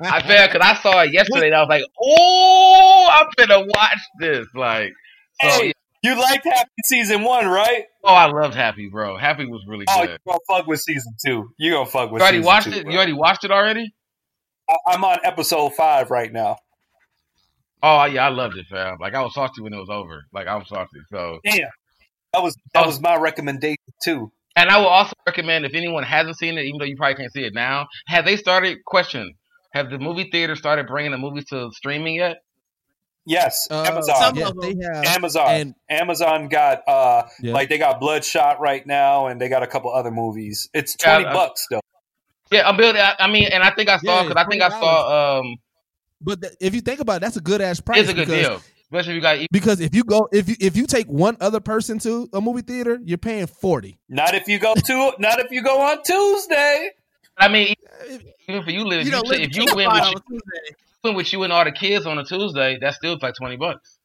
[0.01, 3.99] I felt because I saw it yesterday, and I was like, "Oh, I'm gonna watch
[4.19, 4.93] this!" Like,
[5.41, 9.17] so Hey, you liked happy season one right oh, I loved Happy, bro.
[9.17, 10.11] Happy was really oh good.
[10.11, 12.73] you gonna fuck with season two you gonna fuck with You already season watched two,
[12.73, 12.83] it?
[12.85, 12.93] bro.
[12.93, 13.95] You already watched it already?
[14.69, 16.59] I, i'm on episode five right now
[17.85, 18.99] Oh yeah, I loved it, fam.
[19.01, 20.25] Like I was salty when it was over.
[20.33, 21.01] Like I was salty.
[21.11, 21.71] So yeah,
[22.33, 22.87] that was that oh.
[22.87, 26.79] was my recommendation too And I will also recommend if anyone hasn't seen it, even
[26.79, 28.85] though you probably can't see it now, have they started?
[28.85, 29.35] Question:
[29.73, 32.43] Have the movie theater started bringing the movies to streaming yet?
[33.25, 34.17] Yes, Uh, Amazon.
[34.17, 35.05] some yes, of they have.
[35.05, 35.49] Amazon.
[35.49, 37.53] and- Amazon got uh Yeah.
[37.55, 40.69] like they got Bloodshot right now, and they got a couple other movies.
[40.75, 41.81] It's Yeah, twenty I- bucks though.
[42.51, 43.01] Yeah, I'm building.
[43.01, 45.39] I, I mean, and I think I saw Yeah, because I think I saw.
[45.41, 45.57] Um,
[46.21, 48.01] But th- if you think about it, that's a good ass price.
[48.01, 48.61] it's a good deal,
[48.93, 49.47] especially if you got.
[49.51, 52.63] Because if you go, if you if you take one other person to a movie
[52.63, 53.99] theater, you're paying forty.
[54.09, 55.13] Not if you go to.
[55.19, 56.91] not if you go on Tuesday.
[57.37, 57.75] I mean,
[58.11, 60.77] uh, even for you, Liz, You you, live if you king went with, you, Tuesday.
[61.03, 63.99] went with you and all the kids on a Tuesday, that's still like twenty bucks.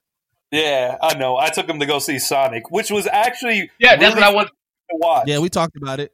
[0.49, 1.37] Yeah, I know.
[1.37, 4.47] I took him to go see Sonic, which was actually Yeah, that's what I want.
[4.47, 4.53] to
[4.91, 5.23] watch.
[5.27, 6.13] Yeah, we talked about it.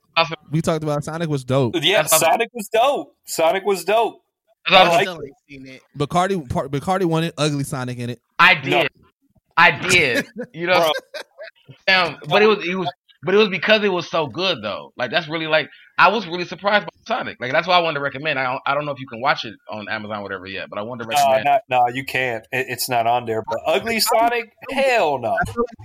[0.52, 1.76] We talked about Sonic was dope.
[1.82, 3.16] Yeah, Sonic was dope.
[3.26, 4.23] Sonic was dope.
[4.70, 5.82] That's what I oh, I still ain't seen it.
[5.98, 8.20] Bacardi, part- Bacardi wanted ugly Sonic in it.
[8.40, 8.90] I did.
[9.58, 10.26] I did.
[10.54, 10.92] You know,
[11.88, 12.92] Damn, but it was it was
[13.24, 14.92] but it was because it was so good though.
[14.98, 17.38] Like that's really like I was really surprised by Sonic.
[17.40, 18.40] Like that's why I wanted to recommend.
[18.40, 20.70] I don't, I don't know if you can watch it on Amazon or whatever yet,
[20.70, 21.46] but I wanted to No, recommend.
[21.46, 22.44] not, no, you can't.
[22.52, 23.44] It, it's not on there.
[23.48, 25.38] But Ugly Sonic, hell no.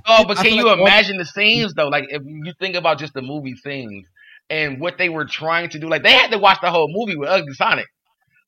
[0.06, 1.88] Oh, but can you like all- imagine the scenes though?
[1.88, 4.06] Like if you think about just the movie scenes
[4.50, 7.16] and what they were trying to do, like they had to watch the whole movie
[7.16, 7.86] with Ugly Sonic.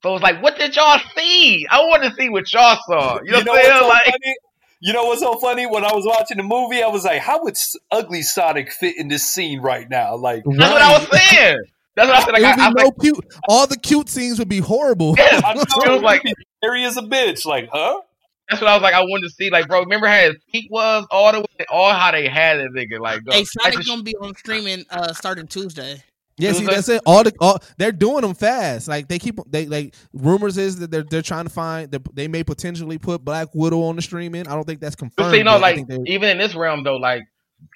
[0.02, 1.66] So it's like, what did y'all see?
[1.70, 3.20] I want to see what y'all saw.
[3.22, 3.80] You know, what I'm what's saying?
[3.80, 4.34] so Like, funny?
[4.82, 5.66] You know what's so funny?
[5.66, 7.54] When I was watching the movie, I was like, "How would
[7.90, 11.58] Ugly Sonic fit in this scene right now?" Like that's what I was saying.
[11.96, 12.32] That's what I said.
[12.32, 13.26] Like, I, I was no like, cute.
[13.48, 15.16] All the cute scenes would be horrible.
[15.18, 16.22] I was like
[16.64, 17.44] scary as a bitch.
[17.44, 18.00] Like, huh?
[18.48, 18.94] That's what I was like.
[18.94, 19.80] I wanted to see, like, bro.
[19.80, 23.00] Remember how his feet was all the way, all how they had it, nigga.
[23.00, 23.32] Like, go.
[23.32, 26.02] Hey, like Sonic's the gonna be on streaming uh starting Tuesday.
[26.40, 27.02] Yeah, see, was that's it.
[27.06, 28.88] All the all they're doing them fast.
[28.88, 32.28] Like they keep they like rumors is that they're they're trying to find that they
[32.28, 34.46] may potentially put Black Widow on the streaming.
[34.46, 35.32] I don't think that's But confirmed.
[35.32, 37.22] see, no, know, like even in this realm though, like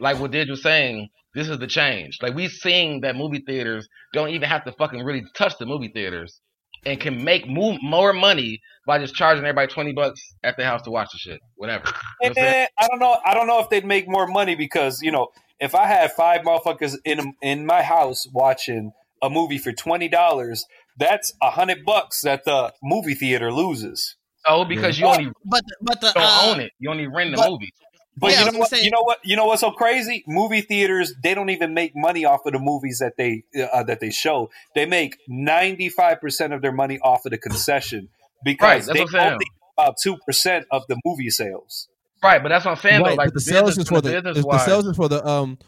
[0.01, 2.19] like what Did was saying, this is the change.
[2.23, 5.89] Like we seeing that movie theaters don't even have to fucking really touch the movie
[5.89, 6.41] theaters
[6.87, 10.83] and can make move more money by just charging everybody twenty bucks at their house
[10.83, 11.41] to watch the shit.
[11.57, 11.85] Whatever.
[11.87, 12.67] You know what I'm saying?
[12.79, 13.17] I don't know.
[13.25, 15.29] I don't know if they'd make more money because you know,
[15.61, 20.67] if I had five motherfuckers in in my house watching a movie for twenty dollars,
[20.99, 24.17] that's a hundred bucks that the movie theater loses.
[24.47, 26.73] Oh, because you only But but the don't uh, own it.
[26.79, 27.73] You only rent the but- movie.
[28.17, 28.69] But Yeah, you know what?
[28.71, 29.19] say- You know what?
[29.25, 30.23] You know what's so crazy?
[30.29, 33.99] Movie theaters they don't even make money off of the movies that they uh, that
[33.99, 34.51] they show.
[34.77, 38.11] They make ninety five percent of their money off of the concession
[38.45, 41.89] because that's they what I'm only about two percent of the movie sales.
[42.25, 43.17] Right, but that's what I'm saying right, though.
[43.17, 45.59] Like but the sales is for the, business is the sales is for the um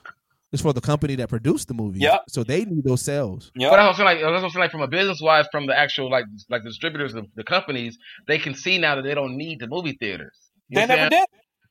[0.52, 2.00] is for the company that produced the movie.
[2.00, 2.22] Yep.
[2.28, 3.52] So they need those sales.
[3.56, 3.70] Yep.
[3.70, 4.24] But that's what I'm saying.
[4.24, 4.60] Like, that's what I'm saying.
[4.60, 7.98] Like from a business wise, from the actual like like the distributors, the, the companies,
[8.26, 10.36] they can see now that they don't need the movie theaters.
[10.68, 11.20] You They know what I'm never saying?
[11.20, 11.28] did.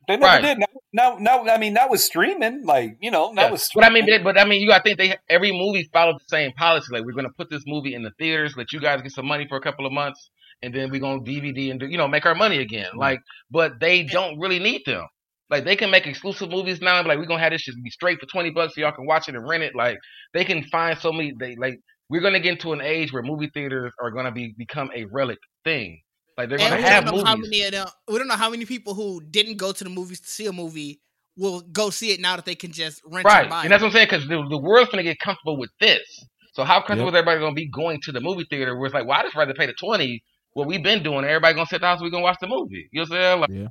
[0.08, 0.42] They never Right.
[0.44, 0.60] did.
[0.60, 2.64] Now, now, now, I mean, that was streaming.
[2.64, 3.52] Like, you know, that Yeah.
[3.52, 3.70] was.
[3.74, 6.16] But I mean, but, but I mean, you got to think they every movie followed
[6.16, 6.88] the same policy.
[6.92, 9.26] Like, we're going to put this movie in the theaters, let you guys get some
[9.26, 10.30] money for a couple of months,
[10.66, 12.88] and then we're going to DVD and do, you know make our money again.
[12.88, 13.00] Mm-hmm.
[13.00, 13.20] Like,
[13.50, 15.06] but they don't really need them.
[15.50, 16.98] Like, they can make exclusive movies now.
[16.98, 18.92] and be Like, we're gonna have this shit be straight for twenty bucks, so y'all
[18.92, 19.76] can watch it and rent it.
[19.76, 19.98] Like,
[20.34, 21.34] they can find so many.
[21.40, 21.80] They like
[22.10, 25.40] we're gonna get into an age where movie theaters are gonna be become a relic
[25.64, 26.02] thing.
[26.38, 27.52] Like, they're and gonna have don't how movies.
[27.52, 27.88] many of them.
[28.08, 30.52] We don't know how many people who didn't go to the movies to see a
[30.52, 31.00] movie
[31.38, 33.82] will go see it now that they can just rent Right, and buy and that's
[33.82, 36.26] what I'm saying because the, the world's gonna get comfortable with this.
[36.54, 38.76] So how comfortable is everybody gonna be going to the movie theater?
[38.78, 40.24] Where it's like, well, I just rather pay the twenty.
[40.56, 42.88] What we've been doing, everybody gonna sit down, so we gonna watch the movie.
[42.94, 43.40] You know what I'm saying?
[43.42, 43.68] Like, yeah.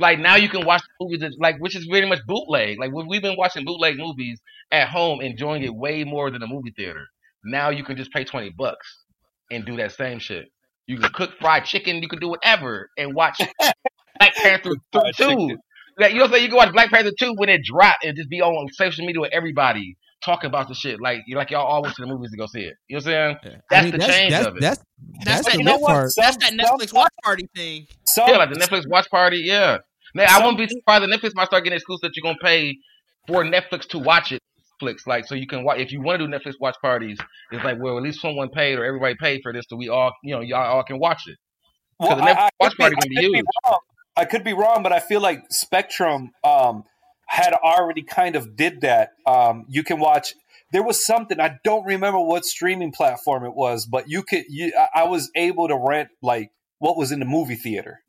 [0.00, 2.76] like now you can watch the movies, that, like which is very much bootleg.
[2.80, 4.40] Like we've been watching bootleg movies
[4.72, 7.06] at home, enjoying it way more than a movie theater.
[7.44, 9.04] Now you can just pay twenty bucks
[9.48, 10.46] and do that same shit.
[10.88, 12.02] You can cook fried chicken.
[12.02, 13.38] You can do whatever and watch
[14.18, 14.72] Black Panther
[15.16, 15.56] two.
[15.98, 16.42] Like, you know what I'm saying?
[16.44, 19.20] You can watch Black Panther 2 when it dropped and just be on social media
[19.20, 21.00] with everybody talking about the shit.
[21.00, 22.74] Like you like y'all all went to the movies to go see it.
[22.88, 23.60] You know what I'm saying?
[23.70, 24.60] That's I mean, the that's- change that's- of it.
[24.60, 24.84] that's-
[25.24, 26.12] That's, the that, lit part.
[26.16, 27.86] that's that Netflix watch party thing.
[28.16, 29.78] yeah, like the Netflix watch party, yeah.
[30.14, 32.76] Now, I won't be surprised if Netflix might start getting exclusive that you're gonna pay
[33.26, 34.40] for Netflix to watch it.
[34.82, 37.18] Netflix, like so you can watch if you want to do Netflix watch parties,
[37.50, 40.12] it's like well at least someone paid or everybody paid for this so we all
[40.22, 41.36] you know y'all all can watch it.
[41.98, 43.36] Well, Because the Netflix I, I watch could be, party I gonna be could be
[43.38, 43.46] huge.
[44.16, 46.84] I could be wrong, but I feel like Spectrum um,
[47.28, 49.10] had already kind of did that.
[49.26, 50.34] Um, you can watch.
[50.72, 54.44] There was something I don't remember what streaming platform it was, but you could.
[54.48, 58.00] You, I, I was able to rent like what was in the movie theater.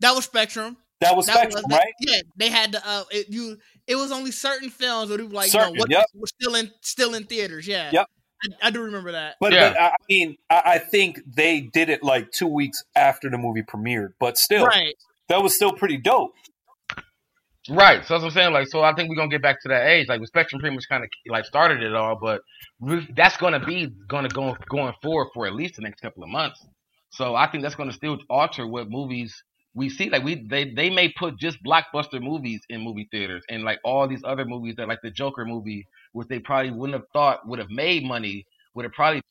[0.00, 0.76] That was Spectrum.
[1.00, 1.92] That was Spectrum, that- right?
[2.00, 3.58] Yeah, they had to, uh, it, you.
[3.86, 6.06] It was only certain films that were like Certain, you know what yep.
[6.14, 7.68] were still in still in theaters.
[7.68, 7.90] Yeah.
[7.92, 8.06] Yep.
[8.62, 9.36] I, I do remember that.
[9.40, 13.30] But, but I I mean, I, I think they did it like two weeks after
[13.30, 14.10] the movie premiered.
[14.18, 14.94] But still, Right.
[15.28, 16.32] that was still pretty dope.
[17.68, 18.04] Right.
[18.04, 18.52] So that's what I'm saying.
[18.52, 20.08] Like, so I think we're gonna get back to that age.
[20.08, 22.42] Like, with Spectrum pretty much kind of like started it all, but
[23.14, 26.64] that's gonna be gonna go going forward for at least the next couple of months.
[27.10, 29.34] So I think that's gonna still alter what movies
[29.74, 30.10] we see.
[30.10, 34.06] Like, we they they may put just blockbuster movies in movie theaters, and like all
[34.06, 37.58] these other movies that like the Joker movie, which they probably wouldn't have thought would
[37.58, 39.22] have made money, would have probably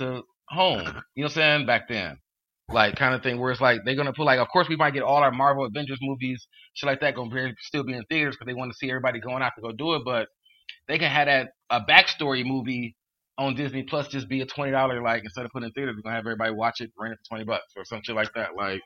[0.00, 0.80] to home.
[0.80, 1.66] You know what I'm saying?
[1.66, 2.18] Back then
[2.68, 4.94] like kind of thing where it's like they're gonna put like of course we might
[4.94, 8.34] get all our Marvel Avengers movies shit like that gonna be, still be in theaters
[8.34, 10.28] because they want to see everybody going out to go do it but
[10.88, 12.96] they can have that a backstory movie
[13.38, 16.02] on Disney Plus just be a twenty dollar like instead of putting in theaters we're
[16.02, 18.50] gonna have everybody watch it rent it for twenty bucks or some shit like that
[18.56, 18.80] like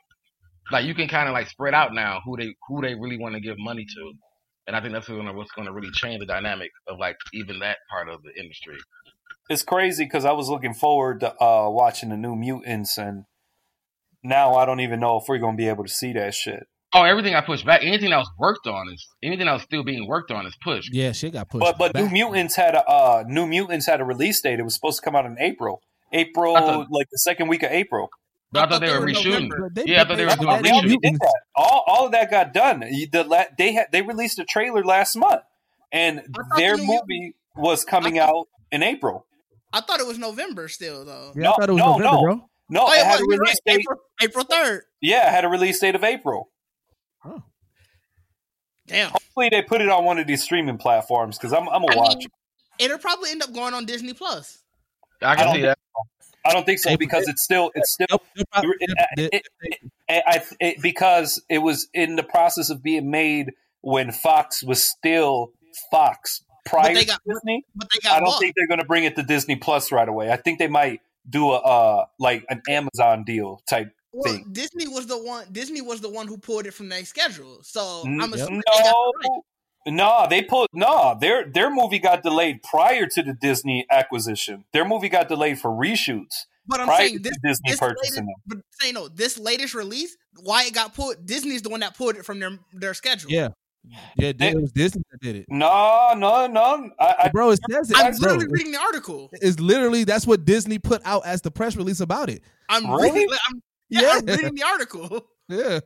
[0.71, 3.35] like you can kind of like spread out now who they who they really want
[3.35, 4.13] to give money to
[4.67, 7.77] and I think that's gonna, what's gonna really change the dynamic of like even that
[7.89, 8.77] part of the industry.
[9.49, 13.23] It's crazy because I was looking forward to uh, watching the New Mutants, and
[14.23, 16.63] now I don't even know if we're gonna be able to see that shit.
[16.93, 17.81] Oh, everything I pushed back.
[17.83, 20.93] Anything that was worked on is anything that was still being worked on is pushed.
[20.93, 21.59] Yeah, shit got pushed.
[21.61, 22.09] But but New.
[22.09, 24.59] Mutants had a uh, New Mutants had a release date.
[24.59, 25.81] It was supposed to come out in April,
[26.13, 28.09] April thought- like the second week of April.
[28.49, 29.49] But I thought they were reshooting.
[29.85, 31.01] Yeah, I thought they were doing They already reshoots.
[31.01, 31.41] did that.
[31.55, 32.79] All all of that got done.
[32.79, 35.41] The la- they had they released a trailer last month,
[35.91, 36.21] and
[36.55, 39.25] their movie was coming out in April.
[39.73, 41.33] I thought it was November still though.
[41.35, 42.21] Yeah, I thought it was no, November, no.
[42.21, 42.49] bro.
[42.69, 43.55] No, Oh, it yeah, had a release right.
[43.65, 43.79] date.
[43.81, 44.83] April April third.
[45.01, 46.49] Yeah, it had a release date of April.
[48.87, 49.09] Damn.
[49.11, 51.97] Hopefully, they put it on one of these streaming platforms because I'm I'm I gonna
[51.97, 52.15] watch.
[52.17, 52.27] mean,
[52.79, 54.59] it'll probably end up going on Disney Plus.
[55.21, 55.77] I can don't see think that.
[56.21, 56.29] so.
[56.49, 61.43] I don't think so because it's still it's still it- it- it- I, it, because
[61.49, 65.51] it was in the process of being made when Fox was still
[65.91, 67.65] Fox prior they to Disney.
[67.75, 68.39] But they got I don't bought.
[68.39, 70.31] think they're going to bring it to Disney Plus right away.
[70.31, 74.45] I think they might do a uh, like an Amazon deal type Well, thing.
[74.51, 75.47] Disney was the one.
[75.51, 77.59] Disney was the one who pulled it from their schedule.
[77.63, 79.13] So I'm assuming they no,
[79.87, 81.17] no, they pulled no.
[81.19, 84.65] Their their movie got delayed prior to the Disney acquisition.
[84.73, 86.45] Their movie got delayed for reshoots.
[86.67, 90.65] But I'm saying this, Disney this purchasing latest, but say no, this latest release, why
[90.65, 91.25] it got pulled?
[91.25, 93.31] Disney's the one that pulled it from their their schedule.
[93.31, 93.49] Yeah,
[94.17, 95.45] yeah, it was Disney that did it.
[95.49, 96.89] No, no, no.
[96.99, 97.97] I, I, bro, it says it.
[97.97, 99.29] I'm bro, literally reading the article.
[99.33, 102.43] It's literally that's what Disney put out as the press release about it.
[102.69, 103.11] I'm Really?
[103.11, 103.29] reading.
[103.49, 104.13] I'm, yeah, Yeah.
[104.19, 105.27] I'm reading the article.
[105.49, 105.79] Yeah.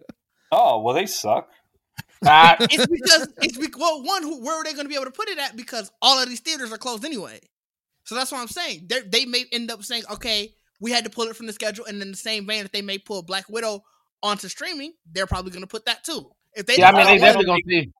[0.52, 1.48] Oh well, they suck.
[2.26, 2.56] Ah.
[2.60, 5.12] it's because it's because well, one, who, where are they going to be able to
[5.12, 5.56] put it at?
[5.56, 7.40] Because all of these theaters are closed anyway.
[8.06, 8.88] So that's what I'm saying.
[8.90, 11.86] They they may end up saying, okay, we had to pull it from the schedule,
[11.86, 13.84] and in the same vein, if they may pull Black Widow
[14.24, 16.32] onto streaming, they're probably going to put that too.
[16.56, 17.92] If they Yeah, I mean they put definitely gonna see.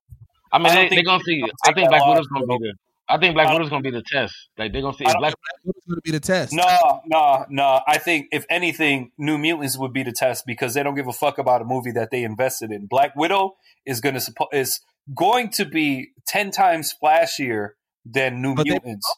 [0.52, 1.40] I mean I don't they they think gonna see.
[1.40, 2.74] they'll I think Black loss, Widow's gonna be the.
[3.08, 4.34] I think Black Widow's gonna be the test.
[4.56, 5.34] Like they're gonna see I if don't- Black.
[5.64, 6.52] It's going to be the test.
[6.52, 7.80] No, no, no.
[7.86, 11.12] I think if anything, New Mutants would be the test because they don't give a
[11.12, 12.86] fuck about a movie that they invested in.
[12.86, 13.56] Black Widow
[13.86, 14.80] is going to suppo- is
[15.14, 17.70] going to be ten times flashier
[18.04, 19.12] than New But they- Mutants.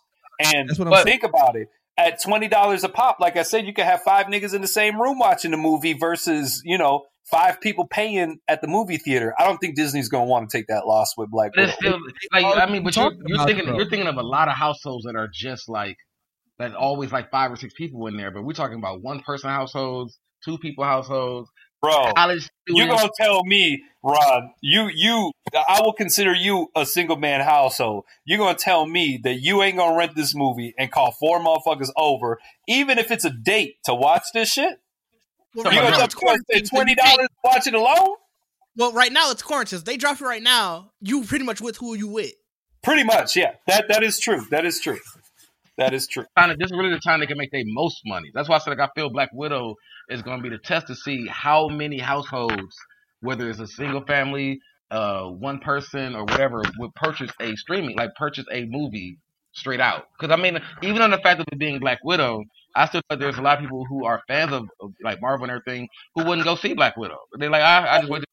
[0.55, 1.69] and That's what I'm but think about it.
[1.97, 4.67] At twenty dollars a pop, like I said, you could have five niggas in the
[4.69, 9.35] same room watching the movie versus you know five people paying at the movie theater.
[9.39, 11.73] I don't think Disney's going to want to take that loss with Black But Widow.
[11.73, 11.99] still
[12.33, 15.17] like I mean, but you're, you're thinking you're thinking of a lot of households that
[15.17, 15.97] are just like
[16.59, 16.75] that.
[16.75, 20.19] Always like five or six people in there, but we're talking about one person households,
[20.45, 21.51] two people households,
[21.85, 23.03] Bro, college you students.
[23.03, 24.53] gonna tell me, Ron?
[24.63, 28.05] You you I will consider you a single man household.
[28.25, 31.91] You're gonna tell me that you ain't gonna rent this movie and call four motherfuckers
[31.95, 34.79] over, even if it's a date to watch this shit.
[35.55, 36.67] Well, You right gonna now it's tell quarantine.
[36.67, 38.17] twenty dollars to watch it alone?
[38.77, 39.79] Well, right now it's quarantine.
[39.79, 42.33] If they drop it right now, you pretty much with who you with.
[42.83, 43.53] Pretty much, yeah.
[43.69, 44.45] That that is true.
[44.51, 44.99] That is true.
[45.79, 46.25] That is true.
[46.37, 48.31] This is really the time they can make their most money.
[48.35, 49.77] That's why I said like I feel Black Widow
[50.09, 52.77] is going to be the test to see how many households,
[53.21, 54.61] whether it's a single family,
[54.91, 59.19] uh, one person or whatever, would purchase a streaming, like purchase a movie
[59.53, 60.05] straight out.
[60.19, 62.45] Because I mean, even on the fact of it being Black Widow,
[62.75, 65.45] I still think there's a lot of people who are fans of, of like Marvel
[65.45, 67.19] and everything who wouldn't go see Black Widow.
[67.39, 68.25] They're like, I, I just wait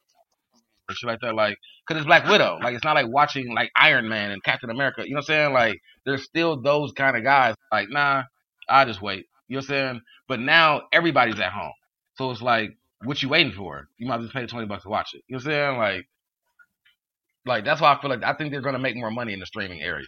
[0.89, 1.57] or shit like that, like,
[1.87, 2.59] cause it's Black Widow.
[2.61, 5.03] Like, it's not like watching like Iron Man and Captain America.
[5.03, 5.53] You know what I'm saying?
[5.53, 7.55] Like, there's still those kind of guys.
[7.71, 8.23] Like, nah,
[8.67, 9.25] I just wait.
[9.47, 10.01] You know what I'm saying?
[10.27, 11.73] But now everybody's at home,
[12.15, 12.71] so it's like,
[13.03, 13.87] what you waiting for?
[13.97, 15.23] You might just pay twenty bucks to watch it.
[15.27, 15.77] You know what I'm saying?
[15.77, 16.05] Like,
[17.45, 19.45] like that's why I feel like I think they're gonna make more money in the
[19.45, 20.05] streaming area.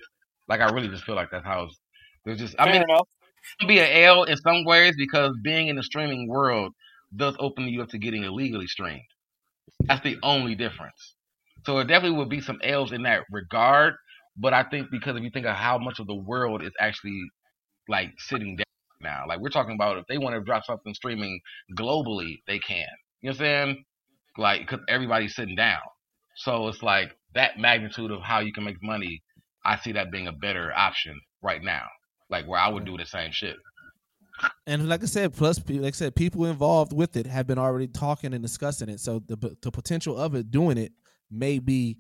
[0.48, 1.78] Like, I really just feel like that's how it's.
[2.26, 3.08] There's just, I mean, enough.
[3.68, 6.74] Be an L in some ways because being in the streaming world
[7.16, 9.04] does open you up to getting illegally streamed.
[9.86, 11.16] That's the only difference.
[11.66, 13.96] So it definitely would be some L's in that regard.
[14.38, 17.22] But I think because if you think of how much of the world is actually
[17.90, 18.66] like sitting down
[19.02, 21.40] now, like we're talking about if they want to drop something streaming
[21.78, 22.88] globally, they can.
[23.22, 23.86] You know what I'm saying?
[24.38, 25.82] Like, because everybody's sitting down.
[26.38, 29.22] So it's like that magnitude of how you can make money.
[29.66, 31.86] I see that being a better option right now.
[32.30, 33.56] Like where I would do the same shit.
[34.66, 37.60] And like I said, plus pe- like I said, people involved with it have been
[37.60, 39.00] already talking and discussing it.
[39.00, 40.92] So the the potential of it doing it
[41.30, 41.98] may be,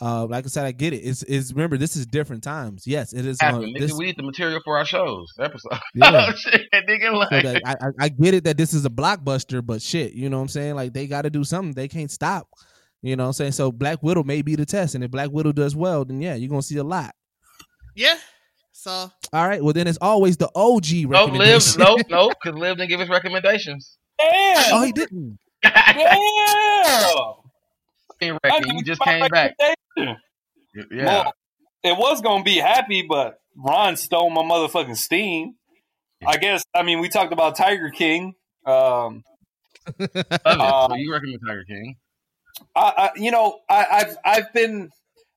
[0.00, 0.98] uh, like I said, I get it.
[0.98, 2.86] It's is remember this is different times.
[2.86, 3.40] Yes, it is.
[3.40, 3.62] Happen.
[3.74, 5.72] Nigga, this- we need the material for our shows, episode.
[5.94, 6.32] Yeah.
[6.34, 9.64] shit, nigga, so like, that, I, I I get it that this is a blockbuster,
[9.64, 10.76] but shit, you know what I'm saying?
[10.76, 11.72] Like they got to do something.
[11.74, 12.48] They can't stop.
[13.02, 13.52] You know what I'm saying?
[13.52, 16.36] So Black Widow may be the test, and if Black Widow does well, then yeah,
[16.36, 17.12] you're gonna see a lot.
[17.96, 18.14] Yeah.
[18.82, 19.62] So All right.
[19.62, 22.98] Well, then it's always the OG no, live, Nope, no, no, because Liv didn't give
[22.98, 23.96] us recommendations.
[24.18, 24.74] Damn.
[24.74, 25.38] Oh, he didn't.
[25.62, 25.94] Damn.
[28.42, 29.54] Reckon, you just came back.
[29.96, 30.16] Yeah.
[30.90, 31.32] Well,
[31.84, 35.54] it was gonna be happy, but Ron stole my motherfucking steam.
[36.26, 36.64] I guess.
[36.74, 38.34] I mean, we talked about Tiger King.
[38.66, 39.22] Um,
[39.98, 40.26] Love it.
[40.44, 41.94] Um, so you recommend Tiger King?
[42.74, 44.90] I, I, you know, I, I've I've been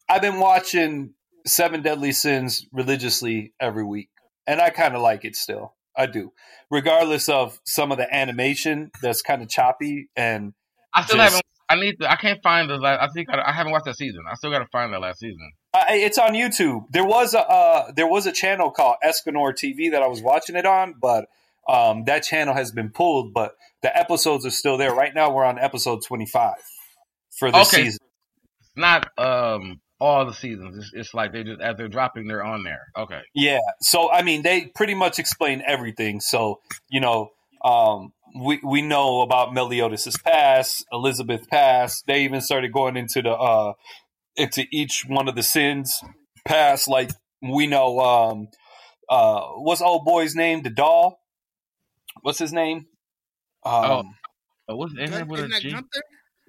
[0.10, 1.14] I've been watching
[1.48, 4.10] Seven Deadly Sins religiously every week,
[4.48, 5.74] and I kind of like it still.
[5.98, 6.34] I do,
[6.70, 10.54] regardless of some of the animation that's kind of choppy and
[10.94, 11.42] I still just- haven't.
[11.68, 11.96] I need.
[12.00, 12.78] To, I can't find the.
[12.78, 14.22] last I think I, I haven't watched that season.
[14.32, 15.52] I still got to find that last season.
[15.74, 16.84] Uh, it's on YouTube.
[16.92, 20.56] There was a uh, there was a channel called Escanor TV that I was watching
[20.56, 21.26] it on, but
[21.68, 23.34] um, that channel has been pulled.
[23.34, 24.94] But the episodes are still there.
[24.94, 26.58] Right now, we're on episode twenty five
[27.40, 27.86] for this Okay.
[27.86, 28.00] season.
[28.76, 30.78] Not um all the seasons.
[30.78, 32.84] It's, it's like they just as they're dropping, they're on there.
[32.98, 33.22] Okay.
[33.34, 33.60] Yeah.
[33.82, 36.20] So I mean, they pretty much explain everything.
[36.20, 36.60] So
[36.90, 37.30] you know,
[37.64, 42.04] um, we we know about Meliodas' past, Elizabeth past.
[42.08, 43.74] They even started going into the uh,
[44.36, 46.00] into each one of the sins
[46.46, 46.88] past.
[46.88, 47.12] Like
[47.42, 48.48] we know, um,
[49.10, 50.64] uh, what's old boy's name?
[50.64, 51.20] The doll.
[52.22, 52.86] What's his name?
[53.66, 54.16] Um,
[54.68, 55.72] Oh, what's in there with Isn't that G?
[55.72, 56.02] Gunther?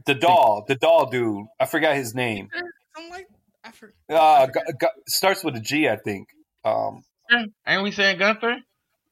[0.07, 1.45] the doll, the doll dude.
[1.61, 2.49] I forgot his name.
[2.97, 3.27] I'm like,
[3.67, 3.95] I forgot.
[4.09, 6.29] Uh, Gu- Gu- starts with a G, I think.
[6.65, 7.03] Um,
[7.67, 8.59] Ain't we saying Gunther?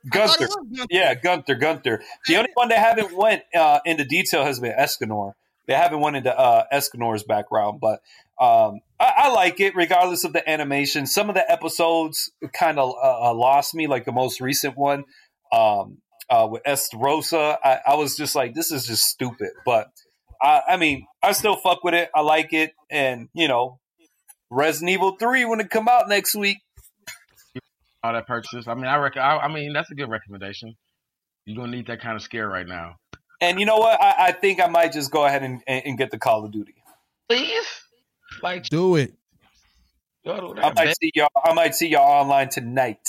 [0.09, 0.49] Gunther.
[0.91, 2.03] Yeah, Gunther, Gunther.
[2.27, 5.33] The only one that haven't went uh, into detail has been Escanor.
[5.67, 8.01] They haven't went into uh, Escanor's background, but
[8.39, 11.07] um, I, I like it regardless of the animation.
[11.07, 15.05] Some of the episodes kind of uh, uh, lost me, like the most recent one
[15.53, 15.99] um,
[16.29, 17.57] uh, with Estarossa.
[17.65, 19.51] I, I was just like, this is just stupid.
[19.65, 19.91] But
[20.43, 22.11] I, I mean, I still fuck with it.
[22.15, 23.79] I like it, and you know,
[24.51, 26.59] Resident Evil Three when it come out next week.
[28.03, 28.69] All that purchases.
[28.69, 29.23] I mean, I reckon.
[29.23, 30.75] I, I mean, that's a good recommendation.
[31.47, 32.97] You don't need that kind of scare right now.
[33.41, 34.01] And you know what?
[34.01, 36.53] I, I think I might just go ahead and, and, and get the Call of
[36.53, 36.75] Duty.
[37.29, 37.67] Please,
[38.43, 39.15] like Do it.
[40.27, 41.29] I might see y'all.
[41.45, 43.07] I might see y'all online tonight.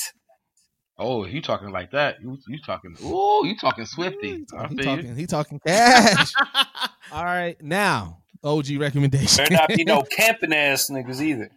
[0.97, 2.21] Oh, you talking like that?
[2.21, 2.95] You you talking?
[3.03, 4.45] Ooh, you talking Swifty?
[4.57, 4.95] I He feel you.
[4.95, 6.33] talking, he talking cash.
[7.11, 9.45] All right, now OG recommendation.
[9.49, 11.49] There not be no camping ass niggas either.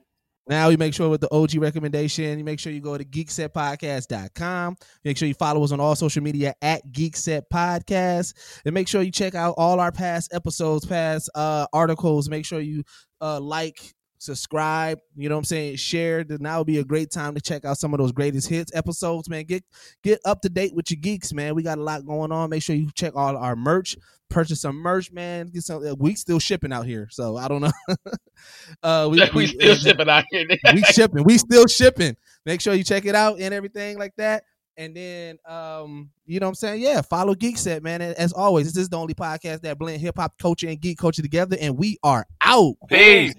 [0.49, 4.77] Now we make sure with the OG recommendation, you make sure you go to geeksetpodcast.com.
[5.05, 8.33] Make sure you follow us on all social media at Geekset Podcast.
[8.65, 12.31] And make sure you check out all our past episodes, past uh articles.
[12.31, 12.83] Make sure you
[13.21, 16.25] uh like, subscribe, you know what I'm saying, share.
[16.29, 19.29] Now would be a great time to check out some of those greatest hits episodes,
[19.29, 19.45] man.
[19.45, 19.65] Get
[20.03, 21.55] get up to date with your geeks, man.
[21.55, 22.51] We got a lot going on.
[22.51, 23.97] Make sure you check all our merch.
[24.29, 25.49] Purchase some merch, man.
[25.49, 25.83] Get some.
[25.99, 27.73] We still shipping out here, so I don't know.
[28.83, 30.47] uh, We we still shipping out here.
[30.75, 31.25] we shipping.
[31.25, 32.17] We still shipping.
[32.45, 34.45] Make sure you check it out and everything like that.
[34.77, 36.81] And then, um, you know what I'm saying?
[36.81, 38.01] Yeah, follow Geekset, man.
[38.01, 40.99] And as always, this is the only podcast that blend hip hop culture and geek
[40.99, 42.75] culture together, and we are out.
[42.89, 43.35] Peace.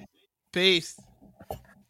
[0.51, 0.99] Peace.